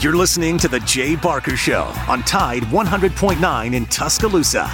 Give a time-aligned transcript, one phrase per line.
[0.00, 4.70] You're listening to The Jay Barker Show on Tide 100.9 in Tuscaloosa.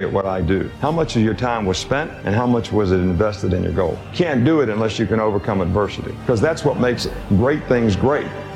[0.00, 0.70] At what I do.
[0.80, 3.72] How much of your time was spent and how much was it invested in your
[3.72, 3.98] goal?
[4.12, 8.28] Can't do it unless you can overcome adversity because that's what makes great things great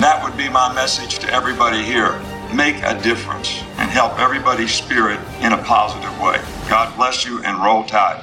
[0.00, 2.20] That would be my message to everybody here.
[2.54, 6.38] Make a difference and help everybody's spirit in a positive way.
[6.68, 8.22] God bless you and roll tide.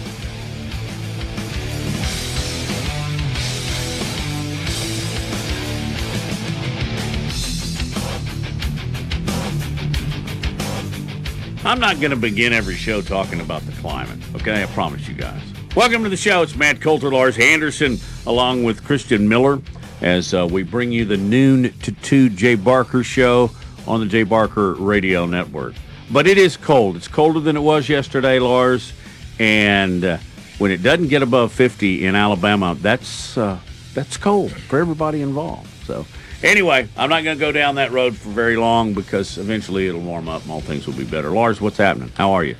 [11.63, 14.63] I'm not going to begin every show talking about the climate, okay?
[14.63, 15.39] I promise you guys.
[15.75, 16.41] Welcome to the show.
[16.41, 19.61] It's Matt Coulter, Lars Anderson, along with Christian Miller,
[20.01, 23.51] as uh, we bring you the noon to 2 Jay Barker show
[23.85, 25.75] on the Jay Barker Radio Network.
[26.09, 26.95] But it is cold.
[26.95, 28.91] It's colder than it was yesterday, Lars.
[29.37, 30.17] And uh,
[30.57, 33.59] when it doesn't get above 50 in Alabama, that's uh,
[33.93, 35.69] that's cold for everybody involved.
[35.85, 36.07] So
[36.43, 40.01] Anyway, I'm not going to go down that road for very long because eventually it'll
[40.01, 41.29] warm up and all things will be better.
[41.29, 42.11] Lars, what's happening?
[42.15, 42.55] How are you?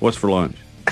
[0.00, 0.56] What's for lunch?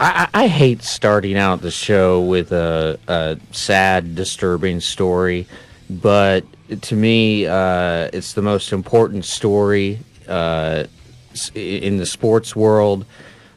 [0.00, 5.46] I, I, hate starting out the show with a, a sad, disturbing story,
[5.88, 6.44] but
[6.82, 10.84] to me, uh, it's the most important story uh,
[11.54, 13.06] in the sports world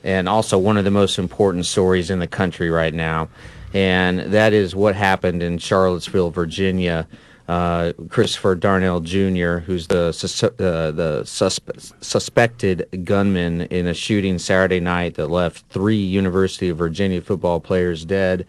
[0.03, 3.29] and also one of the most important stories in the country right now.
[3.73, 7.07] And that is what happened in Charlottesville, Virginia
[7.51, 14.79] uh, Christopher Darnell Jr., who's the uh, the suspe- suspected gunman in a shooting Saturday
[14.79, 18.47] night that left three University of Virginia football players dead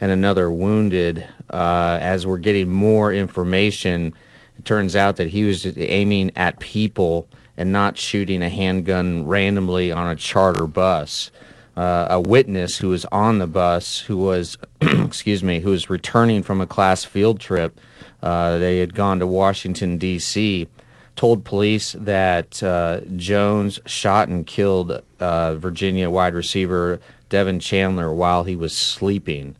[0.00, 1.26] and another wounded.
[1.50, 4.14] Uh, as we're getting more information,
[4.56, 7.26] it turns out that he was aiming at people
[7.56, 11.32] and not shooting a handgun randomly on a charter bus.
[11.76, 16.44] Uh, a witness who was on the bus, who was, excuse me, who was returning
[16.44, 17.80] from a class field trip,
[18.22, 20.68] uh, they had gone to Washington, D.C.,
[21.16, 28.44] told police that uh, Jones shot and killed uh, Virginia wide receiver Devin Chandler while
[28.44, 29.56] he was sleeping.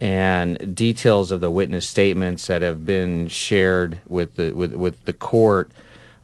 [0.00, 5.12] And details of the witness statements that have been shared with the with, with the
[5.12, 5.72] court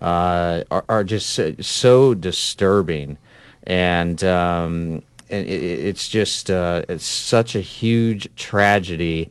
[0.00, 3.18] uh, are, are, just so, disturbing,
[3.64, 9.28] and um, and it, it's just uh, it's such a huge tragedy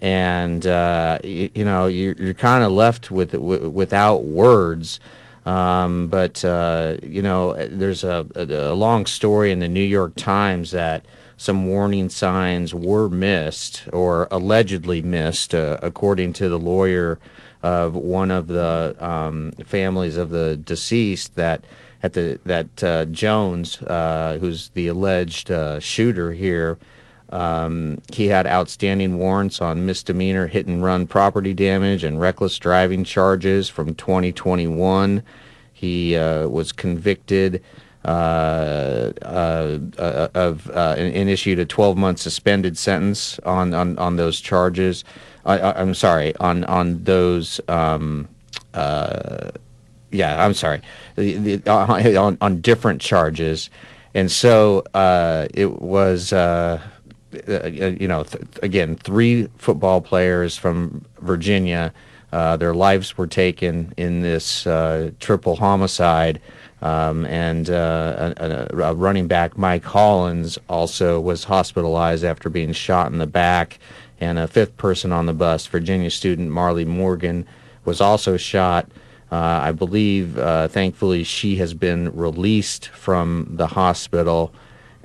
[0.00, 5.00] and uh, you, you, know you're, you're kind of left with w- without words.
[5.44, 10.16] Um, but uh, you know, there's a, a, a, long story in the New York
[10.16, 11.04] Times that
[11.36, 17.20] some warning signs were missed or allegedly missed, uh, according to the lawyer
[17.62, 21.36] of one of the um, families of the deceased.
[21.36, 21.64] That
[22.02, 26.76] at the that uh, Jones, uh, who's the alleged uh, shooter here
[27.30, 33.02] Um, he had outstanding warrants on misdemeanor hit and run property damage and reckless driving
[33.02, 35.22] charges from 2021.
[35.72, 37.62] He uh, was convicted
[38.04, 44.14] uh, uh, uh of and, and, issued a 12 month suspended sentence on, on, on
[44.14, 45.04] those charges.
[45.44, 47.60] I, am sorry, on, on those.
[47.66, 48.28] Um,
[48.74, 49.50] uh,
[50.12, 50.82] yeah, I'm sorry,
[51.16, 53.70] the, the, on, on different charges.
[54.14, 56.32] And so uh, it was
[57.48, 61.92] uh, uh, you know, th- again, three football players from Virginia.
[62.32, 66.40] Uh, their lives were taken in this uh, triple homicide.
[66.82, 73.10] Um, and uh, a, a, running back, Mike Hollins, also was hospitalized after being shot
[73.10, 73.78] in the back.
[74.20, 77.46] And a fifth person on the bus, Virginia student Marley Morgan,
[77.84, 78.88] was also shot.
[79.32, 80.34] Uh, I believe,
[80.70, 84.52] thankfully, she has been released from the hospital.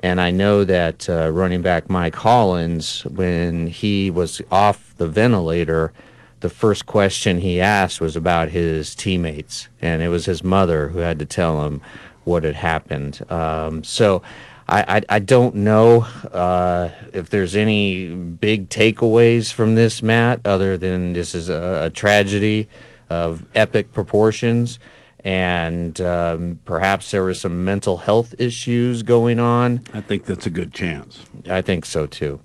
[0.03, 5.93] And I know that uh, running back Mike Hollins, when he was off the ventilator,
[6.39, 10.99] the first question he asked was about his teammates, and it was his mother who
[10.99, 11.81] had to tell him
[12.23, 13.23] what had happened.
[13.31, 14.23] Um, so
[14.67, 16.01] I, I, I, don't know
[16.31, 21.89] uh, if there's any big takeaways from this, Matt, other than this is a, a
[21.91, 22.67] tragedy
[23.09, 24.79] of epic proportions
[25.23, 29.81] and um, perhaps there were some mental health issues going on.
[29.93, 31.23] I think that's a good chance.
[31.49, 32.39] I think so too.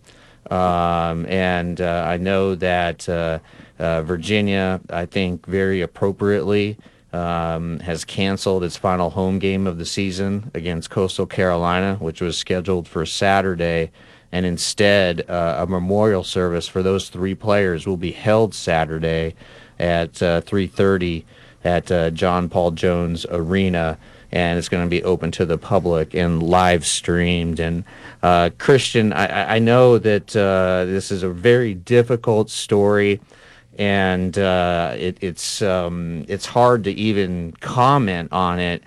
[0.50, 3.38] Um, and uh, I know that uh,
[3.78, 6.76] uh, Virginia, I think very appropriately,
[7.12, 12.36] um, has canceled its final home game of the season against Coastal Carolina, which was
[12.36, 13.90] scheduled for Saturday.
[14.32, 19.34] And instead, uh, a memorial service for those three players will be held Saturday
[19.78, 21.24] at 3:30 uh,
[21.64, 23.98] at uh, John Paul Jones Arena,
[24.32, 27.60] and it's going to be open to the public and live streamed.
[27.60, 27.84] And
[28.22, 33.20] uh, Christian, I, I, know that uh, this is a very difficult story,
[33.78, 38.82] and uh, it, it's um, it's hard to even comment on it.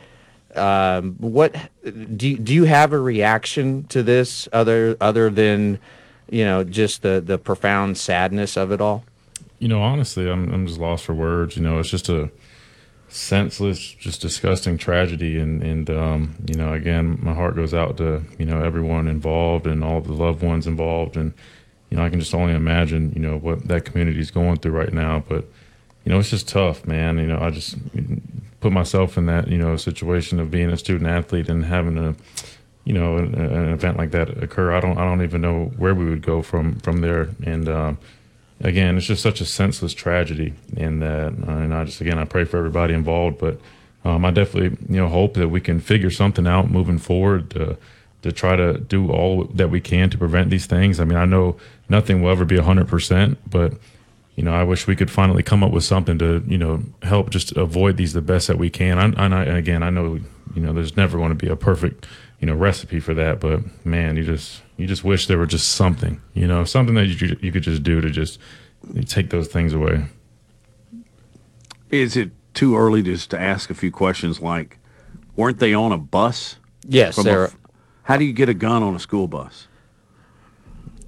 [0.56, 5.80] Um, what do you, do you have a reaction to this other other than
[6.30, 9.04] you know just the the profound sadness of it all?
[9.60, 11.56] You know, honestly, I'm I'm just lost for words.
[11.56, 12.32] You know, it's just a
[13.10, 15.38] senseless, just disgusting tragedy.
[15.38, 19.68] And, and um, you know, again, my heart goes out to, you know, everyone involved
[19.68, 21.18] and all the loved ones involved.
[21.18, 21.34] And,
[21.90, 24.74] you know, I can just only imagine, you know, what that community is going through
[24.74, 25.24] right now.
[25.28, 25.46] But,
[26.06, 27.18] you know, it's just tough, man.
[27.18, 27.76] You know, I just
[28.60, 32.16] put myself in that, you know, situation of being a student athlete and having a,
[32.86, 34.72] you know, an, an event like that occur.
[34.72, 37.30] I don't, I don't even know where we would go from, from there.
[37.44, 37.98] And, um,
[38.62, 42.26] again, it's just such a senseless tragedy, and that, uh, and I just again I
[42.26, 43.60] pray for everybody involved, but
[44.06, 47.78] um, I definitely you know hope that we can figure something out moving forward to
[48.22, 51.00] to try to do all that we can to prevent these things.
[51.00, 51.58] I mean, I know
[51.88, 53.74] nothing will ever be hundred percent, but
[54.36, 57.30] you know, I wish we could finally come up with something to you know help
[57.30, 58.98] just avoid these the best that we can.
[59.00, 60.20] I, I, and again, I know
[60.56, 62.06] you know there's never going to be a perfect
[62.40, 65.70] you know recipe for that, but man, you just you just wish there were just
[65.70, 68.40] something, you know, something that you you could just do to just
[69.06, 70.06] take those things away.
[71.90, 74.78] Is it too early just to ask a few questions like,
[75.36, 76.58] weren't they on a bus?
[76.88, 77.52] Yes, a,
[78.04, 79.68] how do you get a gun on a school bus?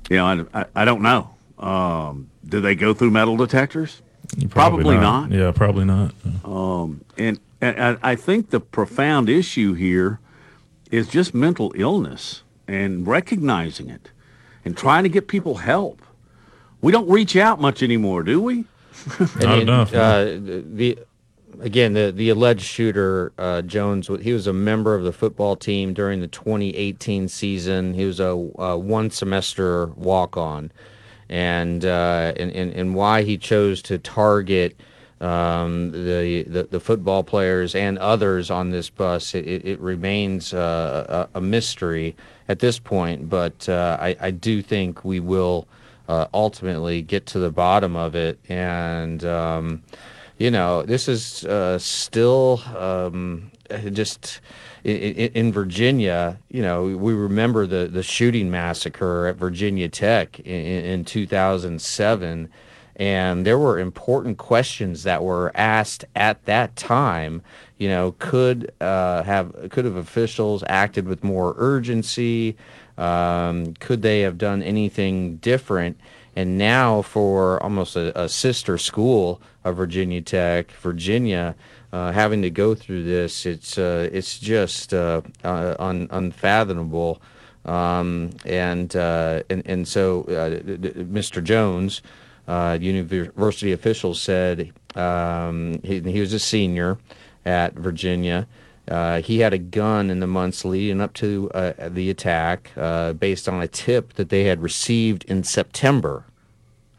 [0.10, 1.36] You know, I, I, I don't know.
[1.58, 4.02] Um, do they go through metal detectors?
[4.50, 5.30] Probably, probably not.
[5.30, 5.32] not.
[5.32, 6.14] Yeah, probably not.
[6.44, 10.20] Um, and, and I think the profound issue here
[10.92, 14.12] is just mental illness and recognizing it
[14.64, 16.02] and trying to get people help.
[16.82, 18.66] We don't reach out much anymore, do we?
[19.40, 19.94] Not enough.
[19.94, 21.00] Uh, the
[21.60, 24.10] again the the alleged shooter uh, Jones.
[24.22, 27.94] He was a member of the football team during the 2018 season.
[27.94, 30.72] He was a, a one semester walk on,
[31.30, 34.80] and, uh, and and and why he chose to target.
[35.22, 41.28] Um, the, the, the football players and others on this bus, it, it remains uh,
[41.34, 42.16] a, a, mystery
[42.50, 43.30] at this point.
[43.30, 45.68] But uh, I, I, do think we will
[46.08, 48.40] uh, ultimately get to the bottom of it.
[48.50, 49.84] And, um,
[50.40, 53.52] you know, this is uh, still um,
[53.94, 54.42] just
[54.84, 56.40] in, in, Virginia.
[56.50, 62.50] You know, we remember the, the shooting massacre at Virginia Tech in, in 2007.
[63.02, 67.42] And there were important questions that were asked at that time
[67.82, 72.56] you know, could uh, have could have officials acted with more urgency?
[72.96, 76.00] Um, could they have done anything different?
[76.36, 81.56] And now, for almost a, a sister school of Virginia Tech, Virginia,
[81.92, 87.20] uh, having to go through this, it's uh, it's just uh, uh un- unfathomable.
[87.66, 91.44] Um, and, uh, and and so uh, Mr.
[91.44, 92.04] Jones,
[92.48, 96.98] uh, university officials said um, he, he was a senior
[97.46, 98.48] at Virginia.
[98.88, 103.14] Uh, he had a gun in the months leading up to uh, the attack uh,
[103.14, 106.26] based on a tip that they had received in September.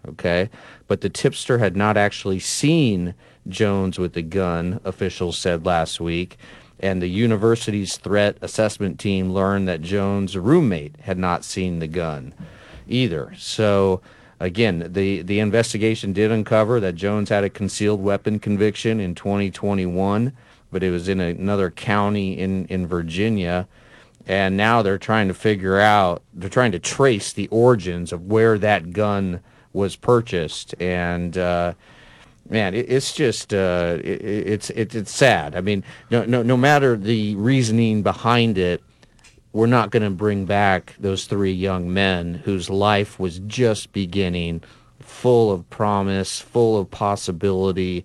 [0.09, 0.51] Okay,
[0.89, 3.15] but the tipster had not actually seen
[3.49, 6.39] Jones with the gun, officials said last week.
[6.81, 12.35] And the university's threat assessment team learned that Jones' roommate had not seen the gun
[12.89, 13.33] either.
[13.39, 14.01] So,
[14.43, 20.33] again, the, the investigation did uncover that Jones had a concealed weapon conviction in 2021,
[20.71, 23.69] but it was in another county in, in Virginia.
[24.27, 28.59] And now they're trying to figure out, they're trying to trace the origins of where
[28.59, 29.41] that gun
[29.73, 30.75] was purchased.
[30.81, 31.75] And, uh,
[32.49, 35.57] man, it, it's just uh, it, it's it, it's sad.
[35.57, 38.83] I mean, no, no no matter the reasoning behind it,
[39.52, 44.62] we're not going to bring back those three young men whose life was just beginning,
[45.00, 48.04] full of promise, full of possibility.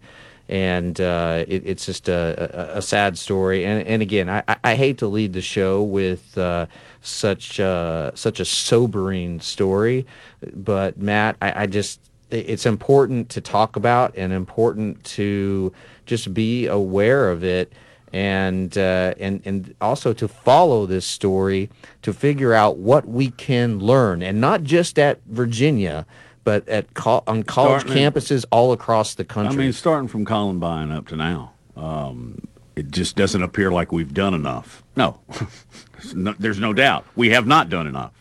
[0.49, 3.65] And uh, it, it's just a, a, a, sad story.
[3.65, 6.67] And, and again, I, I hate to lead the show with uh,
[7.01, 10.05] such uh, such a sobering story,
[10.53, 11.99] but Matt, I, I just
[12.29, 15.71] it's important to talk about and important to
[16.05, 17.71] just be aware of it
[18.13, 21.69] and uh, and and also to follow this story
[22.01, 26.05] to figure out what we can learn and not just at Virginia
[26.43, 29.55] but at co- on college starting campuses all across the country.
[29.55, 34.13] I mean starting from Columbine up to now um, it just doesn't appear like we've
[34.13, 34.83] done enough.
[34.95, 35.19] No.
[36.13, 38.13] no there's no doubt we have not done enough.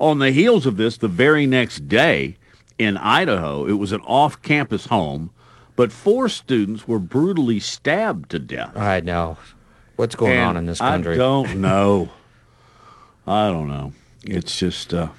[0.00, 2.36] On the heels of this the very next day
[2.78, 3.66] in Idaho.
[3.66, 5.30] It was an off campus home,
[5.78, 8.76] but four students were brutally stabbed to death.
[8.76, 9.36] I know.
[9.94, 11.14] What's going and on in this country?
[11.14, 12.08] I don't know.
[13.28, 13.92] I don't know.
[14.24, 14.92] It's just.
[14.92, 15.10] Uh,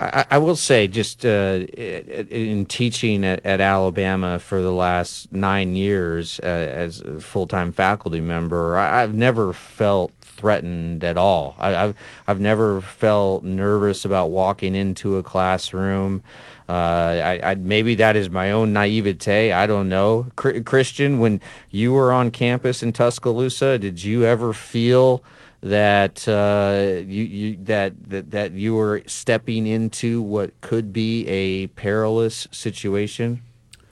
[0.00, 5.76] I, I, will say, just uh, in teaching at, at, Alabama for the last nine
[5.76, 11.56] years uh, as a full time faculty member, I, have never felt threatened at all.
[11.58, 16.22] I, have I've never felt nervous about walking into a classroom.
[16.68, 19.52] Uh, I, I, maybe that is my own naivete.
[19.52, 20.26] I don't know.
[20.34, 21.40] Christian, when
[21.70, 25.22] you were on campus in Tuscaloosa, did you ever feel
[25.62, 31.66] that uh, you, you that, that that you were stepping into what could be a
[31.68, 33.42] perilous situation?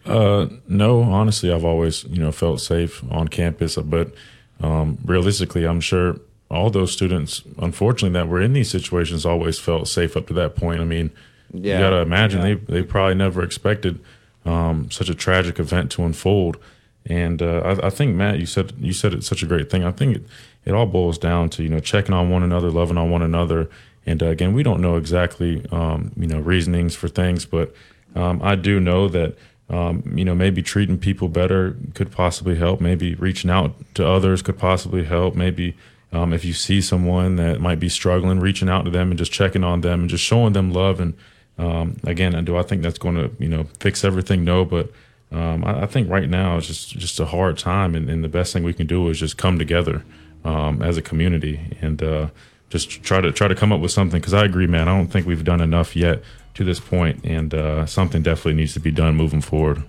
[0.07, 4.15] Uh, no, honestly, I've always you know felt safe on campus, but
[4.63, 6.17] um, realistically, I'm sure
[6.51, 10.57] all those students, unfortunately, that were in these situations, always felt safe up to that
[10.57, 10.81] point.
[10.81, 11.11] I mean
[11.53, 11.75] yeah.
[11.75, 12.55] You got to imagine yeah.
[12.55, 14.01] they they probably never expected
[14.45, 16.59] um, such a tragic event to unfold.
[17.07, 19.85] And uh, I, I, think Matt, you said you said it's such a great thing.
[19.85, 20.23] I think it,
[20.65, 23.69] it all boils down to you know checking on one another, loving on one another.
[24.07, 27.75] And uh, again, we don't know exactly um, you know reasonings for things, but
[28.15, 29.37] um, I do know that
[29.69, 32.81] um, you know maybe treating people better could possibly help.
[32.81, 35.35] Maybe reaching out to others could possibly help.
[35.35, 35.77] Maybe
[36.13, 39.33] um, if you see someone that might be struggling, reaching out to them and just
[39.33, 41.15] checking on them and just showing them love and
[41.59, 44.45] um, again, do I think that's going to you know fix everything?
[44.45, 44.91] No, but
[45.31, 48.29] um, I, I, think right now it's just just a hard time, and, and, the
[48.29, 50.05] best thing we can do is just come together
[50.45, 52.29] um, as a community and uh,
[52.71, 54.21] just try to try to come up with something.
[54.21, 54.89] Because I agree, man.
[54.89, 56.23] I don't think we've done enough yet
[56.55, 59.83] to this point, and uh, something definitely needs to be done moving forward.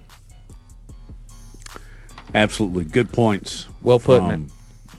[2.36, 3.68] Absolutely, good points.
[3.82, 4.52] Well put, from.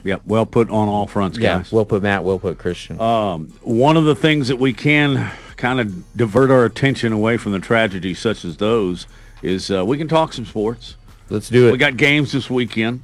[0.05, 1.73] Yep, well put on all fronts, guys.
[1.73, 2.25] Yeah, well put, Matt.
[2.25, 3.01] Well put, Christian.
[3.01, 5.31] Um, one of the things that we can
[5.65, 9.07] kind of divert our attention away from the tragedies such as those
[9.41, 10.97] is uh, we can talk some sports.
[11.31, 11.73] Let's do it.
[11.73, 13.03] We got games this weekend.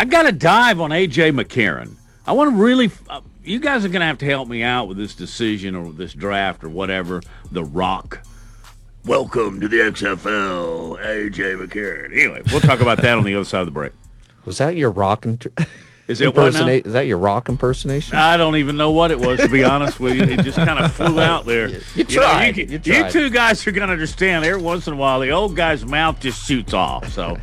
[0.00, 1.94] I got to dive on AJ McCarron.
[2.26, 2.90] I want to really.
[3.08, 5.92] Uh, you guys are going to have to help me out with this decision or
[5.92, 7.22] this draft or whatever.
[7.52, 8.26] The Rock.
[9.06, 12.06] Welcome to the XFL, AJ McCarron.
[12.06, 13.92] Anyway, we'll talk about that on the other side of the break.
[14.44, 15.24] Was that your rock?
[15.24, 15.52] Inter-
[16.12, 16.86] is it Impersonate?
[16.86, 18.16] Is that your rock impersonation?
[18.16, 20.22] I don't even know what it was to be honest with you.
[20.22, 21.68] It just kind of flew out there.
[21.68, 22.56] You, you tried.
[22.56, 24.44] You, you, you, two guys are going to understand.
[24.44, 27.10] Every once in a while, the old guy's mouth just shoots off.
[27.12, 27.38] So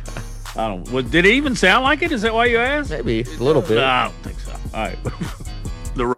[0.56, 0.88] I don't.
[0.90, 2.12] Well, did it even sound like it?
[2.12, 2.90] Is that why you asked?
[2.90, 3.74] Maybe a little bit.
[3.74, 4.52] No, I don't think so.
[4.72, 4.98] All right.
[5.94, 6.16] the.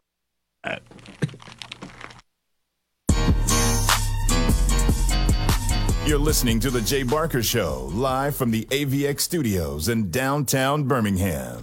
[6.04, 11.62] You're listening to The Jay Barker Show, live from the AVX studios in downtown Birmingham.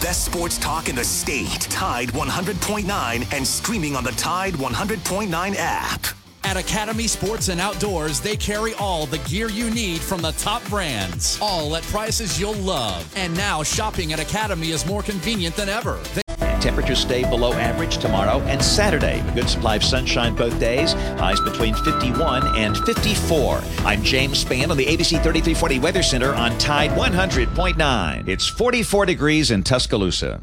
[0.00, 1.60] Best sports talk in the state.
[1.60, 6.06] Tide 100.9 and streaming on the Tide 100.9 app.
[6.42, 10.66] At Academy Sports and Outdoors, they carry all the gear you need from the top
[10.70, 13.12] brands, all at prices you'll love.
[13.14, 16.00] And now shopping at Academy is more convenient than ever.
[16.14, 16.29] They-
[16.60, 19.24] Temperatures stay below average tomorrow and Saturday.
[19.34, 20.92] Good supply of sunshine both days.
[20.92, 23.62] Highs between 51 and 54.
[23.78, 28.28] I'm James Spann on the ABC 3340 Weather Center on Tide 100.9.
[28.28, 30.42] It's 44 degrees in Tuscaloosa.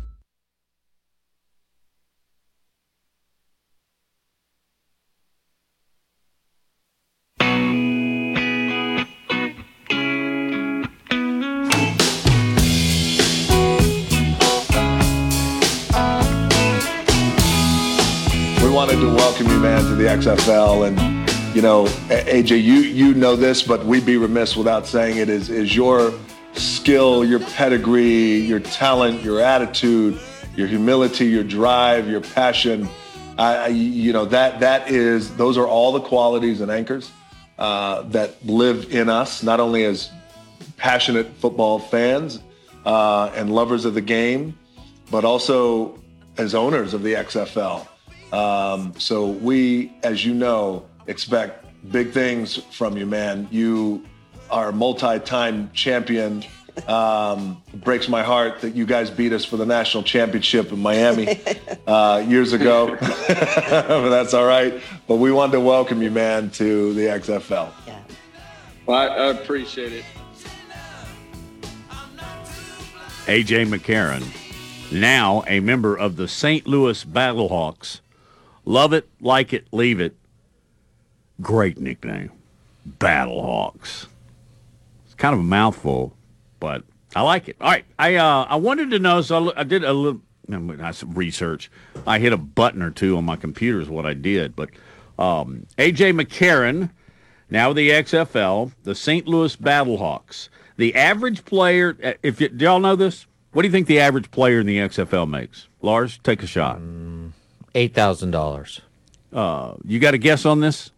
[19.98, 20.88] The XFL.
[20.88, 25.28] And you know, AJ, you you know this, but we'd be remiss without saying it.
[25.28, 26.14] Is is your
[26.54, 30.20] skill, your pedigree, your talent, your attitude,
[30.56, 32.88] your humility, your drive, your passion.
[33.40, 37.12] I, you know that that is those are all the qualities and anchors
[37.58, 40.12] uh, that live in us, not only as
[40.78, 42.40] passionate football fans
[42.86, 44.58] uh, and lovers of the game,
[45.10, 46.00] but also
[46.38, 47.88] as owners of the XFL.
[48.32, 53.48] Um, so we, as you know, expect big things from you, man.
[53.52, 54.06] You
[54.50, 56.44] are a multi-time champion.
[56.88, 60.80] Um, it breaks my heart that you guys beat us for the national championship in
[60.80, 61.40] Miami
[61.88, 64.80] uh, years ago, but that's all right.
[65.08, 67.72] But we wanted to welcome you, man, to the XFL.
[67.88, 68.00] Yeah.
[68.86, 70.06] Well, I, I appreciate it.
[73.26, 74.24] AJ McCarron,
[74.90, 76.66] now a member of the St.
[76.66, 78.00] Louis Battlehawks.
[78.68, 80.14] Love it, like it, leave it.
[81.40, 82.32] Great nickname,
[83.00, 84.08] Battlehawks.
[85.06, 86.14] It's kind of a mouthful,
[86.60, 86.84] but
[87.16, 87.56] I like it.
[87.62, 90.22] All right, I uh, I wanted to know, so I, did a little
[91.06, 91.72] research.
[92.06, 94.70] I hit a button or two on my computer is what I did, but
[95.18, 96.90] um, AJ McCarron,
[97.50, 99.30] now the XFL, the St.
[99.30, 100.50] Louis Battlehawks.
[100.76, 103.28] The average player, uh, if you, do y'all know this?
[103.54, 105.70] What do you think the average player in the XFL makes?
[105.82, 106.80] Lars, take a shot.
[107.78, 108.82] Eight thousand dollars.
[109.32, 110.90] Uh, you got a guess on this,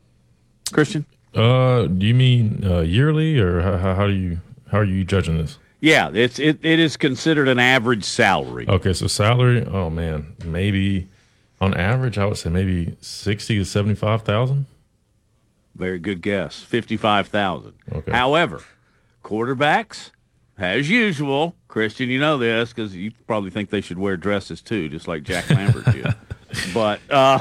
[0.72, 1.06] Christian?
[1.36, 4.40] Uh, do you mean uh, yearly, or how, how, how do you
[4.72, 5.58] how are you judging this?
[5.82, 8.66] Yeah, it's it, it is considered an average salary.
[8.70, 9.66] Okay, so salary.
[9.66, 11.10] Oh man, maybe
[11.60, 14.66] on average, I would say maybe sixty to seventy five thousand.
[15.76, 17.74] Very good guess, fifty-five thousand.
[17.92, 18.12] Okay.
[18.14, 18.64] However,
[19.22, 20.12] quarterbacks,
[20.58, 24.88] as usual, Christian, you know this because you probably think they should wear dresses too,
[24.88, 26.16] just like Jack Lambert did.
[26.74, 27.40] But uh,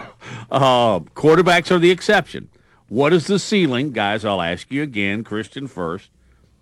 [0.50, 2.48] uh, quarterbacks are the exception.
[2.88, 4.24] What is the ceiling, guys?
[4.24, 6.10] I'll ask you again, Christian first.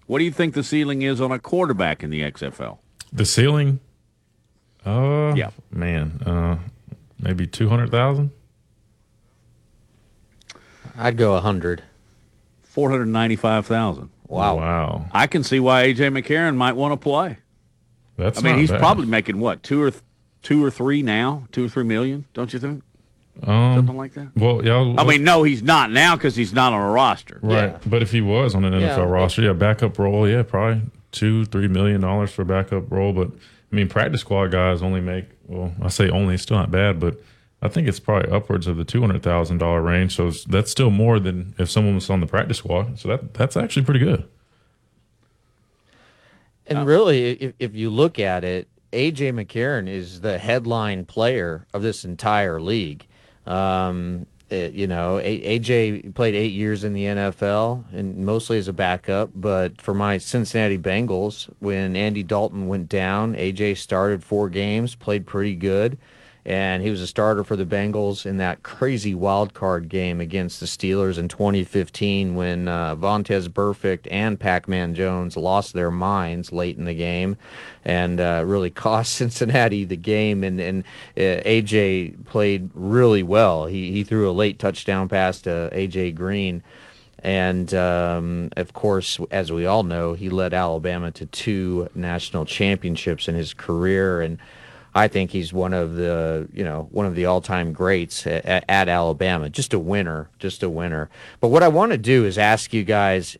[0.06, 2.78] What do you think the ceiling is on a quarterback in the XFL?
[3.12, 3.80] The ceiling.
[4.84, 5.50] Uh, Yeah.
[5.70, 6.58] man, uh,
[7.20, 8.30] maybe two hundred thousand.
[10.96, 11.82] I'd go a hundred.
[12.62, 14.10] Four hundred ninety-five thousand.
[14.28, 14.56] Wow.
[14.56, 15.06] Wow.
[15.12, 17.38] I can see why AJ McCarron might want to play.
[18.16, 18.80] That's I mean, not he's bad.
[18.80, 20.02] probably making what two or th-
[20.46, 22.84] two or three now, two or three million, don't you think?
[23.42, 24.28] um, Something like that.
[24.36, 24.94] Well, yeah.
[24.96, 27.40] I mean, no, he's not now because he's not on a roster.
[27.42, 27.76] Right.
[27.90, 29.02] But if he was on an NFL Yeah.
[29.02, 33.12] roster, yeah, backup role, yeah, probably two, three million dollars for a backup role.
[33.12, 33.28] But
[33.72, 37.00] I mean, practice squad guys only make well, I say only, it's still not bad,
[37.00, 37.20] but
[37.60, 40.14] I think it's probably upwards of the two hundred thousand dollar range.
[40.14, 43.00] So that's still more than if someone was on the practice squad.
[43.00, 44.24] So that that's actually pretty good.
[46.68, 51.82] And really, if, if you look at it, AJ McCarron is the headline player of
[51.82, 53.06] this entire league.
[53.46, 58.68] Um, it- you know, A- AJ played eight years in the NFL and mostly as
[58.68, 59.30] a backup.
[59.34, 65.26] But for my Cincinnati Bengals, when Andy Dalton went down, AJ started four games, played
[65.26, 65.98] pretty good.
[66.46, 70.60] And he was a starter for the Bengals in that crazy wild card game against
[70.60, 76.78] the Steelers in 2015 when uh, Vontaze Burfict and Pac-Man Jones lost their minds late
[76.78, 77.36] in the game
[77.84, 80.44] and uh, really cost Cincinnati the game.
[80.44, 80.84] And, and
[81.16, 83.66] uh, AJ played really well.
[83.66, 86.62] He, he threw a late touchdown pass to AJ Green.
[87.24, 93.26] And um, of course, as we all know, he led Alabama to two national championships
[93.26, 94.20] in his career.
[94.20, 94.38] And
[94.96, 98.88] I think he's one of the, you know, one of the all-time greats at, at
[98.88, 99.50] Alabama.
[99.50, 101.10] Just a winner, just a winner.
[101.38, 103.36] But what I want to do is ask you guys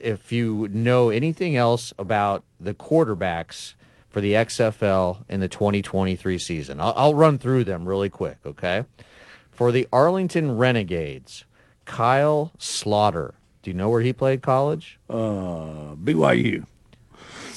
[0.00, 3.74] if you know anything else about the quarterbacks
[4.08, 6.80] for the XFL in the 2023 season.
[6.80, 8.84] I'll, I'll run through them really quick, okay?
[9.50, 11.44] For the Arlington Renegades,
[11.84, 13.34] Kyle Sloter.
[13.62, 14.98] Do you know where he played college?
[15.10, 16.64] Uh, BYU.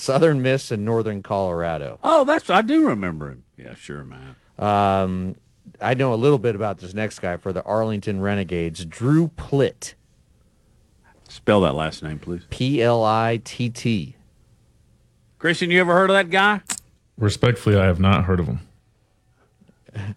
[0.08, 2.00] Southern Miss and Northern Colorado.
[2.02, 3.43] Oh, that's I do remember him.
[3.58, 4.38] Yeah, sure, man.
[4.58, 5.36] Um,
[5.82, 9.96] I know a little bit about this next guy for the Arlington Renegades, Drew Plitt.
[11.28, 12.43] Spell that last name, please.
[12.50, 14.15] P L I T T.
[15.39, 16.62] Christian, you ever heard of that guy?
[17.17, 18.60] Respectfully, I have not heard of him.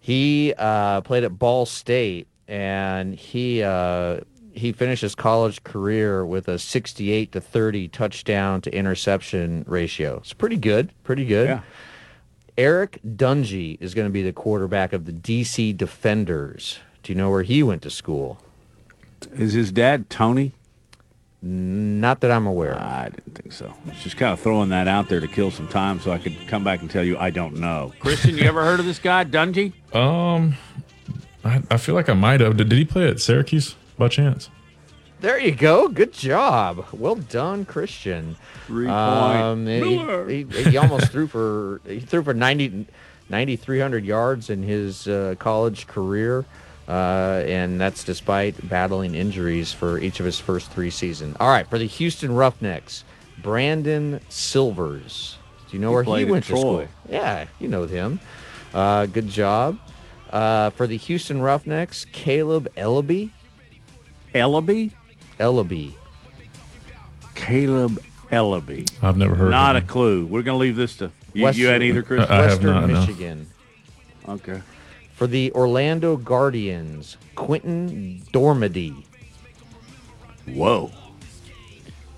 [0.00, 4.20] he uh, played at Ball State, and he uh,
[4.60, 10.18] he finished his college career with a 68 to 30 touchdown to interception ratio.
[10.18, 11.48] It's pretty good, pretty good.
[11.48, 11.60] Yeah.
[12.56, 16.78] Eric Dungey is going to be the quarterback of the DC Defenders.
[17.02, 18.38] Do you know where he went to school?
[19.32, 20.52] Is his dad Tony?
[21.42, 22.82] Not that I'm aware of.
[22.82, 23.72] I didn't think so.
[24.02, 26.62] Just kind of throwing that out there to kill some time so I could come
[26.62, 27.94] back and tell you I don't know.
[27.98, 29.72] Christian, you ever heard of this guy, Dungey?
[29.94, 30.54] Um,
[31.42, 32.58] I, I feel like I might have.
[32.58, 34.50] Did, did he play at Syracuse by chance?
[35.20, 35.86] There you go.
[35.88, 36.86] Good job.
[36.92, 38.36] Well done, Christian.
[38.66, 38.96] Three point.
[38.96, 40.26] Um, Miller.
[40.28, 42.86] he, he, he almost threw for he threw for 90,
[43.28, 46.46] 9,300 yards in his uh, college career,
[46.88, 51.36] uh, and that's despite battling injuries for each of his first three seasons.
[51.38, 53.04] All right, for the Houston Roughnecks,
[53.42, 55.36] Brandon Silvers.
[55.70, 56.60] Do you know He where he went to Troy.
[56.60, 56.86] school?
[57.10, 58.20] Yeah, you know him.
[58.72, 59.78] Uh, good job.
[60.30, 63.30] Uh, for the Houston Roughnecks, Kaleb Eleby.
[64.34, 64.92] Eleby?
[65.38, 65.94] Eleby.
[67.34, 67.98] Kaleb
[68.30, 68.90] Eleby.
[69.02, 69.50] I've never heard.
[69.50, 70.26] Not of a clue.
[70.26, 71.44] We're going to leave this to you.
[71.44, 72.28] West- you had either, Chris?
[72.28, 73.00] I have Western not, no.
[73.00, 73.46] Michigan.
[74.28, 74.60] Okay.
[75.14, 79.04] For the Orlando Guardians, Quinten Dormady.
[80.46, 80.90] Whoa.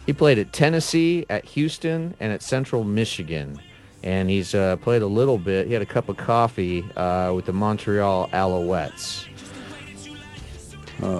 [0.06, 3.60] He played at Tennessee, at Houston, and at Central Michigan.
[4.02, 5.68] And he's uh, played a little bit.
[5.68, 9.26] He had a cup of coffee uh, with the Montreal Alouettes.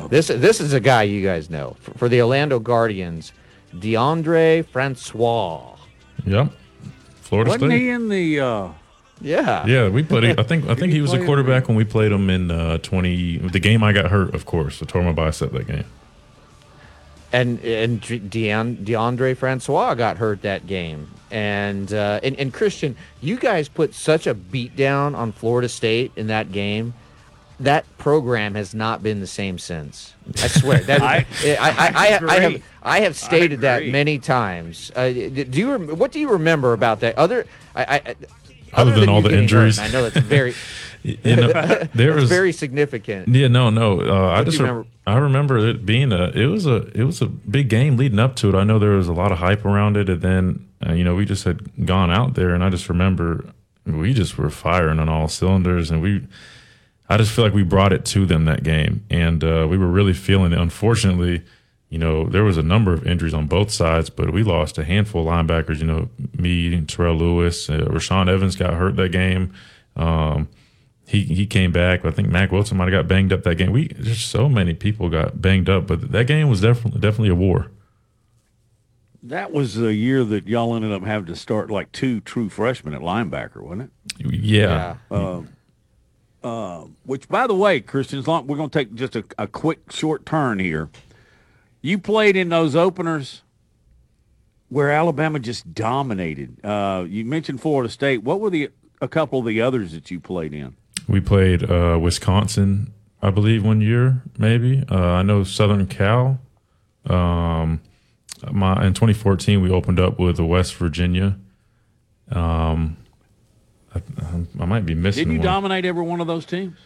[0.09, 1.77] This this is a guy you guys know.
[1.81, 3.33] For, for the Orlando Guardians,
[3.75, 5.77] Deondre Francois.
[6.25, 6.53] Yep.
[7.21, 7.81] Florida Wasn't State.
[7.81, 8.41] he in the.
[8.41, 8.69] Uh,
[9.21, 9.65] Yeah.
[9.67, 10.39] Yeah, we played.
[10.39, 12.79] I think I think he he was a quarterback when we played him in uh,
[12.79, 13.39] twenty.
[13.39, 14.83] The game I got hurt, of course.
[14.83, 15.85] I tore my bicep that game.
[17.33, 21.09] and and Deon, Deondre Francois got hurt that game.
[21.31, 26.13] And, uh, and and Christian, you guys put such a beat down on Florida State
[26.15, 26.93] in that game.
[27.63, 30.15] That program has not been the same since.
[30.43, 30.81] I swear.
[30.81, 32.63] That, I- I, I, I, I, I have.
[32.83, 34.91] I have stated that many times.
[34.97, 37.17] Uh, do you rem- what do you remember about that?
[37.19, 38.17] Other I, I, I-
[38.75, 39.79] Other than you all the getting hurt, injuries.
[39.79, 40.55] I know that's very
[41.05, 41.49] You know,
[41.95, 43.27] there was very significant.
[43.29, 44.01] Yeah, no, no.
[44.01, 44.87] Uh, I just remember?
[45.05, 48.37] I remember it being a it was a it was a big game leading up
[48.37, 48.55] to it.
[48.55, 51.15] I know there was a lot of hype around it, and then uh, you know
[51.17, 53.45] we just had gone out there, and I just remember
[53.85, 56.27] we just were firing on all cylinders, and we.
[57.09, 59.89] I just feel like we brought it to them that game, and uh, we were
[59.89, 60.59] really feeling it.
[60.59, 61.43] Unfortunately,
[61.91, 64.85] you know there was a number of injuries on both sides, but we lost a
[64.85, 65.79] handful of linebackers.
[65.79, 69.53] You know, me and Terrell Lewis, uh, Rashaan Evans got hurt that game.
[69.97, 70.49] Um,
[71.07, 72.05] he he came back.
[72.07, 73.73] I think Mack Wilson might have got banged up that game.
[73.73, 77.35] We just so many people got banged up, but that game was definitely definitely a
[77.35, 77.71] war.
[79.25, 82.95] that was the year that y'all ended up having to start like two true freshmen
[82.95, 83.91] at linebacker, wasn't it?
[84.43, 85.43] Yeah, Uh,
[86.43, 89.93] uh, which, by the way, Christian, long, we're going to take just a, a quick
[89.93, 90.89] short turn here.
[91.81, 93.43] You played in those openers
[94.69, 96.65] where Alabama just dominated.
[96.65, 98.23] Uh, you mentioned Florida State.
[98.23, 100.77] What were the a couple of the others that you played in?
[101.09, 104.85] we played uh, Wisconsin, I believe, one year maybe.
[104.91, 106.41] Uh, I know Southern Cal.
[107.07, 107.81] Um,
[108.51, 111.37] my in 2014 we opened up with West Virginia.
[112.31, 112.97] Um,
[113.95, 114.03] I,
[114.63, 115.47] I might be missing Didn't you one.
[115.47, 116.77] dominate every one of those teams?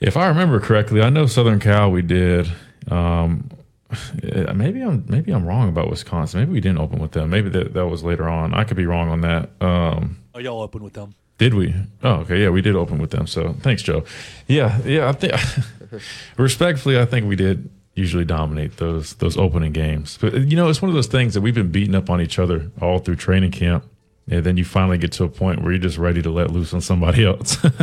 [0.00, 2.50] If I remember correctly, I know Southern Cal we did.
[2.90, 3.50] Um,
[4.54, 6.40] maybe I'm maybe I'm wrong about Wisconsin.
[6.40, 7.30] Maybe we didn't open with them.
[7.30, 8.52] Maybe that that was later on.
[8.54, 9.50] I could be wrong on that.
[9.60, 11.14] Um, Oh, y'all open with them.
[11.38, 11.72] did we?
[12.02, 12.42] Oh, okay.
[12.42, 13.26] Yeah, we did open with them.
[13.28, 14.04] So thanks, Joe.
[14.48, 15.08] Yeah, yeah.
[15.08, 15.32] I think
[16.36, 20.18] respectfully, I think we did usually dominate those those opening games.
[20.20, 22.38] But you know, it's one of those things that we've been beating up on each
[22.40, 23.84] other all through training camp,
[24.28, 26.72] and then you finally get to a point where you're just ready to let loose
[26.74, 27.58] on somebody else.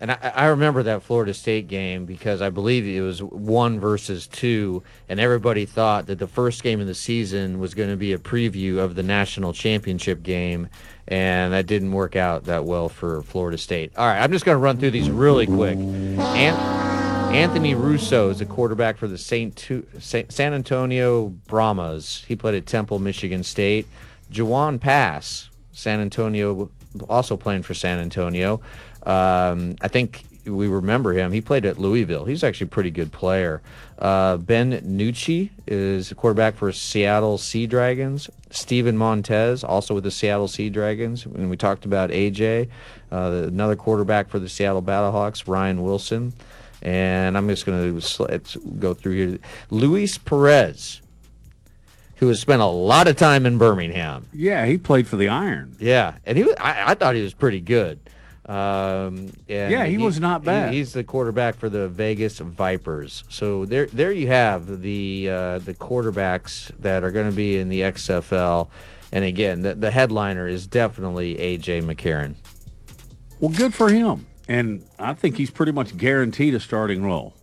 [0.00, 4.26] And I, I remember that Florida State game because I believe it was one versus
[4.28, 8.12] two, and everybody thought that the first game of the season was going to be
[8.12, 10.68] a preview of the national championship game,
[11.08, 13.92] and that didn't work out that well for Florida State.
[13.96, 15.76] All right, I'm just going to run through these really quick.
[15.76, 16.88] An-
[17.34, 19.58] Anthony Russo is a quarterback for the Saint
[19.98, 22.24] San Antonio Brahmas.
[22.26, 23.86] He played at Temple, Michigan State.
[24.30, 26.70] Jawon Pass, San Antonio,
[27.08, 28.60] also playing for San Antonio.
[29.04, 31.32] Um, I think we remember him.
[31.32, 32.24] He played at Louisville.
[32.24, 33.60] He's actually a pretty good player.
[33.98, 38.30] Uh, ben Nucci is a quarterback for Seattle Sea Dragons.
[38.50, 41.26] Steven Montez, also with the Seattle Sea Dragons.
[41.26, 42.68] And we talked about AJ,
[43.12, 46.12] uh, another quarterback for the Seattle Battlehawks, Ryan Willis.
[46.80, 49.38] And I'm just going to go through here.
[49.70, 51.02] Luis Perez,
[52.18, 54.26] who has spent a lot of time in Birmingham.
[54.32, 55.76] Yeah, he played for the Iron.
[55.78, 58.00] Yeah, and he was, I, I thought he was pretty good.
[58.46, 60.72] Um, and Yeah, he was not bad.
[60.72, 63.24] he's the quarterback for the Vegas Vipers.
[63.28, 67.68] So there, there you have the uh, the quarterbacks that are going to be in
[67.68, 68.68] the XFL.
[69.12, 72.36] And again, the, the headliner is definitely AJ McCarron.
[73.38, 74.26] Well, good for him.
[74.48, 77.34] And I think he's pretty much guaranteed a starting role.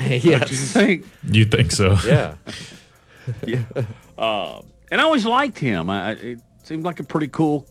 [0.00, 0.22] yes.
[0.24, 1.06] Don't you think?
[1.30, 1.96] You think so?
[2.06, 2.34] Yeah.
[3.46, 3.62] yeah.
[4.18, 5.88] Uh, and I always liked him.
[5.90, 7.66] I, it seemed like a pretty cool.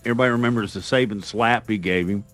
[0.00, 2.24] Everybody remembers the Saban slap he gave him.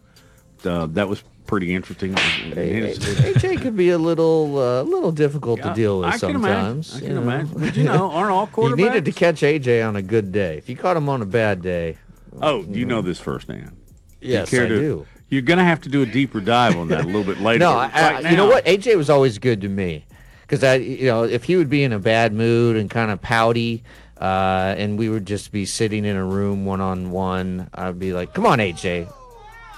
[0.64, 2.14] Uh, that was pretty interesting.
[2.14, 6.94] AJ could be a little, uh, little difficult to deal with I can sometimes.
[6.94, 7.22] I you can know.
[7.22, 7.58] imagine.
[7.58, 8.68] But, you know, aren't all quarterbacks?
[8.78, 10.58] You needed to catch AJ on a good day.
[10.58, 11.96] If you caught him on a bad day,
[12.42, 13.76] oh, you know this firsthand.
[14.20, 15.06] Yes, I to- do.
[15.30, 17.58] You're going to have to do a deeper dive on that a little bit later.
[17.60, 18.64] No, I, right I- you know what?
[18.64, 20.06] AJ was always good to me
[20.48, 23.20] because I, you know, if he would be in a bad mood and kind of
[23.20, 23.84] pouty,
[24.18, 28.14] uh, and we would just be sitting in a room one on one, I'd be
[28.14, 29.12] like, "Come on, AJ,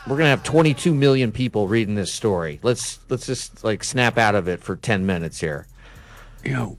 [0.06, 2.61] we're gonna have 22 million people reading this story.
[2.62, 5.66] Let's let's just like snap out of it for 10 minutes here."
[6.44, 6.78] You know,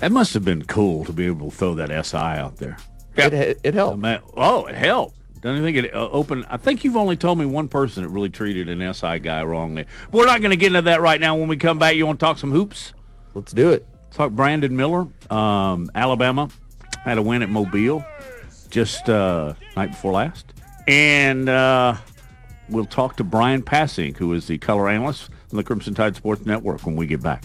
[0.00, 2.76] that must have been cool to be able to throw that SI out there.
[3.16, 4.04] It it helped.
[4.36, 5.16] oh, it helped.
[5.40, 6.44] Don't you think it uh, opened?
[6.50, 9.86] I think you've only told me one person that really treated an SI guy wrongly.
[10.12, 11.36] We're not going to get into that right now.
[11.36, 12.94] When we come back, you want to talk some hoops?
[13.34, 13.86] Let's do it.
[14.10, 16.48] Talk Brandon Miller, um, Alabama
[17.04, 18.04] had a win at Mobile
[18.70, 20.54] just uh, night before last,
[20.86, 21.96] and uh,
[22.68, 26.46] we'll talk to Bryan Passink, who is the color analyst on the Crimson Tide Sports
[26.46, 27.44] Network when we get back.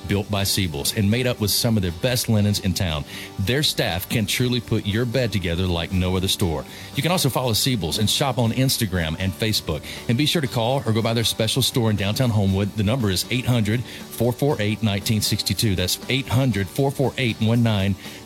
[0.11, 3.05] built by Siebel's and made up with some of their best linens in town.
[3.39, 6.65] Their staff can truly put your bed together like no other store.
[6.95, 9.81] You can also follow Siebel's and shop on Instagram and Facebook.
[10.09, 12.75] And be sure to call or go by their special store in downtown Homewood.
[12.75, 15.75] The number is 800 448 1962.
[15.77, 18.20] That's 800 448 1962.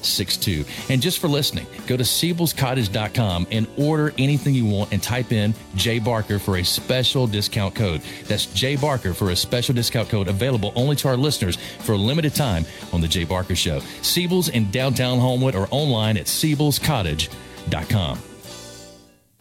[0.90, 5.54] And just for listening, go to Siebel'sCottage.com and order anything you want and type in
[5.76, 8.02] J Barker for a special discount code.
[8.28, 11.98] That's J Barker for a special discount code available only to our listeners for a
[11.98, 13.80] limited time on The Jay Barker Show.
[14.02, 18.35] Siebel's in downtown Homewood or online at Siebel'sCottage.com.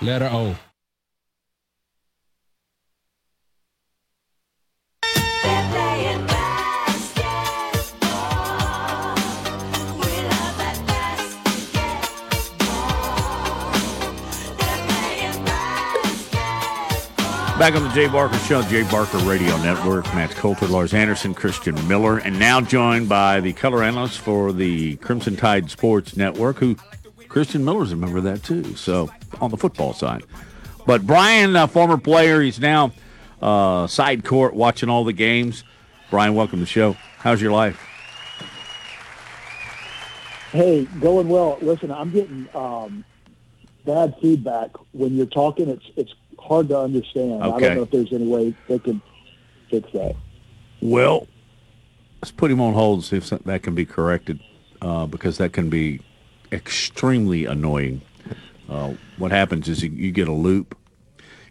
[0.00, 0.56] Letter O.
[17.58, 20.04] Back on the Jay Barker Show, Jay Barker Radio Network.
[20.14, 24.96] Matt Coulter, Lars Anderson, Christian Miller, and now joined by the color analyst for the
[24.96, 26.76] Crimson Tide Sports Network, who
[27.28, 28.76] Christian Miller's a member of that too.
[28.76, 30.22] So on the football side,
[30.86, 32.92] but Brian, a former player, he's now
[33.42, 35.64] uh, side court watching all the games.
[36.10, 36.96] Brian, welcome to the show.
[37.18, 37.80] How's your life?
[40.52, 41.58] Hey, going well.
[41.60, 43.04] Listen, I'm getting um,
[43.84, 45.68] bad feedback when you're talking.
[45.68, 47.42] It's it's hard to understand.
[47.42, 49.02] I don't know if there's any way they can
[49.68, 50.14] fix that.
[50.80, 51.26] Well,
[52.22, 54.40] let's put him on hold and see if that can be corrected,
[54.80, 56.00] uh, because that can be
[56.52, 58.00] extremely annoying.
[58.68, 60.76] Uh, what happens is you, get a loop.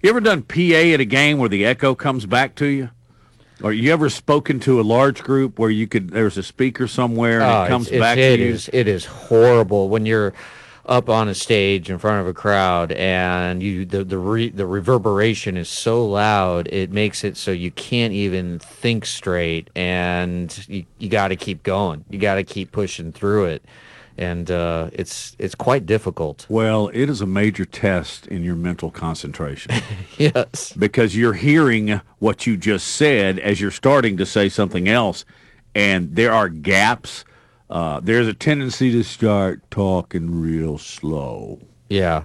[0.01, 2.89] You ever done PA at a game where the echo comes back to you?
[3.63, 7.39] Or you ever spoken to a large group where you could there's a speaker somewhere
[7.41, 8.54] and Oh, it comes it's- back it's- to it you?
[8.54, 10.34] is- it is horrible when you're
[10.86, 14.67] up on a stage in front of a crowd and you the the re, the
[14.67, 20.86] reverberation is so loud it makes it so you can't even think straight and you,
[20.99, 23.63] you got to keep going you got to keep pushing through it
[24.17, 28.91] and uh, it's it's quite difficult Well, it is a major test in your mental
[28.91, 29.71] concentration.
[30.17, 30.73] yes.
[30.78, 35.25] Because you're hearing what you just said as you're starting to say something else,
[35.73, 37.25] and there are gaps.
[37.69, 41.60] Uh, there's a tendency to start talking real slow.
[41.89, 42.23] yeah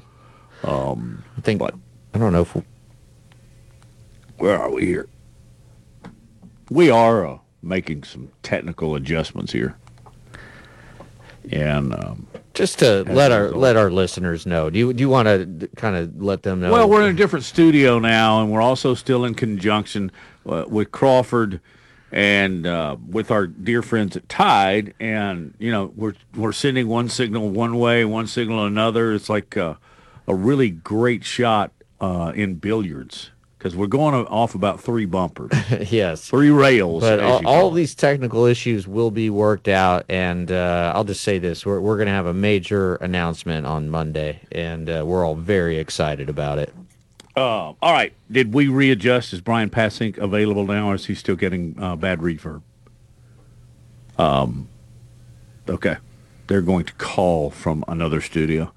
[0.63, 2.57] Um, I think I don't know if
[4.37, 5.07] where are we here?
[6.71, 9.77] We are uh, making some technical adjustments here,
[11.51, 15.27] and um, just to let our let our listeners know do you do you want
[15.27, 18.63] to kind of let them know Well, we're in a different studio now, and we're
[18.63, 20.11] also still in conjunction
[20.47, 21.61] uh, with Crawford
[22.13, 24.95] and uh, with our dear friends at Tide.
[25.01, 29.13] And you know, we're we're sending one signal one way, one signal another.
[29.13, 29.75] It's like uh,
[30.27, 35.53] a really great shot uh, in billiards because we're going off about three bumpers,
[35.93, 37.03] yes three rails.
[37.03, 41.39] But all, all these technical issues will be worked out, and uh, I'll just say
[41.39, 45.35] this: we're we're going to have a major announcement on Monday, and uh, we're all
[45.35, 46.73] very excited about it.
[47.37, 48.15] Uh, all right.
[48.33, 49.35] Did we readjust?
[49.35, 52.63] Is Brian Passink available now, or is he still getting uh, bad reverb?
[54.17, 54.69] Um.
[55.69, 55.99] Okay.
[56.47, 58.73] They're going to call from another studio.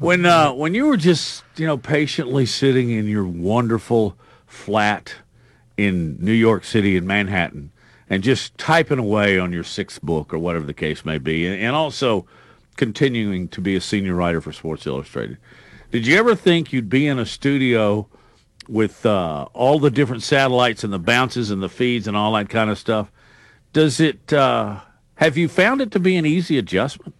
[0.00, 5.16] When uh, when you were just you know patiently sitting in your wonderful flat
[5.76, 7.70] in New York City in Manhattan
[8.08, 11.60] and just typing away on your sixth book or whatever the case may be, and,
[11.60, 12.24] and also
[12.78, 15.36] continuing to be a senior writer for Sports Illustrated.
[15.90, 18.08] Did you ever think you'd be in a studio
[18.70, 22.48] with uh, all the different satellites and the bounces and the feeds and all that
[22.48, 23.12] kind of stuff?
[23.74, 24.32] Does it?
[24.32, 24.80] Uh,
[25.16, 27.14] have you found it to be an easy adjustment?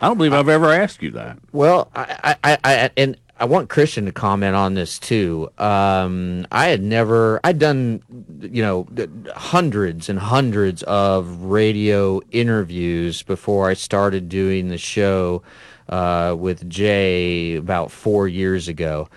[0.00, 1.38] I don't believe I've ever asked you that.
[1.52, 5.50] Well, I, I, I and I want Christian to comment on this too.
[5.56, 8.02] Um, I had never, I'd done,
[8.40, 8.86] you know,
[9.34, 15.42] hundreds and hundreds of radio interviews before I started doing the show
[15.88, 19.08] uh, with Jay about four years ago.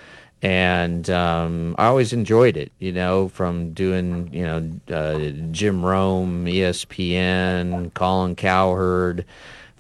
[0.41, 6.45] And um, I always enjoyed it, you know, from doing, you know, uh, Jim Rome,
[6.45, 9.26] ESPN, Colin Cowherd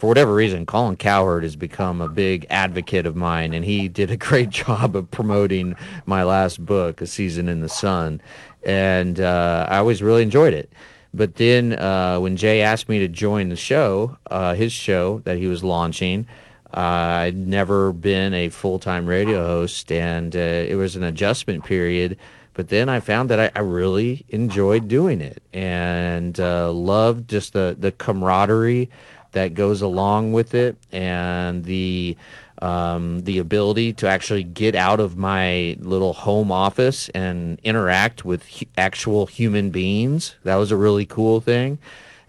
[0.03, 4.11] for whatever reason, Colin Cowherd has become a big advocate of mine, and he did
[4.11, 8.19] a great job of promoting my last book, A Season in the Sun,
[8.63, 10.69] and uh, I always really enjoyed it.
[11.13, 15.37] But then uh, when Jay asked me to join the show, uh, his show that
[15.37, 16.27] he was launching,
[16.73, 21.63] Uh, I'd never been a full time radio host, and uh, it was an adjustment
[21.63, 22.17] period.
[22.55, 27.53] But then I found that I, I really enjoyed doing it and uh, loved just
[27.53, 28.89] the, the camaraderie
[29.33, 32.17] that goes along with it and the
[32.61, 38.47] um, the ability to actually get out of my little home office and interact with
[38.47, 40.35] hu- actual human beings.
[40.43, 41.77] That was a really cool thing.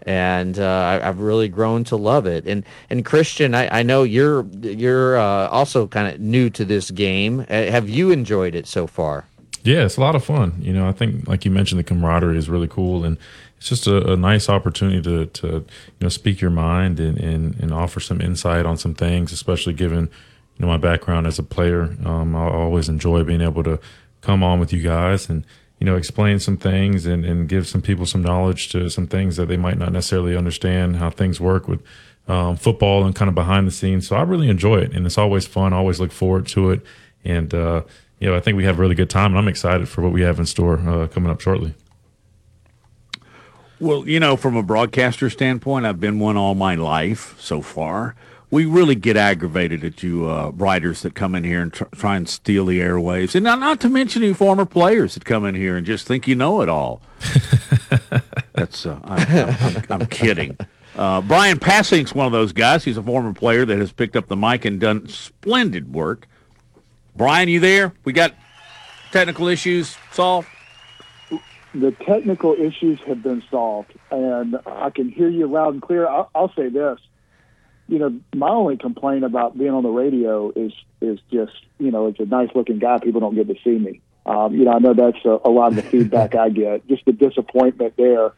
[0.01, 2.45] And uh, I, I've really grown to love it.
[2.45, 6.91] And and Christian, I, I know you're you're uh, also kind of new to this
[6.91, 7.39] game.
[7.41, 9.25] Uh, have you enjoyed it so far?
[9.63, 10.57] Yeah, it's a lot of fun.
[10.59, 13.17] You know, I think like you mentioned, the camaraderie is really cool, and
[13.57, 15.65] it's just a, a nice opportunity to, to you
[16.01, 20.09] know speak your mind and, and, and offer some insight on some things, especially given
[20.57, 21.95] you know my background as a player.
[22.05, 23.79] Um, I always enjoy being able to
[24.21, 25.45] come on with you guys and
[25.79, 29.37] you know explain some things and, and give some people some knowledge to some things
[29.37, 31.81] that they might not necessarily understand how things work with
[32.27, 34.07] um, football and kind of behind the scenes.
[34.07, 35.73] So I really enjoy it, and it's always fun.
[35.73, 36.81] I always look forward to it,
[37.23, 37.83] and uh,
[38.21, 40.39] I think we have a really good time, and I'm excited for what we have
[40.39, 41.75] in store uh, coming up shortly.
[43.85, 48.15] Well, you know, from a broadcaster standpoint, I've been one all my life so far.
[48.49, 52.15] We really get aggravated at you uh, writers that come in here and tr- try
[52.15, 55.53] and steal the airwaves, and not, not to mention you former players that come in
[55.53, 56.99] here and just think you know it all.
[58.53, 60.57] That's uh, I, I'm, I'm kidding.
[60.95, 62.85] Uh, Brian Passink's one of those guys.
[62.85, 66.27] He's a former player that has picked up the mic and done splendid work.
[67.15, 67.93] Brian, you there?
[68.03, 68.33] We got
[69.11, 70.47] technical issues solved.
[71.79, 76.07] The technical issues have been solved, and I can hear you loud and clear.
[76.07, 76.99] I'll, I'll say this:
[77.87, 82.07] you know, my only complaint about being on the radio is is just you know,
[82.07, 82.99] it's a nice looking guy.
[82.99, 84.01] People don't get to see me.
[84.25, 86.87] Um, you know, I know that's a, a lot of the feedback I get.
[86.87, 88.31] Just the disappointment there.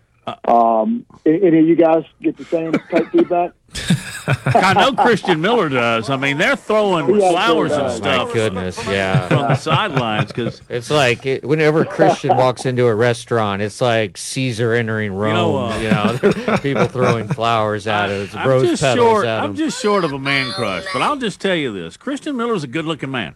[0.45, 3.51] Um, any of you guys get the same type feedback?
[4.27, 6.09] I know Christian Miller does.
[6.09, 8.27] I mean, they're throwing Yeah, flowers and stuff.
[8.27, 9.27] My goodness, yeah.
[9.29, 14.17] From the sidelines because It's like it, whenever Christian walks into a restaurant, it's like
[14.17, 15.81] Caesar entering Rome.
[15.81, 19.25] You know, uh, people throwing flowers at us, I'm rose just petals short.
[19.27, 19.55] at I'm him.
[19.55, 22.67] just short of a man crush, but I'll just tell you this: Christian Miller's a
[22.67, 23.35] good-looking man.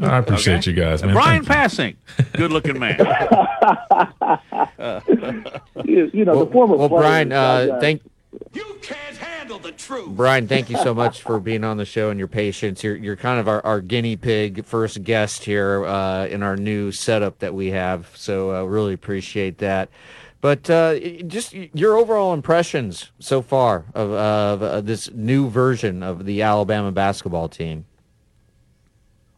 [0.00, 1.14] I appreciate you guys, man.
[1.14, 1.96] Brian Passink,
[2.32, 2.98] good-looking man.
[5.84, 8.02] you, you know, well, the former well, players, Brian, uh, thank.
[10.08, 12.82] Brian, thank you so much for being on the show and your patience.
[12.82, 16.92] You're you're kind of our, our guinea pig first guest here uh, in our new
[16.92, 18.10] setup that we have.
[18.14, 19.90] So uh, really appreciate that.
[20.42, 26.26] But uh, just your overall impressions so far of, of uh, this new version of
[26.26, 27.84] the Alabama basketball team.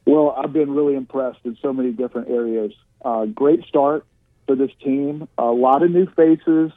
[0.06, 2.72] Well, I've been really impressed in so many different areas.
[3.04, 4.04] Uh, great start
[4.46, 5.28] for this team.
[5.38, 6.72] A lot of new faces.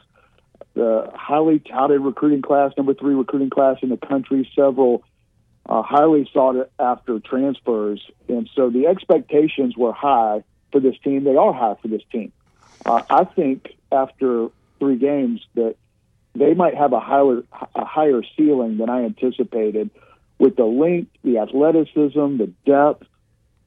[0.74, 4.48] The highly touted recruiting class, number three recruiting class in the country.
[4.54, 5.02] Several
[5.68, 11.24] uh, highly sought after transfers, and so the expectations were high for this team.
[11.24, 12.32] They are high for this team.
[12.86, 14.48] Uh, I think after
[14.78, 15.76] three games that
[16.34, 17.42] they might have a higher
[17.74, 19.90] a higher ceiling than I anticipated
[20.38, 23.06] with the length, the athleticism, the depth.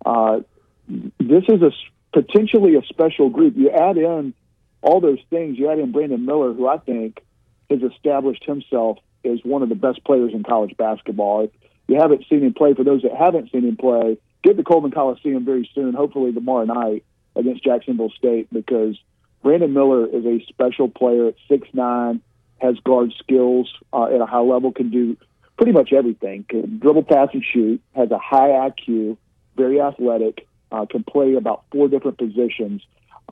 [0.06, 0.40] Uh,
[0.88, 1.72] this is a
[2.14, 3.56] potentially a special group.
[3.56, 4.34] You add in
[4.82, 5.58] all those things.
[5.58, 7.24] You add in Brandon Miller, who I think
[7.70, 11.44] has established himself as one of the best players in college basketball.
[11.46, 11.52] If
[11.88, 14.92] you haven't seen him play, for those that haven't seen him play, get to Coleman
[14.92, 17.04] Coliseum very soon, hopefully tomorrow night
[17.36, 18.98] against Jacksonville State, because
[19.44, 22.22] Brandon Miller is a special player at six nine,
[22.60, 25.18] has guard skills uh, at a high level, can do
[25.58, 26.46] pretty much everything.
[26.50, 27.82] Dribble, pass, and shoot.
[27.96, 29.18] Has a high IQ,
[29.56, 30.48] very athletic.
[30.72, 32.82] Uh, can play about four different positions,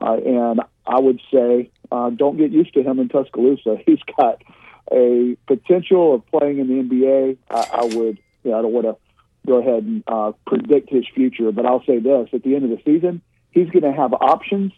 [0.02, 3.78] uh, and I would say uh, don't get used to him in Tuscaloosa.
[3.86, 4.42] He's got
[4.92, 7.38] a potential of playing in the NBA.
[7.50, 8.96] I, I would, you know, I don't want to
[9.46, 12.70] go ahead and uh, predict his future, but I'll say this: at the end of
[12.70, 14.72] the season, he's going to have options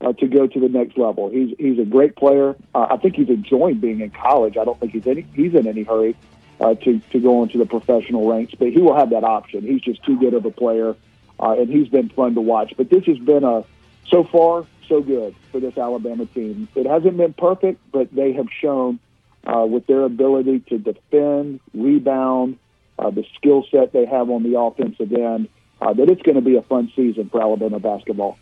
[0.00, 1.30] uh, to go to the next level.
[1.30, 2.56] He's he's a great player.
[2.74, 4.56] Uh, I think he's enjoying being in college.
[4.56, 6.16] I don't think he's any he's in any hurry
[6.60, 9.62] uh, to to go into the professional ranks, but he will have that option.
[9.62, 10.96] He's just too good of a player,
[11.40, 12.74] uh, and he's been fun to watch.
[12.76, 13.64] But this has been a
[14.08, 16.68] so far so good for this Alabama team.
[16.74, 18.98] It hasn't been perfect, but they have shown
[19.44, 22.58] uh, with their ability to defend, rebound,
[22.98, 25.48] uh, the skill set they have on the offensive end,
[25.80, 28.38] uh, that it's going to be a fun season for Alabama basketball.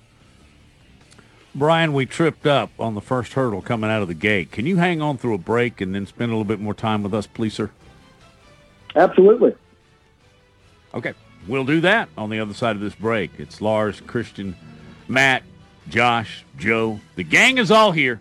[1.54, 4.52] Brian, we tripped up on the first hurdle coming out of the gate.
[4.52, 7.02] Can you hang on through a break and then spend a little bit more time
[7.02, 7.70] with us, please, sir?
[8.96, 9.54] Absolutely.
[10.94, 11.12] Okay,
[11.46, 13.32] we'll do that on the other side of this break.
[13.38, 14.56] It's Lars, Christian,
[15.06, 15.42] Matt,
[15.88, 17.00] Josh, Joe.
[17.14, 18.20] The gang is all here.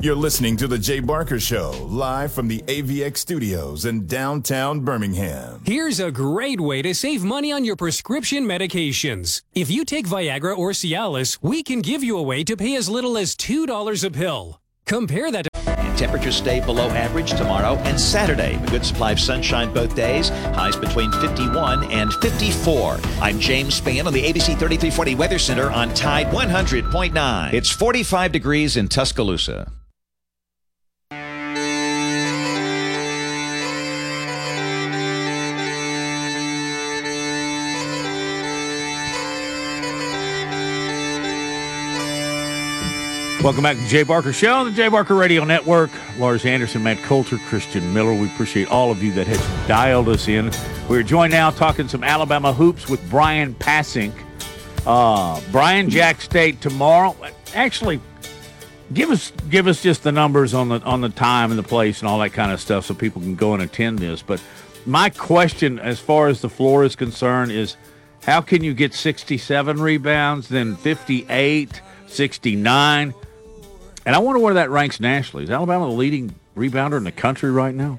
[0.00, 5.62] You're listening to The Jay Barker Show, live from the AVX studios in downtown Birmingham.
[5.64, 9.40] Here's a great way to save money on your prescription medications.
[9.54, 12.90] If you take Viagra or Cialis, we can give you a way to pay as
[12.90, 14.60] little as $2 a pill.
[14.84, 15.53] Compare that to.
[15.96, 18.56] Temperatures stay below average tomorrow and Saturday.
[18.62, 20.28] A good supply of sunshine both days.
[20.28, 22.98] Highs between 51 and 54.
[23.20, 27.52] I'm James Spann on the ABC 3340 Weather Center on Tide 100.9.
[27.52, 29.72] It's 45 degrees in Tuscaloosa.
[43.44, 45.90] Welcome back to the Jay Barker Show on the Jay Barker Radio Network.
[46.16, 48.14] Lars Anderson, Matt Coulter, Christian Miller.
[48.14, 50.50] We appreciate all of you that has dialed us in.
[50.88, 54.14] We're joined now talking some Alabama hoops with Brian Passink.
[54.86, 57.14] Uh, Brian Jack State tomorrow.
[57.52, 58.00] Actually,
[58.94, 62.00] give us give us just the numbers on the on the time and the place
[62.00, 64.22] and all that kind of stuff so people can go and attend this.
[64.22, 64.42] But
[64.86, 67.76] my question, as far as the floor is concerned, is
[68.22, 73.12] how can you get 67 rebounds, then 58, 69?
[74.06, 75.44] And I wonder where that ranks nationally.
[75.44, 77.98] Is Alabama the leading rebounder in the country right now?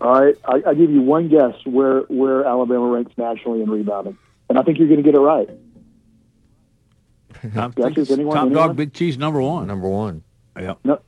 [0.00, 4.18] All right, I, I give you one guess where where Alabama ranks nationally in rebounding,
[4.48, 5.48] and I think you're going to get it right.
[7.56, 8.68] I think it's anyone- top anyone?
[8.68, 9.66] dog, Big Cheese, number one.
[9.68, 10.22] Number one.
[10.58, 10.74] Yeah.
[10.84, 11.00] No,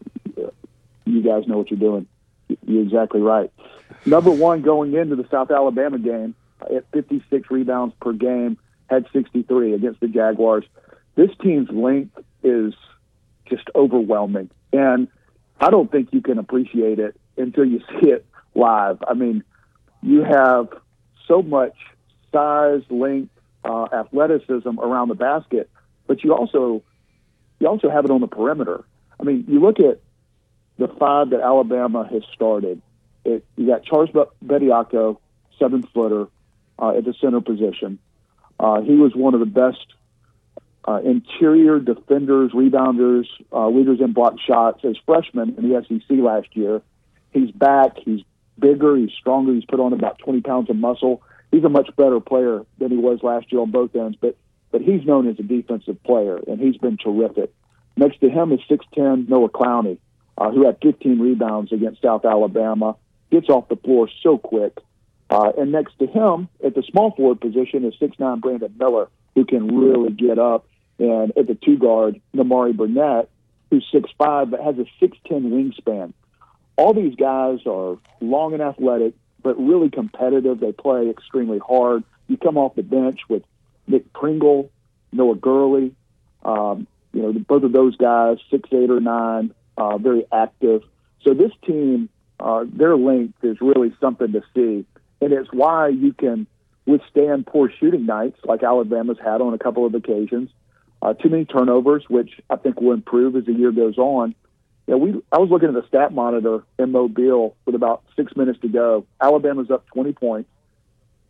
[1.04, 2.06] you guys know what you're doing.
[2.66, 3.52] You're exactly right.
[4.06, 9.74] Number one going into the South Alabama game at 56 rebounds per game, had 63
[9.74, 10.64] against the Jaguars.
[11.16, 12.74] This team's length is
[13.48, 15.08] just overwhelming, and
[15.60, 18.98] I don't think you can appreciate it until you see it live.
[19.06, 19.44] I mean,
[20.02, 20.68] you have
[21.26, 21.74] so much
[22.32, 23.30] size, length,
[23.64, 25.70] uh, athleticism around the basket,
[26.06, 26.82] but you also
[27.60, 28.84] you also have it on the perimeter.
[29.18, 30.00] I mean, you look at
[30.78, 32.82] the five that Alabama has started.
[33.24, 35.18] It, you got Charles Be- Bediako,
[35.58, 36.26] seven footer,
[36.78, 37.98] uh, at the center position.
[38.58, 39.86] Uh, he was one of the best
[40.86, 46.48] uh, interior defenders, rebounders, uh, leaders in block shots as freshman in the SEC last
[46.52, 46.82] year.
[47.32, 47.96] He's back.
[48.04, 48.20] He's
[48.58, 48.96] bigger.
[48.96, 49.54] He's stronger.
[49.54, 51.22] He's put on about 20 pounds of muscle.
[51.50, 54.36] He's a much better player than he was last year on both ends, but
[54.72, 57.54] but he's known as a defensive player, and he's been terrific.
[57.96, 59.98] Next to him is 6'10 Noah Clowney,
[60.36, 62.96] uh, who had 15 rebounds against South Alabama.
[63.30, 64.78] Gets off the floor so quick.
[65.30, 69.44] Uh, and next to him, at the small forward position, is 6'9 Brandon Miller, who
[69.44, 70.66] can really get up.
[70.98, 73.28] And at the two guard, Namari Burnett,
[73.70, 76.12] who's 6'5 but has a 6'10 wingspan.
[76.76, 80.60] All these guys are long and athletic, but really competitive.
[80.60, 82.04] They play extremely hard.
[82.28, 83.42] You come off the bench with
[83.86, 84.70] Nick Pringle,
[85.12, 85.94] Noah Gurley,
[86.44, 90.82] um, you know, both of those guys, six, eight, or nine, uh, very active.
[91.22, 92.08] So this team,
[92.40, 94.84] uh, their length is really something to see,
[95.20, 96.46] and it's why you can
[96.86, 100.50] withstand poor shooting nights like Alabama's had on a couple of occasions.
[101.04, 104.34] Uh, too many turnovers, which I think will improve as the year goes on.
[104.86, 105.20] Yeah, we.
[105.30, 109.06] I was looking at the stat monitor in Mobile with about six minutes to go.
[109.20, 110.48] Alabama's up 20 points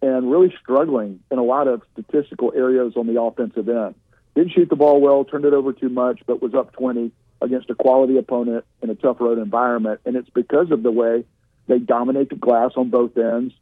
[0.00, 3.96] and really struggling in a lot of statistical areas on the offensive end.
[4.36, 7.10] Didn't shoot the ball well, turned it over too much, but was up 20
[7.40, 10.00] against a quality opponent in a tough road environment.
[10.04, 11.24] And it's because of the way
[11.66, 13.54] they dominate the glass on both ends.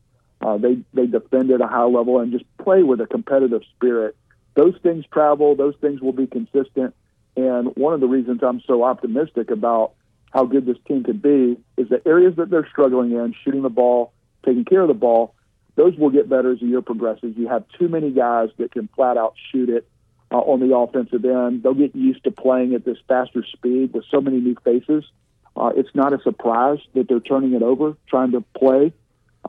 [0.43, 4.17] Uh, they they defend at a high level and just play with a competitive spirit.
[4.55, 5.55] Those things travel.
[5.55, 6.94] Those things will be consistent.
[7.36, 9.92] And one of the reasons I'm so optimistic about
[10.30, 13.70] how good this team could be is the areas that they're struggling in, shooting the
[13.70, 14.12] ball,
[14.44, 15.34] taking care of the ball,
[15.74, 17.34] those will get better as the year progresses.
[17.36, 19.86] You have too many guys that can flat out shoot it
[20.30, 21.62] uh, on the offensive end.
[21.62, 25.05] They'll get used to playing at this faster speed with so many new faces.
[25.57, 28.92] Uh, it's not a surprise that they're turning it over, trying to play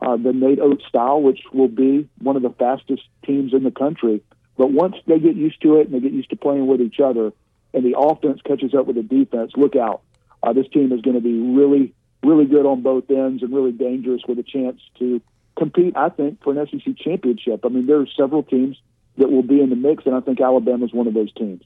[0.00, 3.70] uh, the Nate Oats style, which will be one of the fastest teams in the
[3.70, 4.22] country.
[4.56, 7.00] But once they get used to it and they get used to playing with each
[7.00, 7.32] other,
[7.72, 10.02] and the offense catches up with the defense, look out.
[10.42, 11.92] Uh, this team is going to be really,
[12.22, 15.20] really good on both ends and really dangerous with a chance to
[15.56, 17.64] compete, I think, for an SEC championship.
[17.64, 18.80] I mean, there are several teams
[19.16, 21.62] that will be in the mix, and I think Alabama is one of those teams.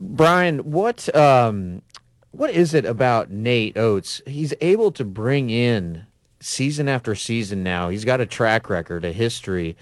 [0.00, 1.82] Brian, what um,
[2.30, 4.22] what is it about Nate Oats?
[4.26, 6.06] He's able to bring in
[6.46, 7.88] season after season now.
[7.88, 9.76] He's got a track record, a history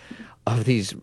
[0.47, 0.95] of these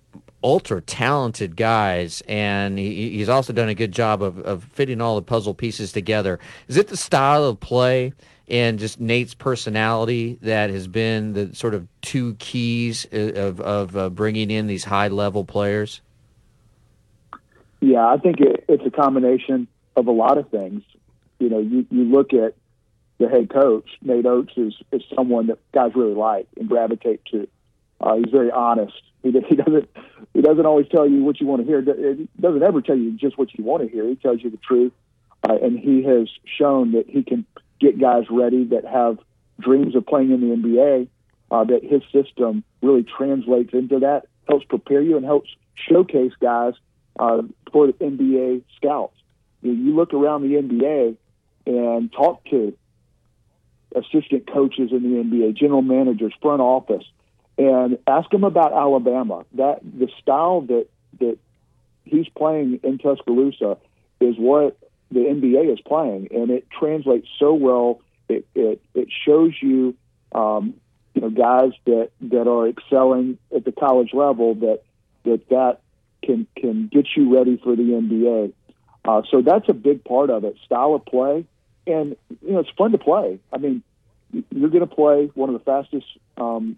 [0.43, 5.15] ultra talented guys, and he, he's also done a good job of, of fitting all
[5.15, 6.39] the puzzle pieces together.
[6.67, 8.13] Is it the style of play
[8.47, 14.09] and just Nate's personality that has been the sort of two keys of, of uh,
[14.09, 16.01] bringing in these high level players?
[17.81, 20.81] Yeah, I think it, it's a combination of a lot of things.
[21.37, 22.55] You know, you, you look at
[23.21, 27.47] the head coach, Nate Oats, is, is someone that guys really like and gravitate to.
[28.01, 28.99] Uh, he's very honest.
[29.21, 29.89] He, he doesn't
[30.33, 31.81] he doesn't always tell you what you want to hear.
[31.81, 34.07] He doesn't ever tell you just what you want to hear.
[34.07, 34.93] He tells you the truth,
[35.47, 37.45] uh, and he has shown that he can
[37.79, 39.19] get guys ready that have
[39.59, 41.07] dreams of playing in the NBA.
[41.51, 46.73] Uh, that his system really translates into that, helps prepare you, and helps showcase guys
[47.19, 47.41] uh,
[47.73, 49.17] for the NBA scouts.
[49.61, 51.17] You, know, you look around the NBA
[51.65, 52.73] and talk to
[53.95, 57.03] assistant coaches in the NBA, general managers, front office,
[57.57, 59.45] and ask them about Alabama.
[59.53, 60.87] That the style that
[61.19, 61.37] that
[62.05, 63.77] he's playing in Tuscaloosa
[64.19, 64.77] is what
[65.11, 68.01] the NBA is playing, and it translates so well.
[68.29, 69.95] It it, it shows you,
[70.31, 70.75] um,
[71.13, 74.81] you know, guys that that are excelling at the college level that
[75.23, 75.79] that that
[76.23, 78.53] can can get you ready for the NBA.
[79.03, 80.55] Uh, so that's a big part of it.
[80.65, 81.45] Style of play,
[81.87, 83.39] and you know, it's fun to play.
[83.51, 83.83] I mean,
[84.51, 86.05] you're going to play one of the fastest,
[86.37, 86.77] um,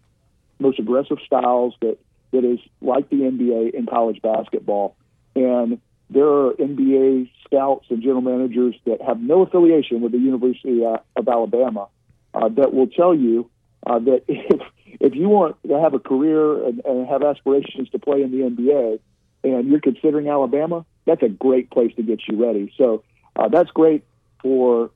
[0.59, 1.97] most aggressive styles that
[2.31, 4.95] that is like the NBA in college basketball,
[5.35, 5.79] and
[6.09, 10.97] there are NBA scouts and general managers that have no affiliation with the University uh,
[11.15, 11.87] of Alabama
[12.33, 13.49] uh, that will tell you
[13.85, 14.61] uh, that if
[14.99, 18.49] if you want to have a career and, and have aspirations to play in the
[18.49, 18.99] NBA,
[19.43, 22.73] and you're considering Alabama, that's a great place to get you ready.
[22.77, 23.03] So
[23.35, 24.03] uh, that's great
[24.43, 24.91] for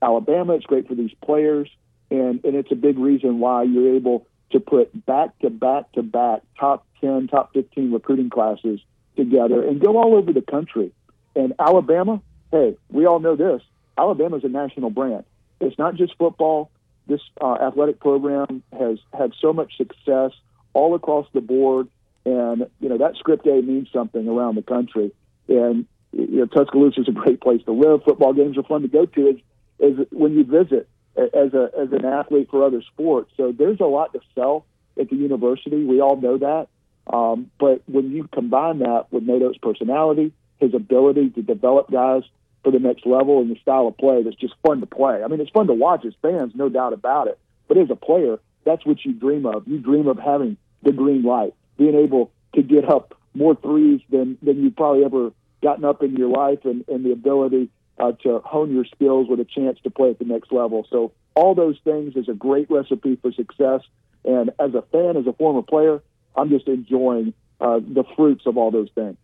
[0.00, 0.54] Alabama.
[0.54, 1.68] It's great for these players,
[2.10, 6.02] and and it's a big reason why you're able to put back to back to
[6.02, 8.80] back top ten, top fifteen recruiting classes
[9.16, 10.90] together and go all over the country.
[11.36, 13.60] And Alabama, hey, we all know this.
[13.98, 15.24] Alabama's a national brand.
[15.60, 16.70] It's not just football.
[17.06, 20.30] This uh, athletic program has had so much success
[20.72, 21.88] all across the board
[22.24, 25.12] and, you know, that script A means something around the country.
[25.48, 28.04] And, you know, Tuscaloosa is a great place to live.
[28.04, 29.36] Football games are fun to go to Is
[29.80, 33.32] as when you visit as a as an athlete for other sports.
[33.36, 34.66] So there's a lot to sell
[34.98, 35.84] at the university.
[35.84, 36.68] We all know that.
[37.12, 42.22] Um, but when you combine that with Nate Oats' personality, his ability to develop guys
[42.62, 45.22] for the next level and the style of play that's just fun to play.
[45.22, 47.38] I mean, it's fun to watch as fans, no doubt about it.
[47.66, 49.66] But as a player, that's what you dream of.
[49.66, 54.38] You dream of having the green light being able to get up more threes than
[54.42, 55.32] than you've probably ever
[55.62, 59.40] gotten up in your life, and, and the ability uh, to hone your skills with
[59.40, 60.86] a chance to play at the next level.
[60.90, 63.80] So all those things is a great recipe for success.
[64.24, 66.02] And as a fan, as a former player,
[66.36, 69.16] I'm just enjoying uh, the fruits of all those things.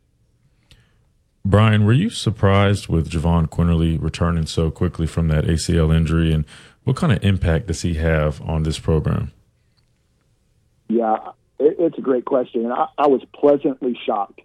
[1.45, 6.45] Brian, were you surprised with Jahvon Quinerly returning so quickly from that ACL injury, and
[6.85, 9.33] what kind of impact does he have on this program?
[10.89, 11.17] Yeah,
[11.59, 14.43] it, it's a great question, and I, I was pleasantly shocked.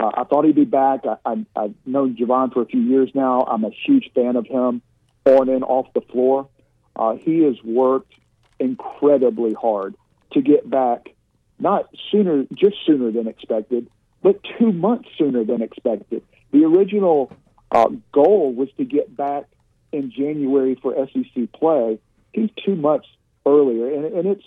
[0.00, 1.00] Uh, I thought he'd be back.
[1.04, 3.42] I, I, I've known Jahvon for a few years now.
[3.42, 4.80] I'm a huge fan of him
[5.26, 6.48] on and off the floor.
[6.96, 8.14] Uh, he has worked
[8.58, 9.94] incredibly hard
[10.32, 11.10] to get back,
[11.58, 13.90] not sooner, just sooner than expected,
[14.22, 16.22] but two months sooner than expected.
[16.50, 17.30] The original
[17.70, 19.44] uh, goal was to get back
[19.92, 21.98] in January for SEC play.
[22.32, 23.08] He's two months
[23.44, 24.44] earlier, and, and it's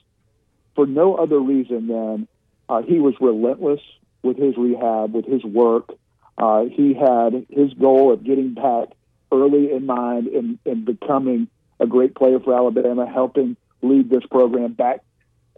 [0.73, 2.27] for no other reason than
[2.69, 3.81] uh, he was relentless
[4.23, 5.89] with his rehab, with his work.
[6.37, 8.89] Uh, he had his goal of getting back
[9.31, 11.47] early in mind and, and becoming
[11.79, 15.01] a great player for Alabama, helping lead this program back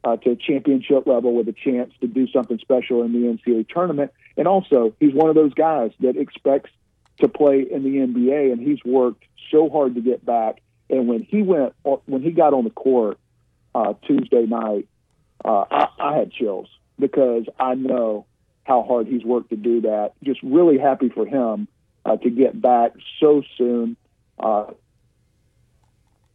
[0.03, 4.11] uh, to championship level with a chance to do something special in the NCAA tournament.
[4.37, 6.71] And also, he's one of those guys that expects
[7.21, 10.61] to play in the NBA, and he's worked so hard to get back.
[10.89, 11.73] And when he went,
[12.05, 13.17] when he got on the court
[13.73, 14.87] uh, Tuesday night,
[15.43, 16.67] uh, I, I had chills
[16.99, 18.25] because I know
[18.65, 20.13] how hard he's worked to do that.
[20.23, 21.67] Just really happy for him
[22.03, 23.95] uh, to get back so soon.
[24.37, 24.65] Uh,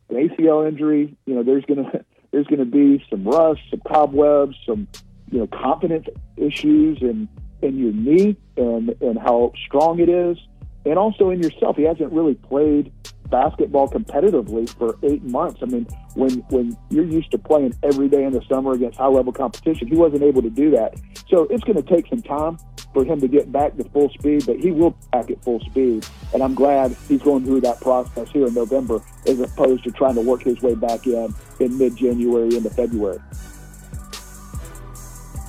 [0.09, 4.89] an ACL injury, you know, there's gonna there's gonna be some rust, some cobwebs, some
[5.31, 6.07] you know confidence
[6.37, 7.29] issues, and
[7.63, 10.39] in your knee and and how strong it is,
[10.87, 11.77] and also in yourself.
[11.77, 12.93] He hasn't really played
[13.31, 15.61] basketball competitively for eight months.
[15.63, 19.07] I mean, when when you're used to playing every day in the summer against high
[19.07, 20.95] level competition, he wasn't able to do that.
[21.29, 22.59] So it's going to take some time
[22.93, 26.07] for him to get back to full speed, but he will back at full speed.
[26.35, 30.15] And I'm glad he's going through that process here in November as opposed to trying
[30.17, 33.21] to work his way back in in mid January into February.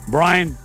[0.09, 0.57] Brian,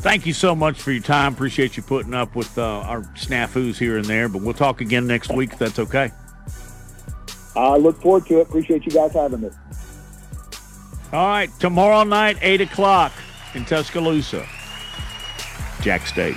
[0.00, 1.34] thank you so much for your time.
[1.34, 5.06] Appreciate you putting up with uh, our snafus here and there, but we'll talk again
[5.06, 6.10] next week if that's okay.
[7.54, 8.48] I look forward to it.
[8.48, 9.50] Appreciate you guys having me.
[11.12, 13.12] All right, tomorrow night, 8 o'clock
[13.54, 14.46] in Tuscaloosa,
[15.82, 16.36] Jack State.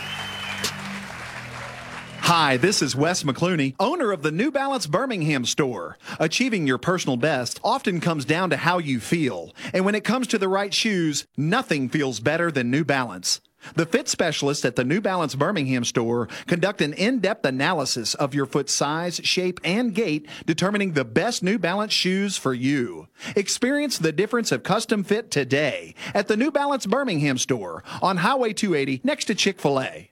[2.28, 5.97] Hi, this is Wes McClooney, owner of the New Balance Birmingham store.
[6.20, 9.53] Achieving your personal best often comes down to how you feel.
[9.74, 13.41] And when it comes to the right shoes, nothing feels better than New Balance.
[13.74, 18.36] The fit specialists at the New Balance Birmingham store conduct an in depth analysis of
[18.36, 23.07] your foot size, shape, and gait, determining the best New Balance shoes for you.
[23.36, 28.53] Experience the difference of custom fit today at the New Balance Birmingham store on Highway
[28.53, 30.11] 280 next to Chick fil A.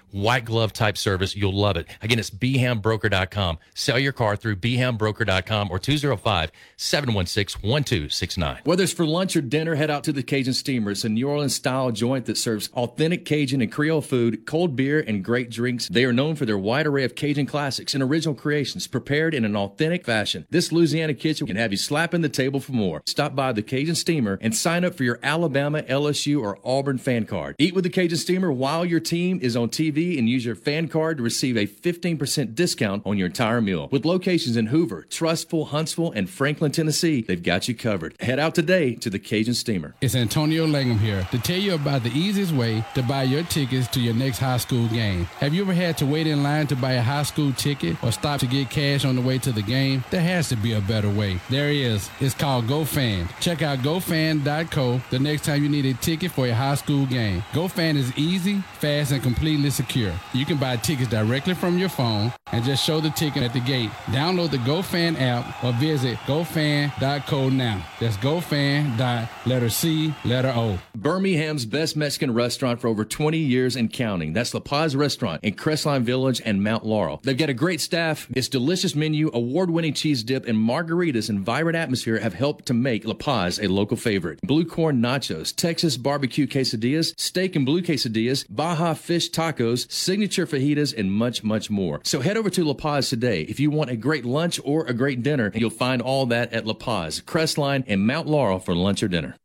[0.11, 1.35] White glove type service.
[1.35, 1.87] You'll love it.
[2.01, 3.59] Again, it's bhambroker.com.
[3.73, 8.61] Sell your car through bhambroker.com or 205 716 1269.
[8.63, 10.91] Whether it's for lunch or dinner, head out to the Cajun Steamer.
[10.91, 14.99] It's a New Orleans style joint that serves authentic Cajun and Creole food, cold beer,
[14.99, 15.87] and great drinks.
[15.87, 19.45] They are known for their wide array of Cajun classics and original creations prepared in
[19.45, 20.45] an authentic fashion.
[20.49, 23.01] This Louisiana kitchen can have you slapping the table for more.
[23.05, 27.25] Stop by the Cajun Steamer and sign up for your Alabama, LSU, or Auburn fan
[27.25, 27.55] card.
[27.59, 30.87] Eat with the Cajun Steamer while your team is on TV and use your fan
[30.87, 33.87] card to receive a 15% discount on your entire meal.
[33.91, 38.15] With locations in Hoover, Trussville, Huntsville, and Franklin, Tennessee, they've got you covered.
[38.19, 39.95] Head out today to the Cajun Steamer.
[40.01, 43.87] It's Antonio Langham here to tell you about the easiest way to buy your tickets
[43.89, 45.25] to your next high school game.
[45.39, 48.11] Have you ever had to wait in line to buy a high school ticket or
[48.11, 50.03] stop to get cash on the way to the game?
[50.09, 51.39] There has to be a better way.
[51.49, 52.09] There is.
[52.19, 53.29] It's called GoFan.
[53.39, 57.43] Check out GoFan.co the next time you need a ticket for your high school game.
[57.51, 59.90] GoFan is easy, fast, and completely secure.
[59.95, 63.59] You can buy tickets directly from your phone and just show the ticket at the
[63.59, 63.89] gate.
[64.07, 67.85] Download the GoFan app or visit GoFan.co now.
[67.99, 69.27] That's GoFan.
[69.45, 70.79] Letter C, letter O.
[70.95, 74.33] Birmingham's best Mexican restaurant for over 20 years and counting.
[74.33, 77.19] That's La Paz Restaurant in Crestline Village and Mount Laurel.
[77.23, 78.27] They've got a great staff.
[78.33, 83.05] Its delicious menu, award-winning cheese dip, and margaritas and vibrant atmosphere have helped to make
[83.05, 84.39] La Paz a local favorite.
[84.41, 90.97] Blue corn nachos, Texas barbecue quesadillas, steak and blue quesadillas, Baja fish tacos, signature fajitas,
[90.97, 92.01] and much, much more.
[92.03, 93.41] So head over to La Paz today.
[93.43, 96.65] If you want a great lunch or a great dinner, you'll find all that at
[96.65, 99.35] La Paz, Crestline, and Mount Laurel for lunch or dinner.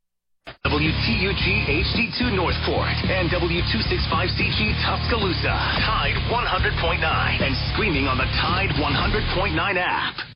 [0.64, 5.57] WTUG HD2 Northport and W265CG Tuscaloosa.
[5.82, 10.36] Tide 100.9 and streaming on the Tide 100.9 app.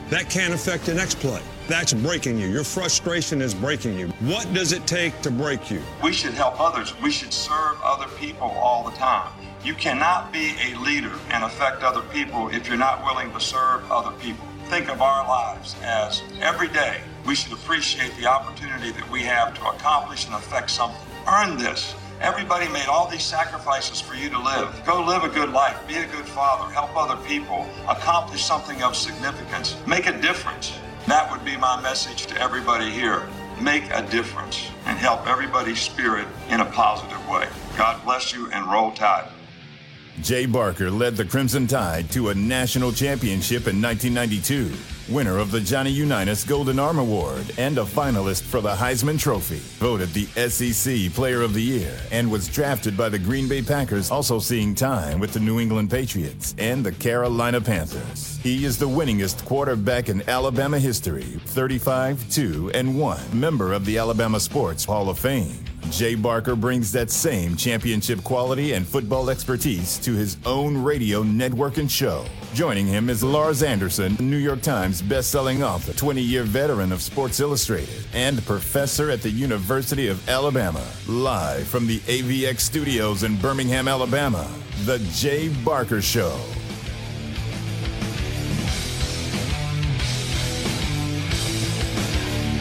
[0.11, 1.41] that can't affect the next play.
[1.67, 2.47] That's breaking you.
[2.47, 4.09] Your frustration is breaking you.
[4.19, 5.81] What does it take to break you?
[6.03, 6.93] We should help others.
[7.01, 9.31] We should serve other people all the time.
[9.63, 13.89] You cannot be a leader and affect other people if you're not willing to serve
[13.89, 14.45] other people.
[14.65, 19.53] Think of our lives as every day we should appreciate the opportunity that we have
[19.55, 20.99] to accomplish and affect something.
[21.25, 21.95] Earn this.
[22.21, 24.79] Everybody made all these sacrifices for you to live.
[24.85, 28.95] Go live a good life, be a good father, help other people, accomplish something of
[28.95, 30.77] significance, make a difference.
[31.07, 33.27] That would be my message to everybody here.
[33.59, 37.47] Make a difference and help everybody's spirit in a positive way.
[37.75, 39.27] God bless you and roll tide.
[40.21, 44.71] Jay Barker led the Crimson Tide to a national championship in 1992,
[45.09, 49.59] winner of the Johnny Unitas Golden Arm Award and a finalist for the Heisman Trophy,
[49.79, 54.11] voted the SEC Player of the Year, and was drafted by the Green Bay Packers,
[54.11, 58.37] also seeing time with the New England Patriots and the Carolina Panthers.
[58.43, 63.97] He is the winningest quarterback in Alabama history, 35, 2, and 1, member of the
[63.97, 65.63] Alabama Sports Hall of Fame.
[65.89, 71.77] Jay Barker brings that same championship quality and football expertise to his own radio network
[71.77, 72.25] and show.
[72.53, 78.03] Joining him is Lars Anderson, New York Times best-selling author, 20-year veteran of Sports Illustrated,
[78.15, 80.83] and professor at the University of Alabama.
[81.07, 84.49] Live from the AVX studios in Birmingham, Alabama,
[84.85, 86.35] The Jay Barker Show.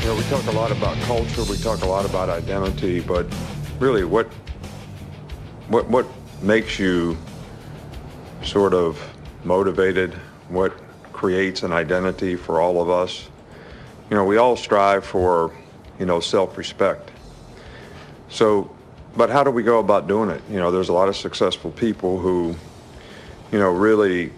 [0.00, 3.26] You know, we talk a lot about culture, we talk a lot about identity, but
[3.78, 4.26] really what
[5.68, 6.06] what what
[6.42, 7.16] makes you
[8.42, 9.00] sort of
[9.44, 10.12] motivated?
[10.48, 10.72] What
[11.20, 13.28] creates an identity for all of us?
[14.08, 15.52] You know, we all strive for,
[15.98, 17.10] you know, self-respect.
[18.30, 18.74] So,
[19.16, 20.42] but how do we go about doing it?
[20.50, 22.56] You know, there's a lot of successful people who,
[23.52, 24.32] you know, really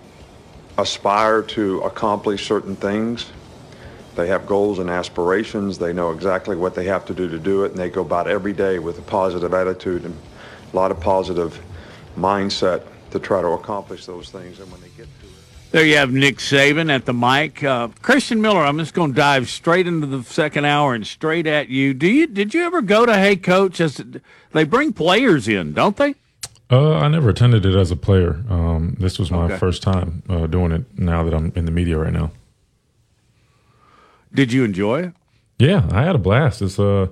[0.76, 3.30] aspire to accomplish certain things
[4.14, 5.78] they have goals and aspirations.
[5.78, 8.28] They know exactly what they have to do to do it, and they go about
[8.28, 10.16] every day with a positive attitude and
[10.72, 11.59] a lot of positive
[12.16, 14.61] mindset to try to accomplish those things.
[14.61, 15.41] And when they get to it,
[15.73, 17.64] There you have Nick Saban at the mic.
[17.64, 21.47] Uh, Christian Miller, I'm just going to dive straight into the second hour and straight
[21.47, 21.95] at you.
[21.95, 23.81] Do you did you ever go to Hey Coach?
[23.81, 23.99] As
[24.53, 26.14] they bring players in, don't they?
[26.70, 28.45] Uh, I never attended it as a player.
[28.51, 29.57] Um, this was my Okay.
[29.57, 30.85] first time uh, doing it.
[30.99, 32.33] Now that I'm in the media right now.
[34.35, 35.12] Did you enjoy it?
[35.59, 36.61] Yeah, I had a blast.
[36.61, 37.07] It's uh,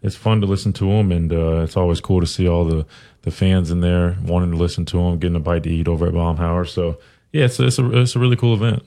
[0.00, 2.86] it's fun to listen to them, and uh, it's always cool to see all the,
[3.22, 6.06] the fans in there wanting to listen to them, getting a bite to eat over
[6.06, 6.66] at Baumhower.
[6.66, 6.98] So
[7.32, 8.82] yeah, it's it's a it's a really cool event.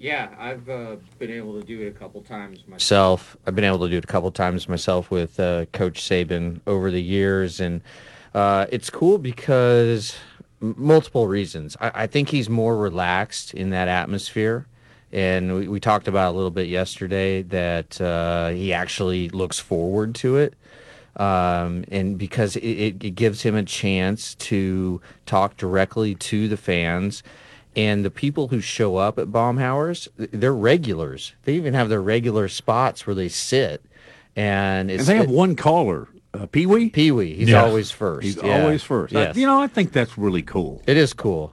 [0.00, 3.36] Yeah, I've uh, been able to do it a couple times myself.
[3.46, 6.92] I've been able to do it a couple times myself with uh, Coach Saban over
[6.92, 7.82] the years, and
[8.32, 10.14] uh, it's cool because
[10.62, 11.76] m- multiple reasons.
[11.80, 14.66] I, I think he's more relaxed in that atmosphere,
[15.10, 20.14] and we, we talked about a little bit yesterday that uh, he actually looks forward
[20.16, 20.54] to it.
[21.18, 26.56] Um, and because it, it, it gives him a chance to talk directly to the
[26.56, 27.22] fans
[27.74, 31.34] and the people who show up at Baumhower's, they're regulars.
[31.44, 33.84] They even have their regular spots where they sit.
[34.36, 36.90] And, it's, and they have it- one caller, uh, Pee Wee.
[36.90, 37.34] Pee Wee.
[37.34, 37.64] He's Yeah.
[37.64, 38.24] always first.
[38.24, 38.62] He's Yeah.
[38.62, 39.14] always first.
[39.14, 40.82] I- you know, I think that's really cool.
[40.86, 41.52] It is cool.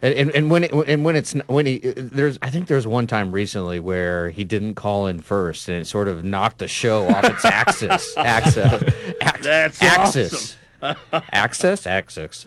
[0.00, 3.08] And, and, and when it, and when it's when he there's I think there's one
[3.08, 7.08] time recently where he didn't call in first and it sort of knocked the show
[7.08, 8.82] off its axis axis
[9.20, 10.56] That's axis.
[11.32, 12.46] access access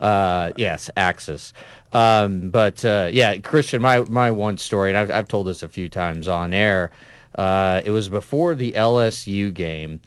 [0.00, 1.52] uh yes access
[1.92, 5.68] um but uh yeah christian my my one story and i've, I've told this a
[5.68, 6.92] few times on air
[7.34, 10.00] uh it was before the lsu game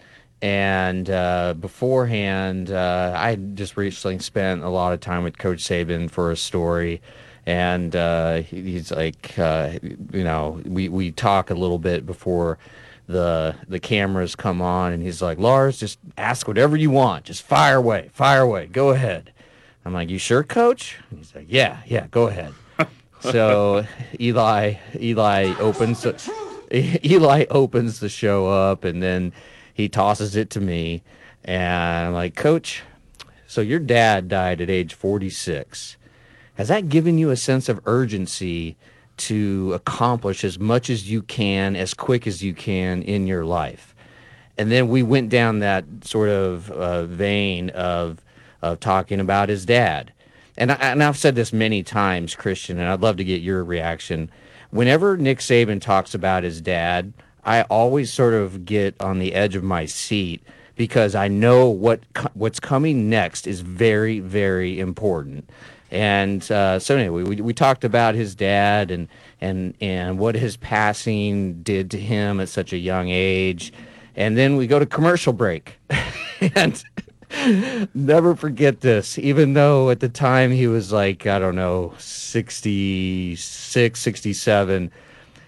[0.45, 6.07] and uh beforehand uh i just recently spent a lot of time with coach saban
[6.09, 7.01] for a story.
[7.47, 9.79] And uh he's like uh
[10.13, 12.59] you know we we talk a little bit before
[13.07, 14.93] the the cameras come on.
[14.93, 17.25] And he's like lars just ask whatever you want.
[17.25, 18.11] Just fire away.
[18.13, 18.67] Fire away.
[18.67, 19.33] Go ahead.
[19.83, 20.99] I'm like you sure coach?
[21.09, 22.53] And he's like yeah yeah go ahead.
[23.21, 23.87] So
[24.19, 26.13] eli eli opens the,
[27.03, 28.83] eli opens the show up.
[28.83, 29.33] And then
[29.75, 31.03] he tosses it to me
[31.43, 32.81] and i'm like coach
[33.45, 35.97] so your dad died at age 46
[36.55, 38.75] has that given you a sense of urgency
[39.17, 43.93] to accomplish as much as you can as quick as you can in your life
[44.57, 48.21] and then we went down that sort of uh, vein of
[48.65, 50.11] of talking about his dad.
[50.57, 53.63] And, I, and I've said this many times, Christian, and I'd love to get your
[53.63, 54.31] reaction.
[54.71, 57.13] Whenever Nick Saban talks about his dad,
[57.45, 60.43] I always sort of get on the edge of my seat
[60.75, 62.01] because I know what
[62.33, 65.49] what's coming next is very, very important.
[65.91, 69.07] And uh, so anyway, we, we talked about his dad and
[69.39, 73.71] and and what his passing did to him at such a young age,
[74.15, 75.79] and then we go to commercial break,
[76.55, 76.83] and
[77.93, 79.17] never forget this.
[79.19, 84.91] Even though at the time he was like I don't know 66, 67,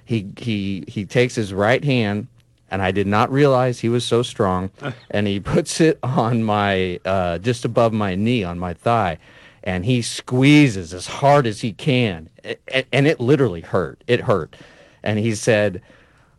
[0.08, 2.28] he he he takes his right hand
[2.72, 4.72] and I did not realize he was so strong.
[5.12, 9.20] And he puts it on my, uh, just above my knee, on my thigh
[9.68, 12.30] and he squeezes as hard as he can.
[12.94, 14.02] And it literally hurt.
[14.08, 14.56] It hurt.
[15.04, 15.82] And he said,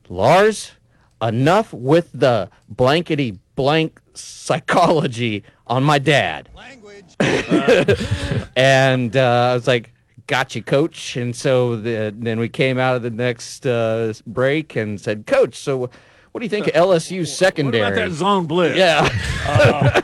[0.09, 0.73] Lars,
[1.21, 6.49] enough with the blankety blank psychology on my dad.
[6.57, 7.17] Language.
[8.57, 9.93] and uh, I was like,
[10.29, 11.17] got you, coach.
[11.17, 15.57] And so the, then we came out of the next uh, break and said, Coach,
[15.57, 15.91] so
[16.31, 17.83] what do you think of LSU secondary?
[17.83, 18.79] What about that zone blitz?
[18.79, 19.09] Yeah.
[19.49, 20.03] Uh,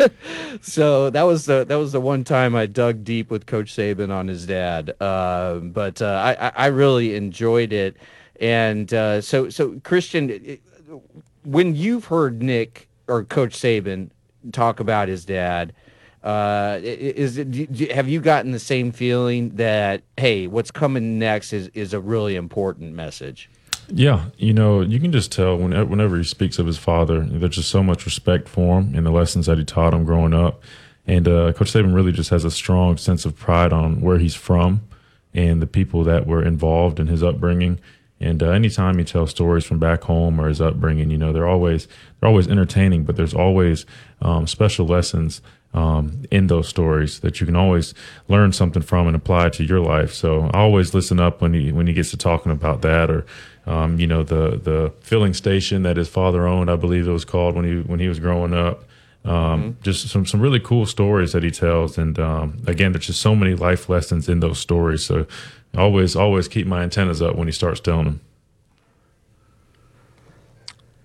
[0.62, 4.10] so that was the that was the one time I dug deep with Coach Saban
[4.10, 4.94] on his dad.
[5.00, 7.96] Uh, but uh, I I really enjoyed it,
[8.40, 10.58] and uh, so so Christian,
[11.44, 14.10] when you've heard Nick or Coach Saban
[14.52, 15.72] talk about his dad.
[16.26, 21.68] Uh, is it, have you gotten the same feeling that hey, what's coming next is
[21.68, 23.48] is a really important message?
[23.88, 27.54] Yeah, you know, you can just tell when, whenever he speaks of his father, there's
[27.54, 30.64] just so much respect for him and the lessons that he taught him growing up.
[31.06, 34.34] And uh, Coach Saban really just has a strong sense of pride on where he's
[34.34, 34.80] from
[35.32, 37.78] and the people that were involved in his upbringing.
[38.18, 41.46] And uh, anytime he tells stories from back home or his upbringing, you know, they're
[41.46, 41.86] always
[42.18, 43.86] they're always entertaining, but there's always
[44.20, 45.40] um, special lessons
[45.76, 47.94] um, in those stories that you can always
[48.26, 50.12] learn something from and apply to your life.
[50.12, 53.24] So I always listen up when he when he gets to talking about that or
[53.66, 57.24] um, you know, the the filling station that his father owned, I believe it was
[57.24, 58.84] called when he when he was growing up.
[59.24, 59.82] Um, mm-hmm.
[59.82, 63.34] Just some some really cool stories that he tells, and um, again, there's just so
[63.34, 65.04] many life lessons in those stories.
[65.04, 65.26] So,
[65.76, 68.20] always always keep my antennas up when he starts telling them.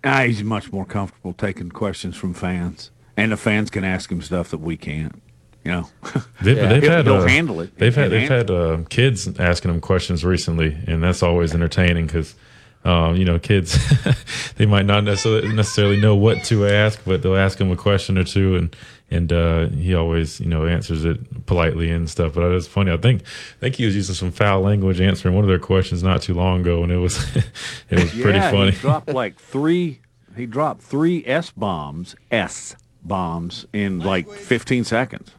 [0.03, 4.21] Ah, he's much more comfortable taking questions from fans, and the fans can ask him
[4.21, 5.21] stuff that we can't.
[5.63, 5.89] You know,
[6.41, 6.67] they've, yeah.
[6.69, 7.77] they've had uh, handle it.
[7.77, 12.35] They've had they've had uh, kids asking them questions recently, and that's always entertaining because
[12.83, 13.77] um, you know, kids
[14.55, 18.17] they might not necessarily necessarily know what to ask, but they'll ask him a question
[18.17, 18.75] or two, and
[19.11, 22.33] and uh, he always you know answers it politely and stuff.
[22.33, 22.91] But it's funny.
[22.91, 26.01] I think I think he was using some foul language answering one of their questions
[26.01, 27.23] not too long ago, and it was
[27.89, 28.71] it was yeah, pretty funny.
[28.71, 29.99] He dropped like three.
[30.35, 35.31] He dropped three s bombs, s bombs in like 15 seconds.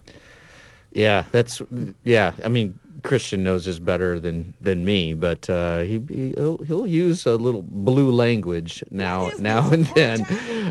[0.92, 1.62] Yeah, that's
[2.04, 2.32] yeah.
[2.44, 7.26] I mean, Christian knows this better than than me, but uh, he he'll, he'll, use
[7.26, 10.26] a little blue language now now and then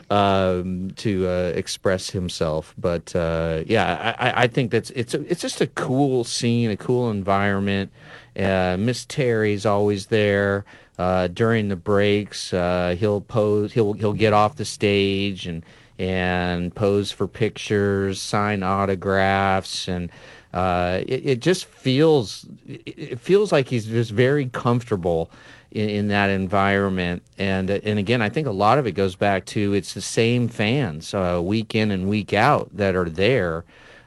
[0.09, 2.73] um, to uh, express himself.
[2.77, 6.77] But uh, yeah, I, I think that's it's a, it's just a cool scene, a
[6.77, 7.91] cool environment.
[8.37, 10.65] Uh, Miss Terry's always there.
[10.97, 13.73] Uh, during the breaks, uh, he'll pose.
[13.73, 15.63] He'll he'll get off the stage and
[16.01, 20.09] and pose for pictures, sign autographs, and
[20.51, 25.29] uh, it, it, just feels it feels like he's just very comfortable
[25.69, 27.21] in, in, that environment.
[27.37, 30.47] And and again, I think a lot of it goes back to it's the same
[30.47, 33.63] fans uh, week in and week out that are there.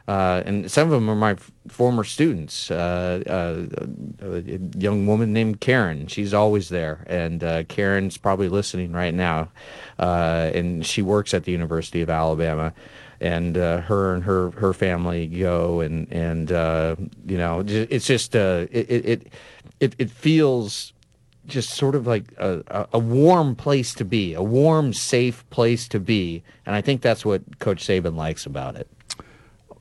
[0.07, 1.35] Uh, and some of them are my
[1.69, 2.71] former students.
[2.71, 8.93] Uh, uh, a young woman named Karen, she's always there, and uh, Karen's probably listening
[8.93, 9.49] right now,
[9.99, 12.75] and she works at the University of Alabama
[13.21, 16.95] and uh, her and her her family go and and uh,
[17.27, 19.33] you know it's just uh, it, it
[19.81, 20.93] it it feels
[21.47, 26.01] just sort of like a, a warm place to be, a warm, safe place to
[26.01, 28.89] be, and I think that's what Coach Saban likes about it.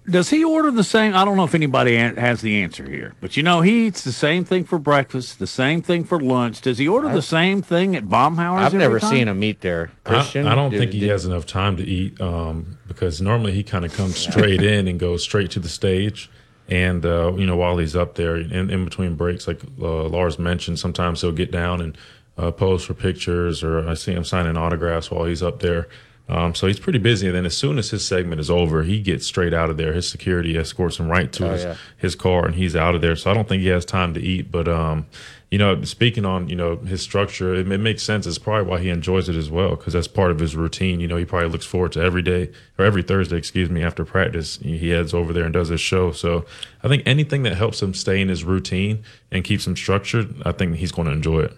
[0.10, 1.16] Does he order the same?
[1.16, 4.12] I don't know if anybody has the answer here, but you know he eats the
[4.12, 6.62] same thing for breakfast, the same thing for lunch.
[6.62, 8.66] Does he order I've, the same thing at Baumhower's?
[8.66, 9.12] I've never time?
[9.12, 9.92] seen him eat there.
[10.04, 13.64] Christian, I, I don't think he has enough time to eat um, because normally he
[13.64, 16.30] kind of comes straight in and goes straight to the stage.
[16.68, 20.38] And uh, you know, while he's up there, in, in between breaks, like uh, Lars
[20.38, 21.98] mentioned, sometimes he'll get down and
[22.38, 25.88] uh, pose for pictures, or I see him signing autographs while he's up there.
[26.30, 27.28] Um, so he's pretty busy.
[27.28, 29.92] And then as soon as his segment is over, he gets straight out of there.
[29.94, 31.76] His security escorts him right to Oh, his, yeah.
[31.98, 33.16] his car, and he's out of there.
[33.18, 34.50] So I don't think he has time to eat.
[34.50, 35.06] But um,
[35.52, 38.26] you know, speaking on you know his structure, it, it makes sense.
[38.26, 41.02] It's probably why he enjoys it as well because that's part of his routine.
[41.02, 44.06] You know, he probably looks forward to every day or every Thursday, excuse me, after
[44.06, 44.58] practice.
[44.64, 46.14] He he heads over there and does his show.
[46.14, 46.46] So
[46.84, 50.54] I think anything that helps him stay in his routine and keeps him structured, I
[50.54, 51.54] think he's going to enjoy it.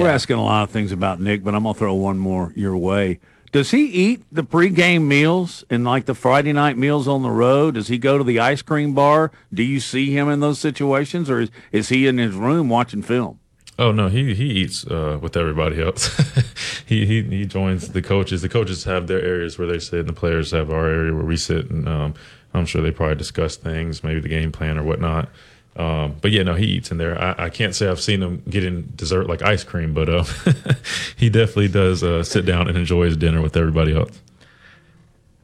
[0.00, 2.76] We're asking a lot of things about Nick, but I'm gonna throw one more your
[2.76, 3.20] way.
[3.52, 7.74] Does he eat the pregame meals and like the Friday night meals on the road?
[7.74, 9.30] Does he go to the ice cream bar?
[9.52, 13.02] Do you see him in those situations, or is, is he in his room watching
[13.02, 13.40] film?
[13.78, 16.16] Oh no, he he eats uh, with everybody else.
[16.86, 18.40] he, he he joins the coaches.
[18.40, 21.24] The coaches have their areas where they sit, and the players have our area where
[21.24, 21.70] we sit.
[21.70, 22.14] And um,
[22.54, 25.28] I'm sure they probably discuss things, maybe the game plan or whatnot.
[25.74, 27.18] Um, but yeah, no, he eats in there.
[27.18, 30.24] I, I can't say I've seen him getting dessert like ice cream, but uh,
[31.16, 34.20] he definitely does uh, sit down and enjoy his dinner with everybody else.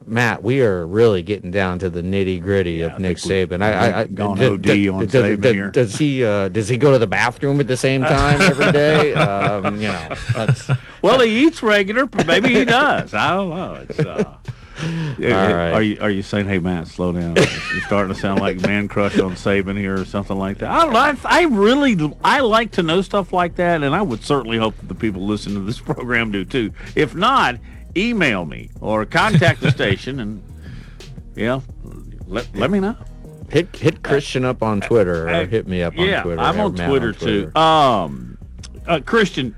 [0.05, 3.61] Matt, we are really getting down to the nitty gritty of Nick Saban.
[3.61, 5.69] I, I, I Gone d- OD d- on d- Saban d- here.
[5.71, 6.23] Does he?
[6.23, 9.13] Uh, does he go to the bathroom at the same time every day?
[9.13, 10.69] um, you know, that's,
[11.03, 13.13] Well, he eats regular, but maybe he does.
[13.13, 14.37] I don't know.
[14.81, 15.71] Uh, right.
[15.73, 17.35] Are you are you saying, "Hey, Matt, slow down"?
[17.35, 20.71] You're starting to sound like man crush on Saban here or something like that.
[20.71, 20.99] I don't know.
[20.99, 24.77] I, I really I like to know stuff like that, and I would certainly hope
[24.77, 26.71] that the people listening to this program do too.
[26.95, 27.57] If not,
[27.97, 30.43] email me or contact the station, and
[31.35, 31.61] yeah,
[32.27, 32.95] let let me know.
[33.49, 36.41] hit hit Christian up on Twitter or hit me up on yeah, Twitter.
[36.41, 37.51] I'm or on Twitter, too.
[37.55, 38.37] Um,
[38.87, 39.55] uh, Christian,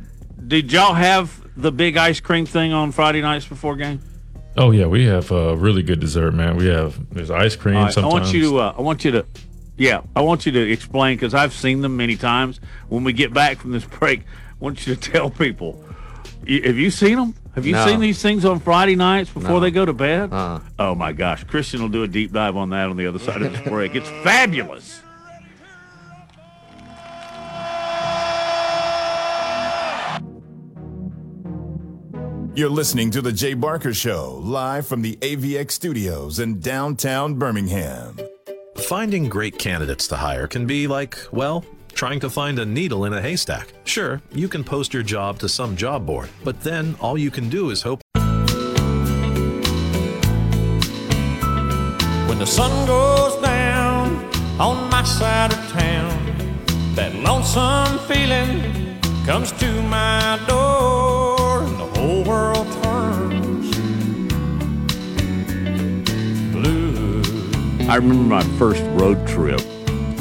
[0.48, 4.02] did y'all have the big ice cream thing on Friday nights before game?
[4.58, 6.58] Oh yeah, we have uh, really good dessert, man.
[6.58, 7.76] We have there's ice cream.
[7.78, 8.14] All right, I sometimes.
[8.14, 8.58] want you to.
[8.60, 9.26] Uh, I want you to.
[9.78, 12.60] Yeah, I want you to explain because I've seen them many times.
[12.90, 14.24] When we get back from this break, I
[14.60, 15.82] want you to tell people.
[16.48, 17.34] y- Have you seen them?
[17.56, 17.86] Have you No.
[17.86, 19.60] seen these things on Friday nights before No.
[19.60, 20.32] they go to bed?
[20.32, 20.60] Uh-uh.
[20.80, 23.42] Oh my gosh, Christian will do a deep dive on that on the other side
[23.42, 23.96] of this break.
[23.96, 25.01] It's fabulous.
[32.54, 38.20] You're listening to The Jay Barker Show, live from the AVX studios in downtown Birmingham.
[38.76, 43.14] Finding great candidates to hire can be like, well, trying to find a needle in
[43.14, 43.72] a haystack.
[43.86, 47.48] Sure, you can post your job to some job board, but then all you can
[47.48, 48.02] do is hope.
[52.28, 54.30] When the sun goes down
[54.60, 56.56] on my side of town,
[56.96, 60.71] that lonesome feeling comes to my door,
[67.92, 69.60] I remember my first road trip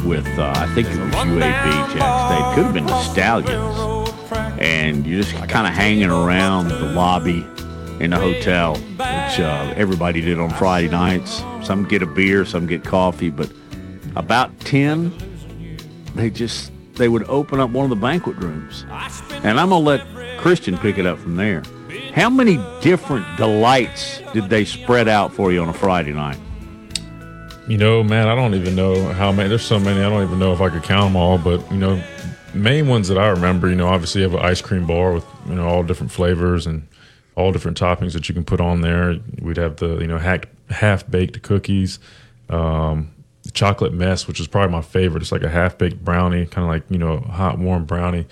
[0.05, 2.55] with, uh, I think it was UAB, Jax State.
[2.57, 4.11] Could have been the Stallions.
[4.59, 7.47] And you're just kind of hanging around the lobby
[8.01, 11.45] in the hotel, which uh, everybody did on Friday nights.
[11.63, 13.49] Some get a beer, some get coffee, but
[14.17, 15.13] about 10,
[16.17, 18.85] they just, they would open up one of the banquet rooms.
[19.45, 21.63] And I'm going to let Christian pick it up from there.
[22.15, 26.37] How many different delights did they spread out for you on a Friday night?
[27.71, 29.49] You know, man, I don't even know how many.
[29.49, 30.01] There's so many.
[30.01, 31.39] I don't even know if I could count them all.
[31.39, 32.03] But you know,
[32.53, 33.69] main ones that I remember.
[33.69, 36.67] You know, obviously you have an ice cream bar with you know all different flavors
[36.67, 36.89] and
[37.37, 39.21] all different toppings that you can put on there.
[39.41, 42.01] We'd have the you know half baked cookies,
[42.49, 43.13] um,
[43.53, 45.23] chocolate mess, which is probably my favorite.
[45.23, 48.27] It's like a half baked brownie, kind of like you know hot warm brownie,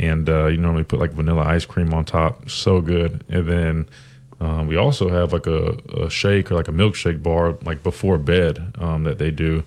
[0.00, 2.50] and uh, you normally put like vanilla ice cream on top.
[2.50, 3.22] So good.
[3.28, 3.88] And then
[4.40, 8.16] um, we also have like a, a shake or like a milkshake bar like before
[8.16, 9.64] bed um, that they do.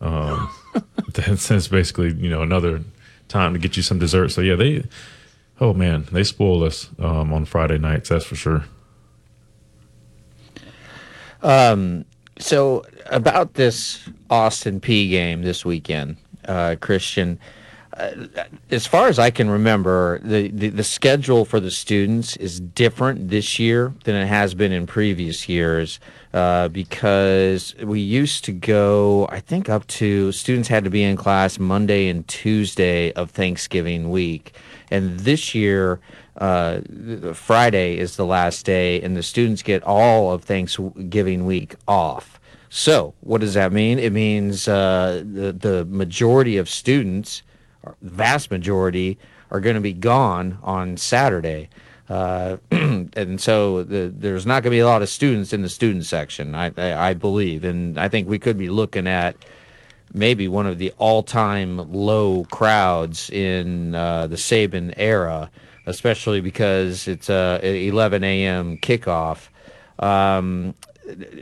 [0.00, 0.50] Um,
[1.14, 2.82] that's, that's basically you know another
[3.28, 4.30] time to get you some dessert.
[4.30, 4.84] So yeah, they
[5.60, 8.08] oh man, they spoil us um, on Friday nights.
[8.08, 8.64] That's for sure.
[11.42, 12.04] Um,
[12.38, 17.38] so about this Austin Peay game this weekend, uh, Christian.
[18.70, 23.30] As far as I can remember, the, the, the schedule for the students is different
[23.30, 25.98] this year than it has been in previous years
[26.34, 31.16] uh, because we used to go, I think, up to students had to be in
[31.16, 34.54] class Monday and Tuesday of Thanksgiving week.
[34.90, 35.98] And this year,
[36.36, 36.80] uh,
[37.32, 42.38] Friday is the last day, and the students get all of Thanksgiving week off.
[42.68, 43.98] So, what does that mean?
[43.98, 47.42] It means uh, the the majority of students,
[48.02, 49.18] vast majority,
[49.50, 51.68] are going to be gone on Saturday,
[52.08, 55.68] uh, and so the, there's not going to be a lot of students in the
[55.68, 56.54] student section.
[56.54, 59.36] I, I I believe, and I think we could be looking at
[60.12, 65.50] maybe one of the all-time low crowds in uh, the Saban era
[65.86, 68.76] especially because it's a 11 a.m.
[68.78, 69.48] kickoff.
[69.98, 70.74] Um,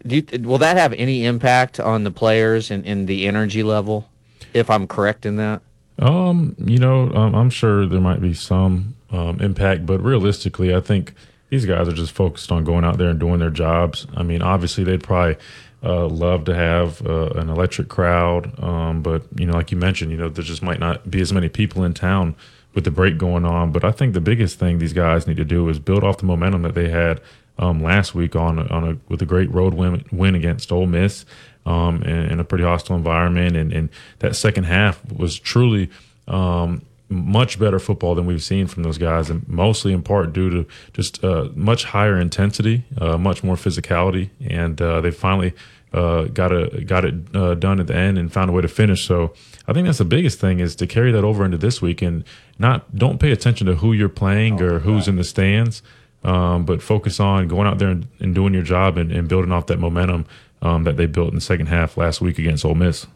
[0.04, 4.08] you, will that have any impact on the players and, and the energy level?
[4.52, 5.62] If I'm correct in that.
[5.98, 10.80] Um, you know, um, I'm sure there might be some um, impact, but realistically, I
[10.80, 11.14] think
[11.50, 14.06] these guys are just focused on going out there and doing their jobs.
[14.16, 15.36] I mean, obviously, they'd probably
[15.82, 20.10] uh, love to have uh, an electric crowd, um, but you know, like you mentioned,
[20.10, 22.34] you know, there just might not be as many people in town
[22.74, 23.70] with the break going on.
[23.70, 26.26] But I think the biggest thing these guys need to do is build off the
[26.26, 27.20] momentum that they had
[27.58, 31.24] um, last week on on a with a great road win, win against Ole Miss
[31.66, 33.88] um, in, in, a pretty hostile environment, and, and
[34.20, 35.90] that second half was truly.
[36.26, 40.48] Um, much better football than we've seen from those guys, and mostly in part due
[40.48, 45.52] to just uh, much higher intensity, uh, much more physicality, and uh, they finally
[45.94, 48.68] uh, got a got it uh, done at the end and found a way to
[48.68, 49.06] finish.
[49.06, 49.32] So
[49.68, 52.24] I think that's the biggest thing is to carry that over into this week and
[52.58, 55.82] not don't pay attention to who you're playing or who's in the stands,
[56.24, 59.52] um, but focus on going out there and, and doing your job and, and, building
[59.52, 60.26] off that momentum
[60.62, 63.06] um, that they built in the second half last week against Ole Miss.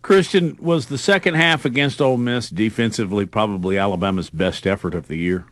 [0.00, 5.16] Christian, was the second half against Ole Miss defensively probably Alabama's best effort of the
[5.16, 5.44] year?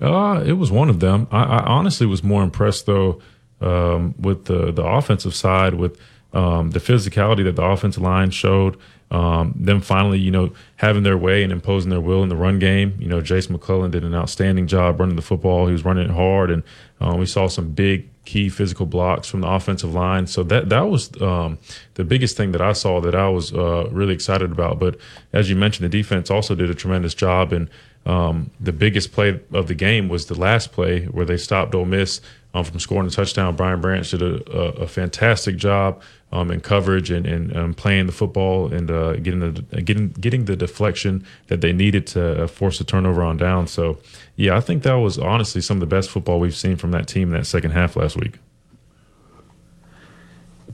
[0.00, 1.26] Uh, it was one of them.
[1.30, 3.20] I, I honestly was more impressed though
[3.60, 5.98] um, with the the offensive side with
[6.32, 8.76] um, the physicality that the offensive line showed.
[9.10, 12.58] Um, them finally, you know, having their way and imposing their will in the run
[12.58, 12.94] game.
[12.98, 15.66] You know, Jase McClellan did an outstanding job running the football.
[15.66, 16.62] He was running it hard, and
[17.00, 20.26] uh, we saw some big key physical blocks from the offensive line.
[20.26, 21.58] So that that was um,
[21.94, 24.78] the biggest thing that I saw that I was uh, really excited about.
[24.78, 24.96] But
[25.32, 27.52] as you mentioned, the defense also did a tremendous job.
[27.52, 27.68] And
[28.06, 31.84] um, the biggest play of the game was the last play where they stopped Ole
[31.84, 32.20] Miss
[32.54, 33.56] um, from scoring a touchdown.
[33.56, 36.00] Brian Branch did a, a, a fantastic job
[36.32, 40.44] um, in coverage and, and um, playing the football and uh, getting the getting getting
[40.44, 43.66] the deflection that they needed to uh, force a turnover on down.
[43.66, 43.98] So,
[44.36, 47.08] yeah, I think that was honestly some of the best football we've seen from that
[47.08, 48.38] team in that second half last week.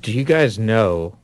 [0.03, 1.17] Do you guys know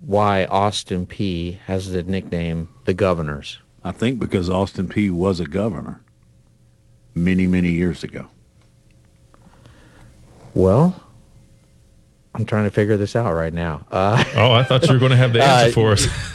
[0.00, 3.58] why Austin Peay has the nickname the Governors?
[3.84, 6.00] I think because Austin Peay was a governor
[7.14, 8.28] many, many years ago.
[10.54, 11.07] Well,
[12.38, 13.84] I'm trying to figure this out right now.
[13.90, 16.06] Uh, oh, I thought you were going to have the answer uh, for us.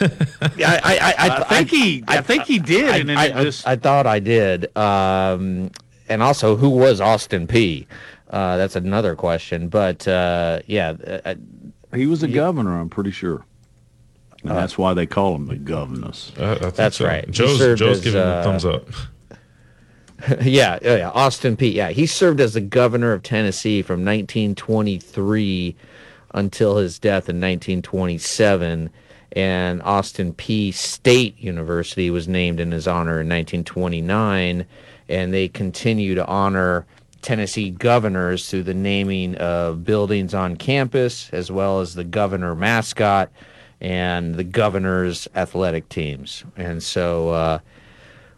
[0.60, 3.10] I, I, I, I, think he, I, think he did.
[3.10, 3.66] I, just...
[3.66, 4.76] I, thought I did.
[4.76, 5.70] Um,
[6.10, 7.86] and also, who was Austin Peay?
[8.28, 9.68] Uh, that's another question.
[9.68, 10.90] But uh, yeah,
[11.24, 11.36] uh,
[11.94, 12.78] he was a governor.
[12.78, 13.46] I'm pretty sure.
[14.42, 16.32] And uh, that's why they call him the governors.
[16.36, 17.06] that's so.
[17.06, 17.30] right.
[17.30, 18.88] Joe's, Joe's as, giving a thumbs up.
[20.42, 21.72] yeah, yeah, Austin Peay.
[21.72, 25.76] Yeah, he served as the governor of Tennessee from 1923
[26.34, 28.90] until his death in 1927.
[29.32, 30.72] And Austin Peay.
[30.72, 34.66] State University was named in his honor in 1929.
[35.08, 36.86] And they continue to honor
[37.22, 43.30] Tennessee governors through the naming of buildings on campus, as well as the governor mascot
[43.80, 46.44] and the governor's athletic teams.
[46.56, 47.58] And so, uh,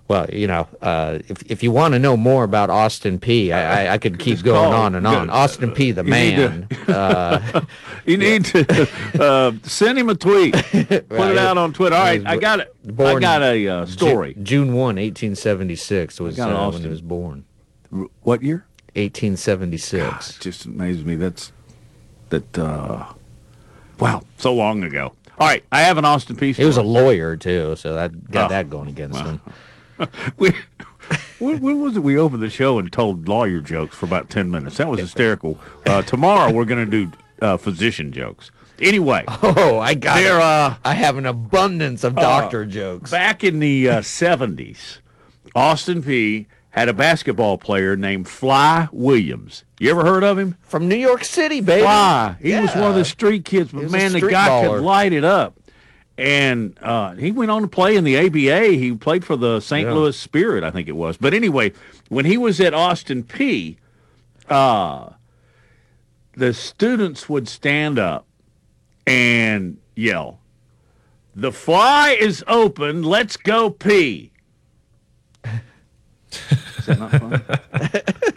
[0.08, 3.86] well, you know, uh, if if you want to know more about Austin Peay, I,
[3.86, 5.30] I, I could keep going on and on.
[5.30, 6.60] Austin Peay, the man.
[6.60, 7.60] Need to, uh,
[8.04, 8.88] you need to
[9.20, 10.54] uh, send him a tweet.
[10.72, 11.96] Put it out on Twitter.
[11.96, 12.74] All right, I got it.
[12.98, 14.36] I got a uh, story.
[14.42, 17.44] June 1, 1876 was uh, when he was born.
[18.22, 18.64] What year?
[18.94, 20.02] 1876.
[20.02, 21.16] God, it just amazes me.
[21.16, 21.52] That's
[22.28, 22.56] that.
[22.56, 23.12] Uh,
[23.98, 25.12] wow, so long ago.
[25.38, 26.54] All right, I have an Austin Peay.
[26.54, 29.40] He was a lawyer too, so that got oh, that going against him.
[30.38, 30.52] we,
[31.38, 34.50] when, when, was it we opened the show and told lawyer jokes for about 10
[34.50, 34.76] minutes?
[34.78, 35.58] That was hysterical.
[35.84, 38.50] Uh, tomorrow we're going to do uh, physician jokes.
[38.78, 39.24] Anyway.
[39.42, 43.10] Oh, I got there, uh, I have an abundance of doctor uh, jokes.
[43.10, 49.64] Back in the 70s, uh, Austin Peay had a basketball player named Fly Williams.
[49.80, 50.56] You ever heard of him?
[50.60, 51.82] From New York City, baby.
[51.82, 52.36] Fly.
[52.40, 52.60] He yeah.
[52.60, 54.76] was one of the street kids, but man, the guy baller.
[54.76, 55.58] could light it up
[56.18, 58.68] and uh, he went on to play in the ABA.
[58.68, 59.86] He played for the St.
[59.86, 59.94] Yeah.
[59.94, 61.16] Louis Spirit, I think it was.
[61.16, 61.72] But anyway,
[62.08, 63.76] when he was at Austin Peay,
[64.48, 65.10] uh,
[66.34, 68.26] the students would stand up
[69.06, 70.40] and yell,
[71.34, 73.02] "The fly is open.
[73.02, 74.32] Let's go pee."
[75.44, 78.32] is that not fun?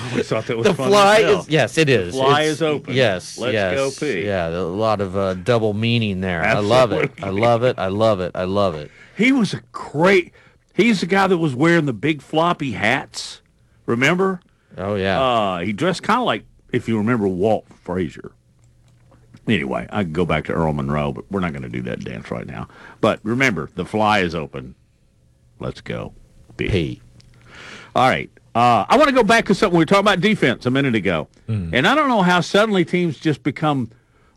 [0.00, 2.14] I always thought that was the fly is yes, it is.
[2.14, 2.94] The fly it's, is open.
[2.94, 4.24] Yes, let's yes, go pee.
[4.26, 6.42] Yeah, a lot of uh, double meaning there.
[6.42, 6.72] Absolutely.
[6.72, 7.12] I love it.
[7.22, 7.78] I love it.
[7.78, 8.32] I love it.
[8.34, 8.90] I love it.
[9.16, 10.32] He was a great.
[10.74, 13.40] He's the guy that was wearing the big floppy hats.
[13.86, 14.40] Remember?
[14.76, 15.20] Oh yeah.
[15.20, 18.32] Uh, he dressed kind of like if you remember Walt Frazier.
[19.46, 22.04] Anyway, I could go back to Earl Monroe, but we're not going to do that
[22.04, 22.68] dance right now.
[23.00, 24.76] But remember, the fly is open.
[25.58, 26.14] Let's go.
[26.56, 27.00] P.
[27.96, 28.30] All right.
[28.54, 30.94] Uh, I want to go back to something we were talking about defense a minute
[30.94, 33.90] ago, and I don't know how suddenly teams just become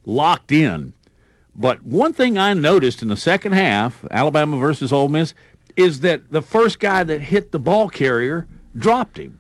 [0.06, 0.94] locked in.
[1.56, 5.34] But one thing I noticed in the second half, Alabama versus Ole Miss,
[5.76, 8.48] is that the first guy that hit the ball carrier
[8.78, 9.40] dropped him.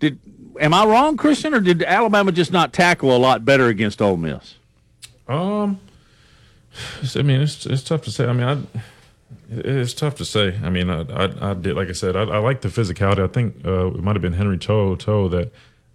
[0.00, 0.18] Did
[0.60, 4.16] am I wrong, Christian, or did Alabama just not tackle a lot better against Ole
[4.16, 4.56] Miss?
[5.26, 5.80] Um,
[7.14, 8.26] I mean, it's it's tough to say.
[8.26, 8.80] I mean, I,
[9.48, 10.58] it's tough to say.
[10.62, 13.22] I mean, I I, I did like I said, I, I like the physicality.
[13.22, 15.52] I think uh, it might have been Henry To'oTo'o that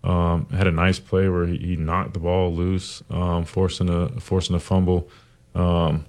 [0.09, 4.09] um, had a nice play where he, he knocked the ball loose, um, forcing a
[4.19, 5.09] forcing a fumble.
[5.55, 6.05] Um,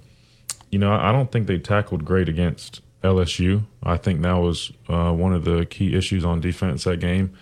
[0.71, 3.63] you know, I don't think they tackled great against LSU.
[3.83, 7.33] I think that was uh, one of the key issues on defense that game.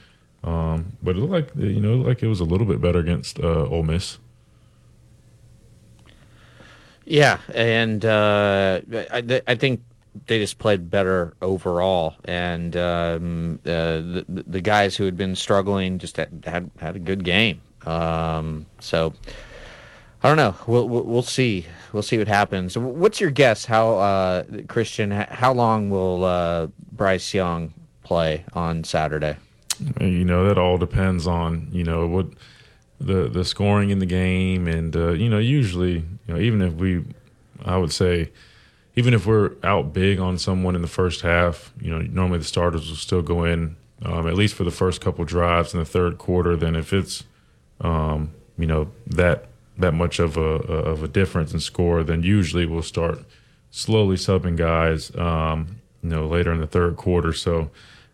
[0.44, 3.40] Um, but it looked like you know, like it was a little bit better against
[3.40, 4.18] uh, Ole Miss.
[7.06, 8.82] Yeah, and uh,
[9.12, 9.82] I, I think
[10.28, 16.00] they just played better overall, and um, uh, the the guys who had been struggling
[16.00, 17.62] just had had, had a good game.
[17.86, 19.14] Um, so
[20.22, 20.56] I don't know.
[20.68, 21.66] We'll, we'll we'll see.
[21.92, 22.78] We'll see what happens.
[22.78, 23.66] What's your guess?
[23.66, 25.12] How uh, Christian?
[25.12, 27.74] How long will uh, Bryce Young
[28.04, 29.38] play on Saturday?
[30.00, 32.28] You know that all depends on you know what
[33.02, 36.74] the the scoring in the game, and uh, you know usually you know even if
[36.76, 37.04] we,
[37.66, 38.32] I would say,
[38.96, 42.46] even if we're out big on someone in the first half, you know normally the
[42.46, 43.76] starters will still go in
[44.06, 46.56] um, at least for the first couple drives in the third quarter.
[46.56, 47.24] Then if it's
[47.82, 49.46] um, you know that
[49.78, 53.20] that much of a of a difference in score, then usually we'll start
[53.72, 57.34] slowly subbing guys um, you know later in the third quarter.
[57.34, 57.70] So.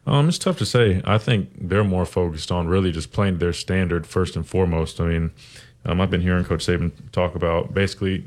[0.08, 1.04] Um, it's tough to say.
[1.06, 5.00] I think they're more focused on really just playing their standard first and foremost.
[5.00, 5.32] I mean,
[5.86, 8.26] um, I've been hearing Coach Saban talk about basically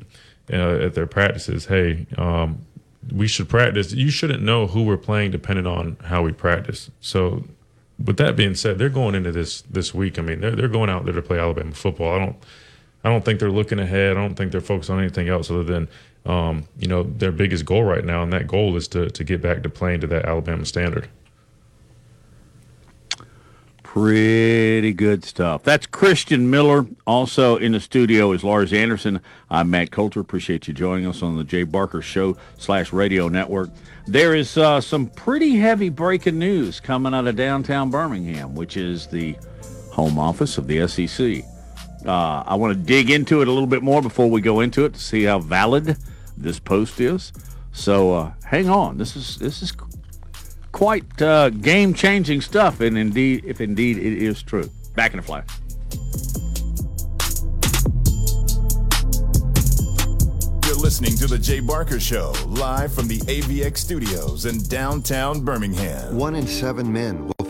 [0.52, 2.64] uh, at their practices, hey, um,
[3.10, 3.92] we should practice.
[3.92, 6.90] You shouldn't know who we're playing depending on how we practice.
[7.00, 7.44] So,
[8.02, 10.18] with that being said, they're going into this this week.
[10.18, 12.14] I mean, they're they're going out there to play Alabama football.
[12.14, 12.36] I don't
[13.04, 14.16] I don't think they're looking ahead.
[14.16, 15.88] I don't think they're focused on anything else other than
[16.24, 19.42] um, you know their biggest goal right now, and that goal is to to get
[19.42, 21.08] back to playing to that Alabama standard.
[23.92, 25.64] Pretty good stuff.
[25.64, 26.86] That's Christian Miller.
[27.06, 29.20] Also in the studio is Lars Anderson.
[29.50, 30.18] I'm Matt Coulter.
[30.18, 33.68] Appreciate you joining us on the Jay Barker Show slash Radio Network.
[34.06, 39.08] There is uh, some pretty heavy breaking news coming out of downtown Birmingham, which is
[39.08, 39.36] the
[39.90, 41.44] home office of the SEC.
[42.06, 44.86] Uh, I want to dig into it a little bit more before we go into
[44.86, 45.98] it to see how valid
[46.38, 47.30] this post is.
[47.72, 48.96] So uh, hang on.
[48.96, 49.70] This is this is
[50.72, 54.68] quite uh, game-changing stuff, and indeed, if indeed it is true.
[54.94, 55.46] Back in a flash.
[60.66, 66.16] You're listening to the Jay Barker Show, live from the AVX studios in downtown Birmingham.
[66.16, 67.31] One in seven men will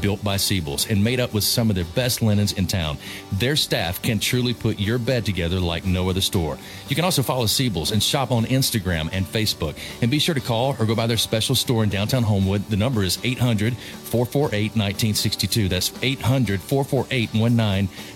[0.00, 2.98] built by Siebel's and made up with some of their best linens in town.
[3.32, 6.58] Their staff can truly put your bed together like no other store.
[6.88, 9.76] You can also follow Siebel's and shop on Instagram and Facebook.
[10.02, 12.66] And be sure to call or go by their special store in downtown Homewood.
[12.68, 15.68] The number is 800 448 1962.
[15.68, 18.09] That's 800 448 1962.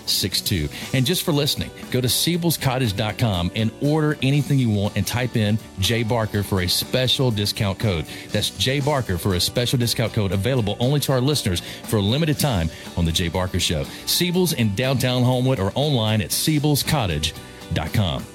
[0.93, 5.57] And just for listening, go to Siebel'sCottage.com and order anything you want and type in
[5.79, 8.05] J Barker for a special discount code.
[8.31, 12.01] That's J Barker for a special discount code available only to our listeners for a
[12.01, 13.83] limited time on The Jay Barker Show.
[14.05, 18.34] Siebel's in downtown Homewood or online at Siebel'sCottage.com.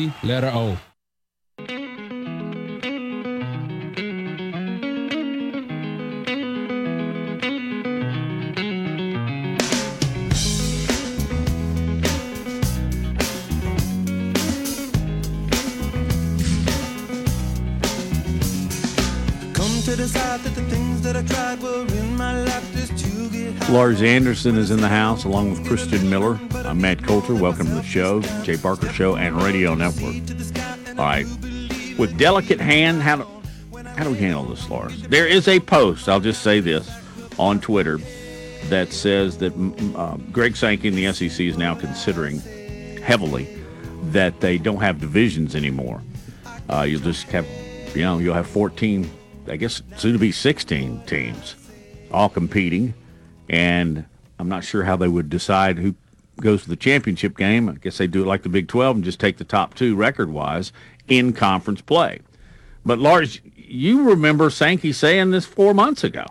[0.23, 0.90] letter O.
[23.71, 26.37] Lars Anderson is in the house along with Christian Miller.
[26.55, 27.33] I'm Matt Coulter.
[27.33, 30.15] Welcome to the show, Jay Barker Show and Radio Network.
[30.99, 31.25] All right.
[31.97, 33.27] With delicate hand, how do,
[33.95, 35.01] how do we handle this, Lars?
[35.03, 36.91] There is a post, I'll just say this,
[37.39, 37.97] on Twitter
[38.65, 39.53] that says that
[39.95, 42.41] uh, Greg Sankey the SEC is now considering
[43.01, 43.47] heavily
[44.11, 46.01] that they don't have divisions anymore.
[46.69, 47.47] Uh, you'll just have,
[47.95, 49.09] you know, you'll have 14,
[49.47, 51.55] I guess soon to be 16 teams
[52.11, 52.93] all competing
[53.51, 54.05] and
[54.39, 55.93] I'm not sure how they would decide who
[56.39, 57.67] goes to the championship game.
[57.69, 59.95] I guess they do it like the Big 12 and just take the top two
[59.95, 60.71] record wise
[61.09, 62.21] in conference play.
[62.85, 66.25] But Lars, you remember Sankey saying this four months ago.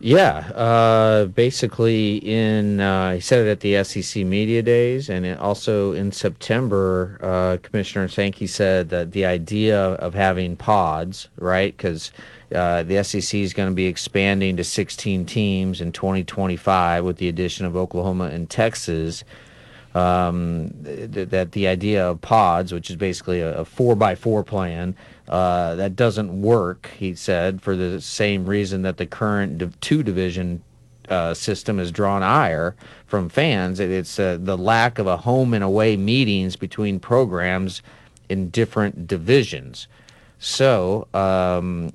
[0.00, 5.90] Yeah, uh, basically in uh, he said it at the SEC media days, and also
[5.90, 11.76] in September, uh, Commissioner Sankey said that the idea of having pods, right?
[11.76, 12.12] Because
[12.54, 17.28] uh, the SEC is going to be expanding to 16 teams in 2025 with the
[17.28, 19.24] addition of Oklahoma and Texas.
[19.94, 24.44] Um, th- that the idea of pods, which is basically a, a four by four
[24.44, 24.94] plan,
[25.28, 30.02] uh, that doesn't work, he said, for the same reason that the current div- two
[30.02, 30.62] division
[31.08, 32.76] uh, system has drawn ire
[33.06, 33.80] from fans.
[33.80, 37.82] It, it's uh, the lack of a home and away meetings between programs
[38.28, 39.88] in different divisions.
[40.38, 41.92] So, um,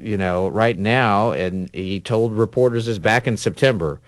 [0.00, 4.00] you know, right now, and he told reporters this back in September,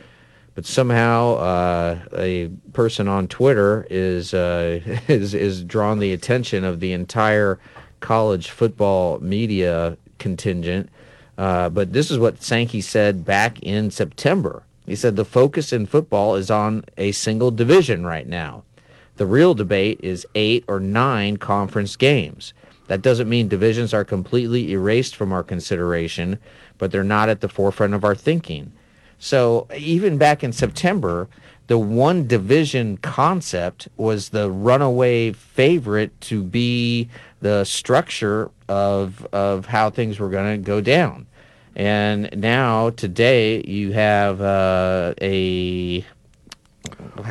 [0.54, 6.80] but somehow uh, a person on Twitter is uh, is is drawn the attention of
[6.80, 7.58] the entire
[8.00, 10.90] college football media contingent.
[11.36, 14.62] Uh, but this is what Sankey said back in September.
[14.86, 18.62] He said the focus in football is on a single division right now.
[19.16, 22.52] The real debate is eight or nine conference games.
[22.86, 26.38] That doesn't mean divisions are completely erased from our consideration,
[26.78, 28.72] but they're not at the forefront of our thinking.
[29.18, 31.28] So even back in September,
[31.66, 37.08] the one division concept was the runaway favorite to be
[37.40, 41.26] the structure of of how things were going to go down.
[41.76, 46.04] And now today you have uh, a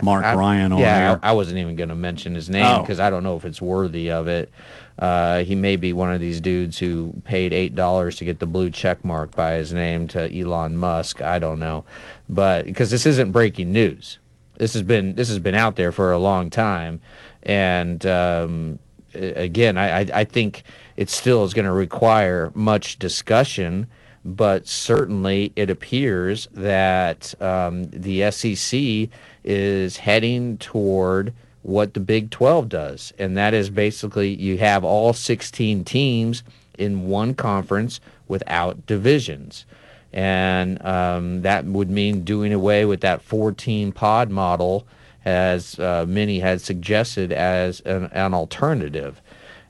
[0.01, 1.19] Mark I, Ryan on yeah, there.
[1.23, 2.81] I, I wasn't even going to mention his name Oh.
[2.81, 4.51] because I don't know if it's worthy of it.
[4.99, 8.45] Uh, he may be one of these dudes who paid eight dollars to get the
[8.45, 11.21] blue check mark by his name to Elon Musk.
[11.21, 11.83] I don't know,
[12.29, 14.19] but because this isn't breaking news,
[14.57, 17.01] This has been this has been out there for a long time,
[17.41, 18.79] and um,
[19.15, 20.63] again, I, I, I think
[20.95, 23.87] it still is going to require much discussion.
[24.25, 29.09] But certainly, it appears that um, the SEC
[29.43, 31.33] is heading toward
[31.63, 36.43] what the Big 12 does, and that is basically you have all 16 teams
[36.77, 39.65] in one conference without divisions.
[40.11, 44.85] And um, that would mean doing away with that 14 pod model,
[45.25, 49.21] as uh, many had suggested as an, an alternative.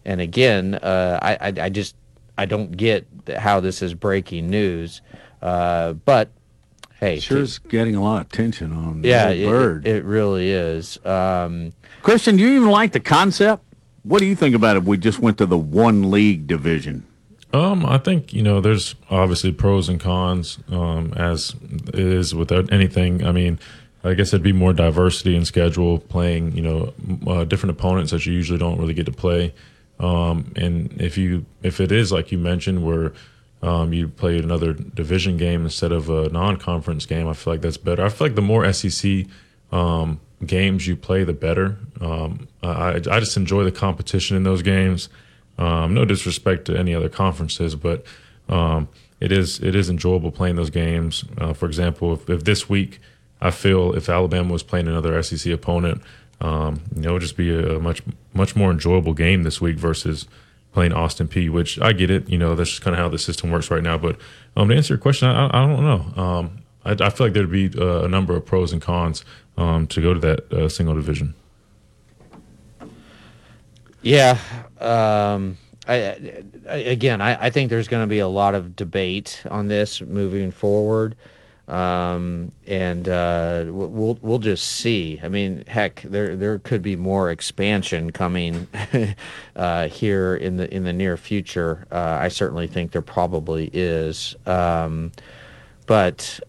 [0.04, 1.96] And again, uh, I, I, I, just
[2.38, 3.08] I don't get
[3.38, 5.02] how this is breaking news.
[5.42, 6.30] Uh, but
[7.00, 9.88] hey, sure is getting a lot of attention on yeah, the bird.
[9.88, 10.98] It, it, really is.
[11.06, 11.72] Um,
[12.04, 13.64] Christian, do you even like the concept?
[14.04, 17.08] What do you think about if we just went to the one league division?
[17.54, 21.56] Um, I think you know there's obviously pros and cons, um, as
[21.94, 23.26] is with anything.
[23.26, 23.58] I mean,
[24.04, 26.94] I guess it'd be more diversity in schedule, playing you know
[27.26, 29.54] uh, different opponents that you usually don't really get to play.
[30.00, 33.14] Um, and if you if it is like you mentioned, where
[33.62, 37.78] um, you play another division game instead of a non-conference game, I feel like that's
[37.78, 38.04] better.
[38.04, 39.26] I feel like the more SEC
[39.72, 41.78] um, games you play, the better.
[42.02, 45.10] Um, I I just enjoy the competition in those games.
[45.58, 48.06] Um, no disrespect to any other conferences, but
[48.50, 48.88] um,
[49.20, 51.24] it is it is enjoyable playing those games.
[51.38, 53.00] Uh, for example, if, if, this week
[53.40, 56.02] I feel if Alabama was playing another SEC opponent,
[56.42, 58.02] um, you know, it would just be a, much
[58.34, 60.28] much more enjoyable game this week versus
[60.74, 61.50] playing Austin Peay.
[61.50, 63.84] Which I get it, you know, that's just kind of how the system works right
[63.84, 63.98] now.
[63.98, 64.18] But
[64.58, 66.52] um, to answer your question, I, I don't know.
[66.86, 69.24] I, I, feel like there'd be uh, a number of pros and cons
[69.58, 71.34] um, to go to that uh, single division.
[74.02, 74.38] Yeah.
[74.80, 75.58] Um,
[75.88, 79.68] I, I, again, I, I, think there's going to be a lot of debate on
[79.68, 81.16] this moving forward,
[81.68, 85.20] um, and uh, we'll we'll just see.
[85.22, 88.68] I mean, heck, there there could be more expansion coming
[89.56, 91.86] uh, here in the in the near future.
[91.92, 95.12] Uh, I certainly think there probably is, um,
[95.86, 96.40] but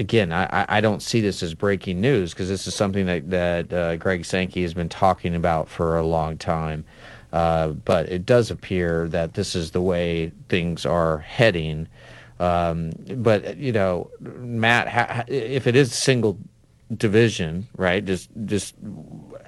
[0.00, 3.72] again, I, I don't see this as breaking news because this is something that that
[3.72, 6.84] uh, Greg Sankey has been talking about for a long time.
[7.32, 11.86] Uh, but it does appear that this is the way things are heading.
[12.40, 16.38] Um, but you know, Matt, ha, if it is single
[16.96, 18.04] division, right?
[18.04, 18.74] Just just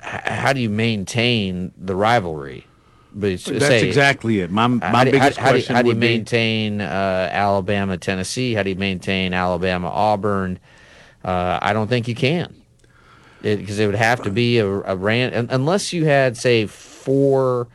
[0.00, 2.66] how do you maintain the rivalry?
[3.14, 4.50] But That's say, exactly it.
[4.50, 8.54] My, my how, biggest how, question how, how do you be, maintain uh, Alabama, Tennessee?
[8.54, 10.58] How do you maintain Alabama, Auburn?
[11.24, 12.54] Uh, I don't think you can,
[13.42, 17.68] because it, it, would have to be a, a ran unless you had say four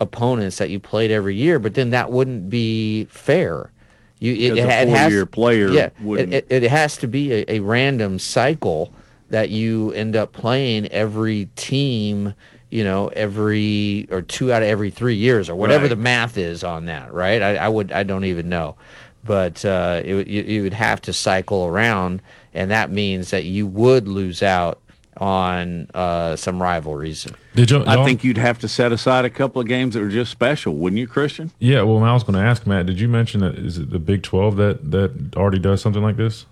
[0.00, 1.58] opponents that you played every year.
[1.58, 3.72] But then that wouldn't be fair.
[4.18, 5.68] You it, it, it has player.
[5.68, 8.92] Yeah, it, it, has to be a, a random cycle
[9.28, 12.34] that you end up playing every team
[12.76, 15.88] you know, every or two out of every three years or whatever right.
[15.88, 17.40] the math is on that, right?
[17.40, 18.76] I, I, would I don't even know,
[19.24, 22.20] but uh, it, you, you would have to cycle around,
[22.52, 24.78] and that means that you would lose out
[25.16, 27.26] on uh, some rivalries.
[27.54, 27.82] Did you?
[27.86, 30.74] I think you'd have to set aside a couple of games that are just special,
[30.74, 31.52] wouldn't you, Christian?
[31.58, 31.80] Yeah.
[31.80, 32.84] Well, I was going to ask Matt.
[32.84, 36.18] Did you mention that is it the Big Twelve that that already does something like
[36.18, 36.44] this?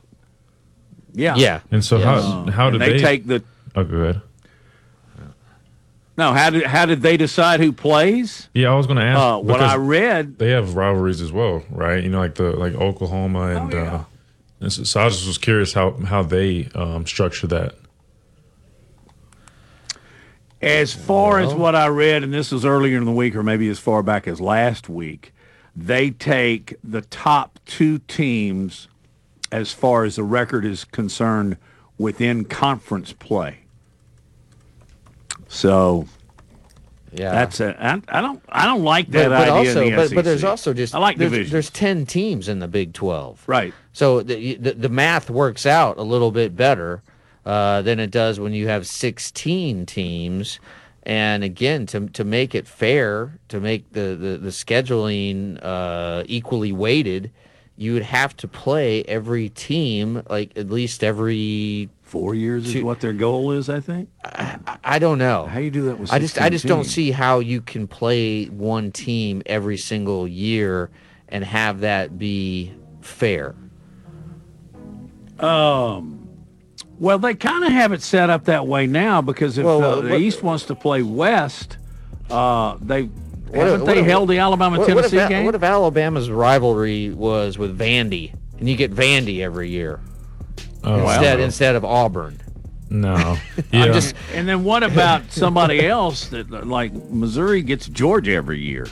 [1.13, 1.37] Yeah.
[1.37, 1.61] Yeah.
[1.71, 2.07] And so yes.
[2.07, 3.45] how how do they, they, take the?
[3.77, 4.23] Oh, go ahead.
[6.17, 8.49] No, how did how did they decide who plays?
[8.55, 9.19] Yeah, I was going to ask.
[9.19, 12.03] Uh, what I read, they have rivalries as well, right?
[12.03, 13.75] You know, like the like Oklahoma and.
[13.75, 13.95] Oh, yeah.
[13.95, 14.05] uh,
[14.61, 17.75] and so, so, I just was curious how how they um, structure that.
[20.63, 21.49] As far well.
[21.49, 24.03] as what I read, and this was earlier in the week, or maybe as far
[24.03, 25.35] back as last week,
[25.77, 28.89] they take the top two teams
[29.51, 31.57] as far as the record is concerned
[31.99, 33.64] within conference play.
[35.49, 36.07] So
[37.15, 37.77] yeah, that's a.
[37.81, 38.43] I, I don't.
[38.49, 39.71] I don't like that but, but idea.
[39.71, 41.53] Also, the but, but, there's also just I like there's, divisions.
[41.53, 43.43] there's ten teams in the Big Twelve.
[43.47, 43.73] Right.
[43.93, 47.03] So the, the, the math works out a little bit better
[47.47, 50.59] uh, than it does when you have sixteen teams.
[51.05, 56.73] And again, to to make it fair, to make the the, the scheduling uh, equally
[56.73, 57.31] weighted,
[57.77, 63.01] you would have to play every team like at least every four years is what
[63.01, 63.69] their goal is.
[63.69, 64.09] I think.
[64.25, 66.13] I, I don't know how you do that with.
[66.13, 66.69] I just I just teams.
[66.69, 70.91] don't see how you can play one team every single year
[71.29, 73.57] and have that be fair.
[75.41, 76.21] Um.
[77.01, 80.01] Well, they kind of have it set up that way now because if well, uh,
[80.01, 81.79] the East wants to play West,
[82.31, 85.45] uh, they what haven't they held the Alabama Tennessee game?
[85.45, 89.99] What if Alabama's rivalry was with Vandy, and you get Vandy every year?
[90.85, 91.45] Oh, instead wow.
[91.45, 92.41] instead of Auburn.
[92.91, 93.37] No.
[93.73, 98.87] I'm just, and then what about somebody else that like Missouri gets Georgia every year?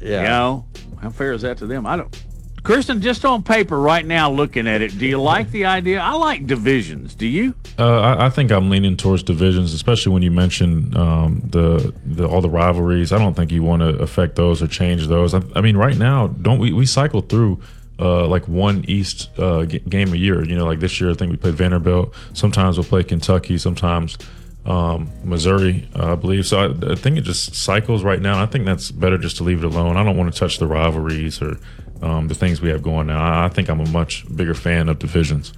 [0.00, 0.22] Yeah.
[0.22, 0.64] You know,
[1.00, 1.86] how fair is that to them?
[1.86, 2.24] I don't.
[2.66, 6.00] Kristen, just on paper right now, looking at it, do you like the idea?
[6.00, 7.14] I like divisions.
[7.14, 7.54] Do you?
[7.78, 12.26] Uh, I, I think I'm leaning towards divisions, especially when you mention um, the, the
[12.26, 13.12] all the rivalries.
[13.12, 15.32] I don't think you want to affect those or change those.
[15.32, 17.60] I, I mean, right now, don't we we cycle through
[17.98, 20.44] uh, like one East uh, g- game a year?
[20.44, 22.14] You know, like this year, I think we played Vanderbilt.
[22.32, 23.58] Sometimes we'll play Kentucky.
[23.58, 24.18] Sometimes
[24.64, 26.46] um, Missouri, uh, I believe.
[26.46, 28.42] So I, I think it just cycles right now.
[28.42, 29.96] I think that's better just to leave it alone.
[29.96, 31.58] I don't want to touch the rivalries or
[32.02, 33.22] um, the things we have going now.
[33.22, 35.52] I, I think I'm a much bigger fan of divisions.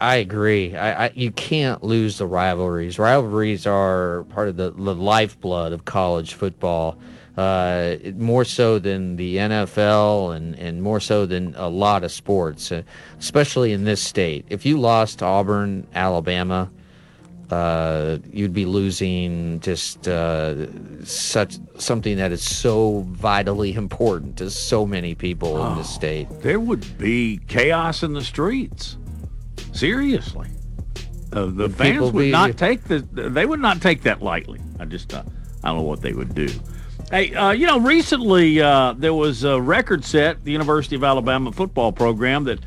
[0.00, 0.76] I agree.
[0.76, 3.00] I, you can't lose the rivalries.
[3.00, 6.98] Rivalries are part of the, the lifeblood of college football.
[7.38, 12.72] Uh, more so than the NFL and, and more so than a lot of sports,
[12.72, 12.82] uh,
[13.20, 14.44] especially in this state.
[14.48, 16.68] If you lost Auburn, Alabama,
[17.52, 20.66] uh, you'd be losing just uh,
[21.04, 26.26] such something that is so vitally important to so many people in the state.
[26.40, 28.96] There would be chaos in the streets.
[29.72, 30.48] Seriously,
[31.32, 32.98] uh, the Would fans would be- not take the.
[33.12, 34.58] They would not take that lightly.
[34.80, 35.22] I just, uh,
[35.62, 36.48] I don't know what they would do.
[37.10, 41.50] Hey, uh, you know, recently uh, there was a record set, the University of Alabama
[41.52, 42.58] football program that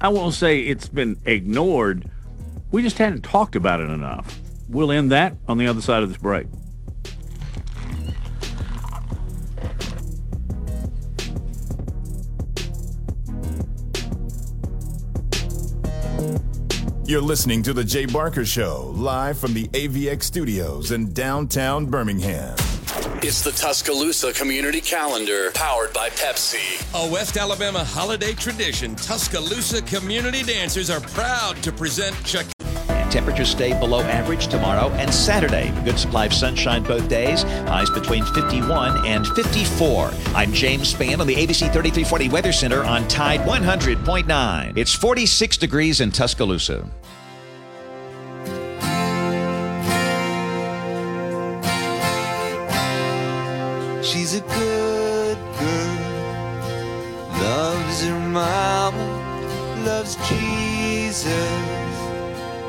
[0.00, 2.10] I won't say it's been ignored.
[2.72, 4.40] We just hadn't talked about it enough.
[4.68, 6.48] We'll end that on the other side of this break.
[17.04, 22.56] You're listening to The Jay Barker Show, live from the AVX studios in downtown Birmingham.
[23.22, 26.84] It's the Tuscaloosa Community Calendar, powered by Pepsi.
[26.92, 32.44] A West Alabama holiday tradition, Tuscaloosa community dancers are proud to present Chuck.
[32.90, 35.72] And temperatures stay below average tomorrow and Saturday.
[35.82, 37.42] Good supply of sunshine both days.
[37.42, 40.10] Highs between 51 and 54.
[40.34, 44.76] I'm James Spann on the ABC 3340 Weather Center on Tide 100.9.
[44.76, 46.86] It's 46 degrees in Tuscaloosa.
[54.36, 55.96] A good girl,
[57.40, 61.26] loves her mama, loves Jesus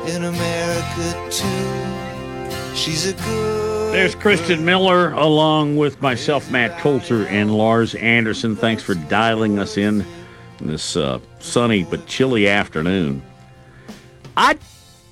[0.08, 2.74] in America too.
[2.74, 3.94] She's a good.
[3.94, 8.56] There's Christian Miller along with myself, Matt Coulter, and Lars Anderson.
[8.56, 10.06] Thanks for dialing us in
[10.60, 13.22] this uh, sunny but chilly afternoon.
[14.36, 14.58] I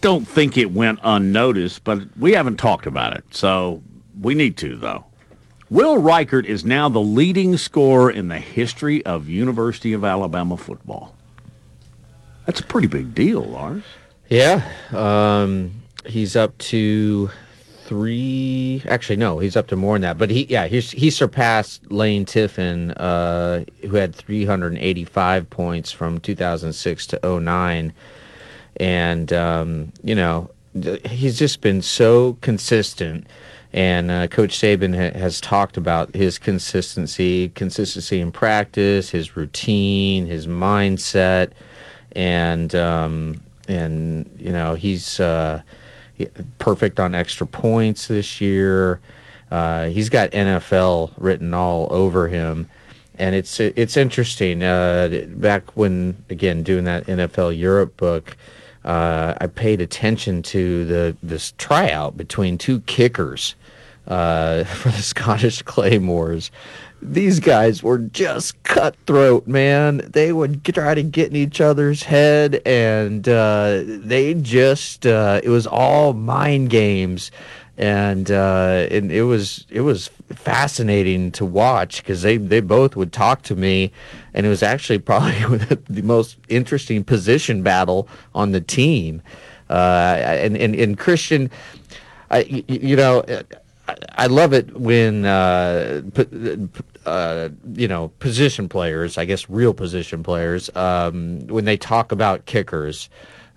[0.01, 3.83] don't think it went unnoticed, but we haven't talked about it, so
[4.21, 5.06] we need to, though.
[5.69, 11.15] Will Reichard is now the leading scorer in the history of University of Alabama football.
[12.45, 13.83] That's a pretty big deal, Lars.
[14.29, 14.63] Yeah,
[14.93, 17.31] um, he's up to
[17.85, 18.83] three.
[18.87, 20.19] Actually, no, he's up to more than that.
[20.19, 27.07] But he, yeah, he's, he surpassed Leigh Tiffin, uh, who had 385 points from 2006
[27.09, 27.93] to 09.
[28.79, 30.51] And um, you know,
[31.05, 33.27] he's just been so consistent.
[33.73, 40.27] And uh, Coach Saban ha- has talked about his consistency, consistency in practice, his routine,
[40.27, 41.51] his mindset,
[42.13, 45.63] and um, and you know he's uh,
[46.59, 49.01] perfect on extra points this year.
[49.51, 52.69] Uh, he's got NFL written all over him,
[53.19, 54.63] and it's it's interesting.
[54.63, 58.37] Uh, back when again doing that NFL Europe book,
[58.87, 63.57] uh, I paid attention to the this tryout between two kickers
[64.07, 66.51] uh, for the Scottish Claymores.
[67.03, 69.99] These guys were just cutthroat, man.
[70.13, 75.51] They would try to get in each other's head, and uh, they just uh, it
[75.51, 77.31] was all mind games,
[77.77, 83.13] and uh, and it was it was fascinating to watch because they they both would
[83.13, 83.93] talk to me,
[84.37, 85.33] and it was actually probably
[85.89, 89.23] the most interesting position battle on the team,
[89.71, 91.51] uh, and and and Christian,
[92.31, 93.25] I, you know.
[93.29, 93.43] I-
[94.19, 96.03] I love it when uh,
[97.07, 102.47] uh, you know position players, I guess real position players, um, when they talk about
[102.47, 103.09] kickers.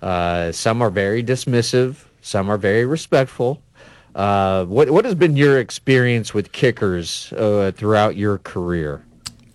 [0.04, 3.60] Uh, some are very dismissive, some are very respectful.
[4.14, 9.04] Uh, what what has been your experience with kickers uh, throughout your career?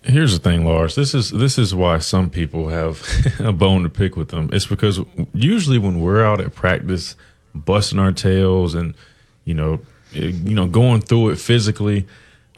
[0.05, 0.95] Here's the thing, Lars.
[0.95, 3.03] This is this is why some people have
[3.39, 4.49] a bone to pick with them.
[4.53, 4.99] It's because
[5.33, 7.15] usually when we're out at practice,
[7.55, 8.93] busting our tails and
[9.45, 9.79] you know,
[10.11, 12.05] you know, going through it physically,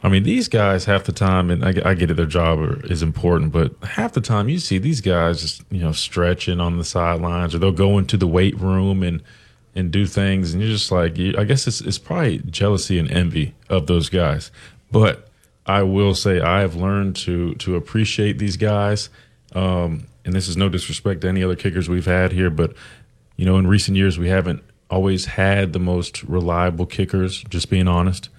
[0.02, 2.84] I mean, these guys half the time, and I, I get it, their job are-
[2.86, 6.76] is important, but half the time you see these guys just you know stretching on
[6.76, 9.22] the sidelines, or they'll go into the weight room and
[9.74, 13.54] and do things, and you're just like, I guess it's it's probably jealousy and envy
[13.70, 14.50] of those guys.
[14.92, 15.27] But
[15.68, 19.10] I will say I have learned to to appreciate these guys,
[19.54, 22.74] um, and this is no disrespect to any other kickers we've had here, but
[23.36, 27.42] you know, in recent years we haven't always had the most reliable kickers.
[27.44, 28.30] Just being honest.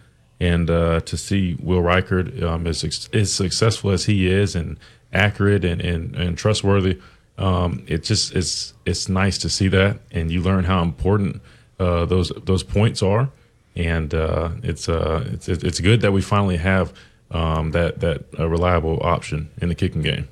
[0.41, 2.83] And uh, to see Will Reichard um, as
[3.13, 4.77] as successful as he is and
[5.13, 6.99] accurate and and, and trustworthy,
[7.37, 11.41] um, it just it's it's nice to see that, and you learn how important
[11.79, 13.29] uh, those those points are,
[13.75, 16.93] and uh, it's uh it's it's good that we finally have
[17.31, 20.27] um, that that uh, reliable option in the kicking game.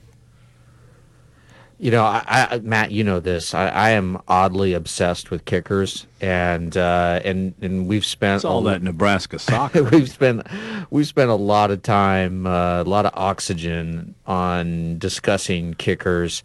[1.79, 3.53] You know, I, I, Matt, you know this.
[3.53, 8.67] I, I am oddly obsessed with kickers, and uh, and and we've spent It's all
[8.67, 9.83] a- that Nebraska soccer.
[9.83, 10.41] we've spent
[10.89, 16.41] we've spent a lot of time, uh, a lot of oxygen on discussing kickers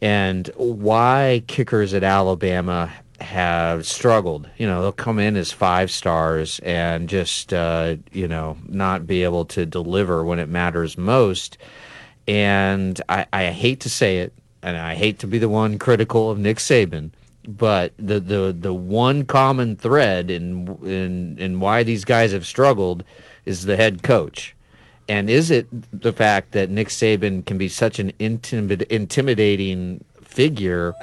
[0.00, 4.48] and why kickers at Alabama have struggled.
[4.56, 9.24] You know, they'll come in as five stars and just uh, you know not be
[9.24, 11.58] able to deliver when it matters most.
[12.26, 14.32] And I, I hate to say it,
[14.62, 17.10] and I hate to be the one critical of Nick Saban,
[17.46, 23.04] but the the the one common thread in in in why these guys have struggled
[23.44, 24.54] is the head coach.
[25.08, 25.66] And is it
[25.98, 30.94] the fact that Nick Saban can be such an intimid- intimidating figure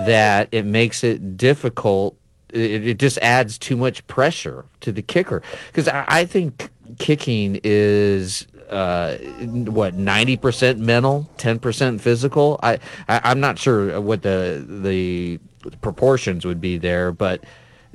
[0.00, 2.16] that it makes it difficult?
[2.52, 5.42] It, it just adds too much pressure to the kicker.
[5.68, 12.58] Because I, I think kicking is uh, what ninety percent mental, ten percent physical.
[12.62, 12.78] I,
[13.08, 15.38] I I'm not sure what the the
[15.80, 17.44] proportions would be there, but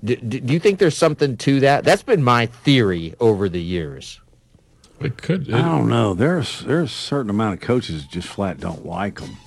[0.04, 1.84] do, do you think there's something to that?
[1.84, 4.20] That's been my theory over the years.
[5.00, 5.52] It could.
[5.54, 6.14] I don't know.
[6.14, 9.38] There's there's a certain amount of coaches just flat don't like them.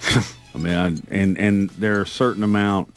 [0.54, 2.94] I mean, I, and and there are a certain amount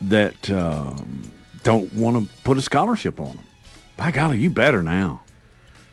[0.00, 1.30] that um,
[1.62, 3.44] don't want to put a scholarship on them.
[3.96, 5.22] By golly, you better now,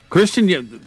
[0.10, 0.48] Christian.
[0.48, 0.80] You,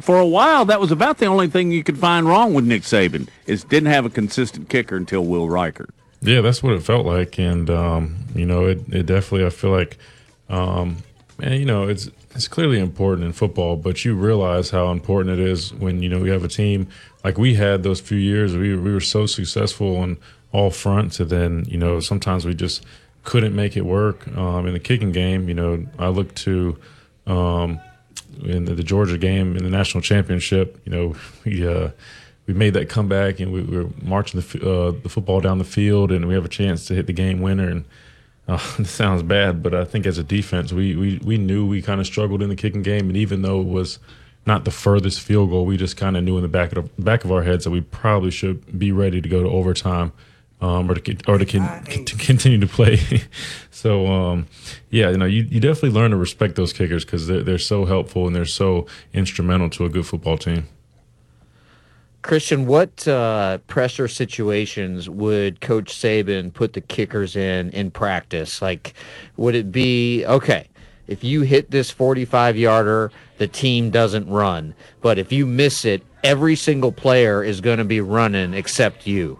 [0.00, 2.82] for a while, that was about the only thing you could find wrong with Nick
[2.82, 5.90] Saban is didn't have a consistent kicker until Will Reichard.
[6.20, 9.46] Yeah, that's what it felt like, and um, you know, it, it definitely.
[9.46, 9.98] I feel like,
[10.48, 10.98] um,
[11.40, 15.46] and you know, it's it's clearly important in football, but you realize how important it
[15.46, 16.88] is when you know you have a team
[17.26, 18.56] like we had those few years.
[18.56, 20.16] We we were so successful on
[20.52, 22.86] all fronts, and then you know sometimes we just
[23.24, 25.48] couldn't make it work um, in the kicking game.
[25.48, 26.78] You know, I look to.
[27.26, 27.80] Um,
[28.44, 31.88] in the, the Georgia game in the national championship, you know, we uh,
[32.46, 35.64] we made that comeback and we, we were marching the uh, the football down the
[35.64, 37.68] field, and we have a chance to hit the game winner.
[37.68, 37.84] And
[38.48, 41.82] uh, this sounds bad, but I think as a defense, we we, we knew we
[41.82, 43.98] kind of struggled in the kicking game, and even though it was
[44.46, 47.02] not the furthest field goal, we just kind of knew in the back of the
[47.02, 50.12] back of our heads that we probably should be ready to go to overtime.
[50.58, 52.98] Um, or to or to, con- to continue to play,
[53.70, 54.46] so um,
[54.88, 57.84] yeah, you know, you, you definitely learn to respect those kickers because they're they're so
[57.84, 60.66] helpful and they're so instrumental to a good football team.
[62.26, 68.60] Christian, what uh, pressure situations would Coach Saban put the kickers in in practice?
[68.62, 68.94] Like,
[69.36, 70.68] would it be okay?
[71.08, 74.74] If you hit this 45 yarder, the team doesn't run.
[75.00, 79.38] But if you miss it, every single player is going to be running except you.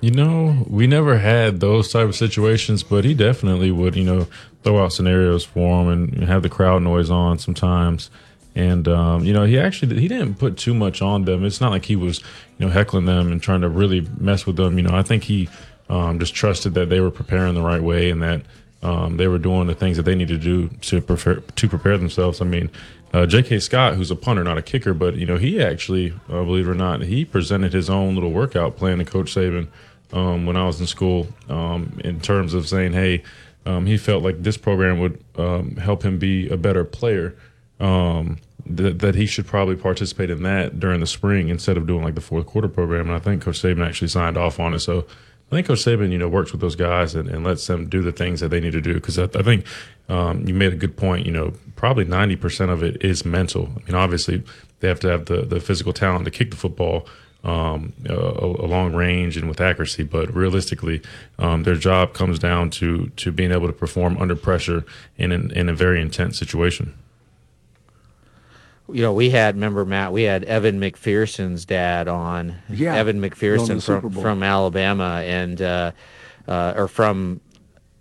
[0.00, 4.26] You know, we never had those type of situations, but he definitely would, you know,
[4.62, 8.10] throw out scenarios for him and have the crowd noise on sometimes.
[8.54, 11.44] And um, you know, he actually he didn't put too much on them.
[11.44, 12.20] It's not like he was,
[12.58, 14.76] you know, heckling them and trying to really mess with them.
[14.76, 15.48] You know, I think he
[15.88, 18.42] um, just trusted that they were preparing the right way and that
[18.84, 21.96] um, they were doing the things that they needed to do to prepare to prepare
[21.96, 22.40] themselves.
[22.40, 22.70] I mean,
[23.12, 23.60] uh, J.K.
[23.60, 26.70] Scott, who's a punter, not a kicker, but you know, he actually, uh, believe it
[26.70, 29.68] or not, he presented his own little workout plan to Coach Saban
[30.12, 33.22] um, when I was in school um, in terms of saying, hey,
[33.66, 37.34] um, he felt like this program would um, help him be a better player.
[37.80, 42.02] Um, that, that he should probably participate in that during the spring instead of doing
[42.02, 43.08] like the fourth quarter program.
[43.08, 44.78] And I think Coach Saban actually signed off on it.
[44.78, 45.06] So
[45.50, 48.02] I think Coach Saban, you know, works with those guys and, and lets them do
[48.02, 48.94] the things that they need to do.
[48.94, 49.66] Because I, I think
[50.08, 51.26] um, you made a good point.
[51.26, 53.68] You know, probably ninety percent of it is mental.
[53.76, 54.42] I mean, obviously
[54.80, 57.06] they have to have the the physical talent to kick the football
[57.44, 60.02] um, a, a long range and with accuracy.
[60.02, 61.02] But realistically,
[61.38, 64.84] um, their job comes down to to being able to perform under pressure
[65.16, 66.94] in an, in a very intense situation.
[68.92, 72.56] You know, we had remember Matt, we had Evan McPherson's dad on.
[72.68, 75.92] Yeah, Evan McPherson from from Alabama and uh,
[76.46, 77.40] uh, or from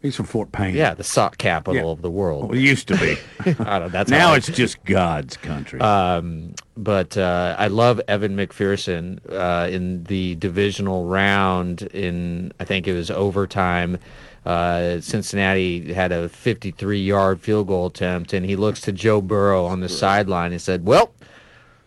[0.04, 0.76] He's from Fort Payne.
[0.76, 1.92] Yeah, the sock capital Yeah.
[1.92, 2.50] of the world.
[2.50, 3.16] Well, it used to be.
[3.66, 5.80] I don't, that's now it's just God's country.
[5.80, 11.84] Um, but uh, I love Evan McPherson uh, in the divisional round.
[11.84, 13.98] In I think it was overtime.
[14.46, 19.80] Uh, Cincinnati had a 53-yard field goal attempt, and he looks to Joe Burrow on
[19.80, 21.14] the sideline and said, "Well,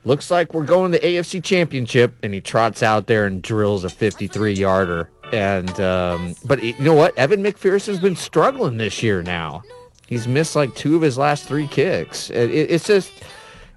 [0.05, 3.85] looks like we're going to the AFC Championship." And he trots out there and drills
[3.85, 5.11] a 53-yarder.
[5.33, 7.17] And um, but you know what?
[7.19, 9.23] Evan McPherson's been struggling this year.
[9.23, 9.63] Now
[10.07, 12.31] he's missed like two of his last three kicks.
[12.31, 13.13] It, it- it's just.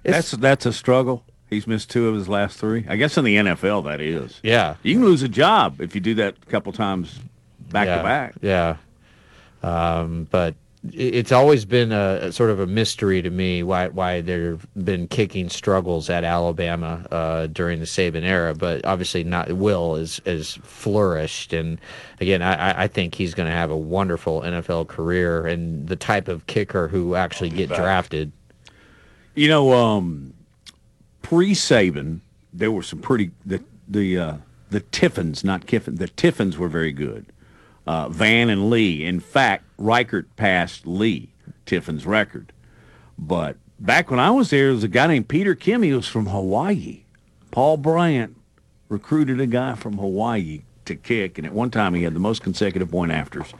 [0.02, 1.24] It's, that's that's a struggle.
[1.50, 2.86] He's missed two of his last three.
[2.88, 4.40] I guess in the NFL that is.
[4.42, 4.76] Yeah.
[4.84, 7.18] You can lose a job if you do that a couple times
[7.70, 8.34] back yeah, to back.
[8.42, 8.76] Yeah.
[9.62, 10.54] Um, but
[10.92, 15.06] it's always been a, a sort of a mystery to me why why there've been
[15.08, 18.54] kicking struggles at Alabama uh, during the Saban era.
[18.54, 21.78] But obviously, not Will is has flourished, and
[22.20, 25.96] again, I, I- I think he's going to have a wonderful NFL career and the
[25.96, 28.32] type of kicker who actually get drafted.
[29.34, 30.32] You know, um,
[31.20, 32.20] pre Saban,
[32.54, 34.34] there were some pretty the the uh,
[34.70, 35.96] the Tiffins, not Kiffin.
[35.96, 37.26] The Tiffins were very good.
[37.90, 39.04] Uh, Van and Leigh.
[39.04, 41.30] In fact, Reichard passed Leigh
[41.66, 42.52] Tiffin's record.
[43.18, 45.82] But back when I was there, there was a guy named Peter Kim.
[45.82, 47.02] He was from Hawaii.
[47.50, 48.36] Paul Bryant
[48.88, 52.42] recruited a guy from Hawaii to kick, and at one time he had the most
[52.44, 53.52] consecutive point afters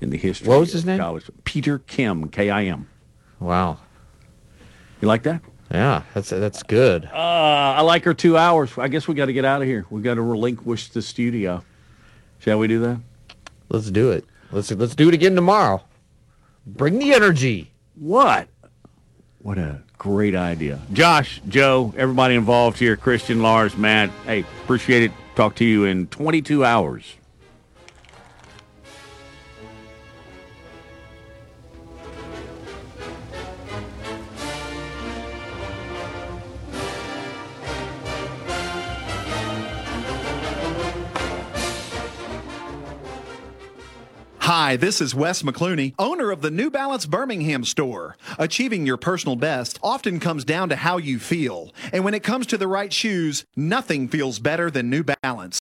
[0.00, 0.48] in the history.
[0.48, 0.98] What was his name?
[0.98, 1.30] College.
[1.44, 2.88] Peter Kim, K I M.
[3.38, 3.78] Wow.
[5.00, 5.40] You like that?
[5.70, 7.04] Yeah, that's that's good.
[7.04, 8.76] Uh, I like our two hours.
[8.76, 9.86] I guess we got to get out of here.
[9.88, 11.62] We got to relinquish the studio.
[12.40, 12.98] Shall we do that?
[13.68, 14.24] Let's do it.
[14.50, 15.82] Let's let's do it again tomorrow.
[16.66, 17.70] Bring the energy.
[17.94, 18.48] What?
[19.40, 20.80] What a great idea.
[20.92, 24.10] Josh, Joe, everybody involved here, Christian, Lars, Matt.
[24.24, 25.12] Hey, appreciate it.
[25.36, 27.17] Talk to you in 22 hours.
[44.48, 48.16] Hi, this is Wes McClooney, owner of the New Balance Birmingham store.
[48.38, 51.74] Achieving your personal best often comes down to how you feel.
[51.92, 55.56] And when it comes to the right shoes, nothing feels better than New Balance.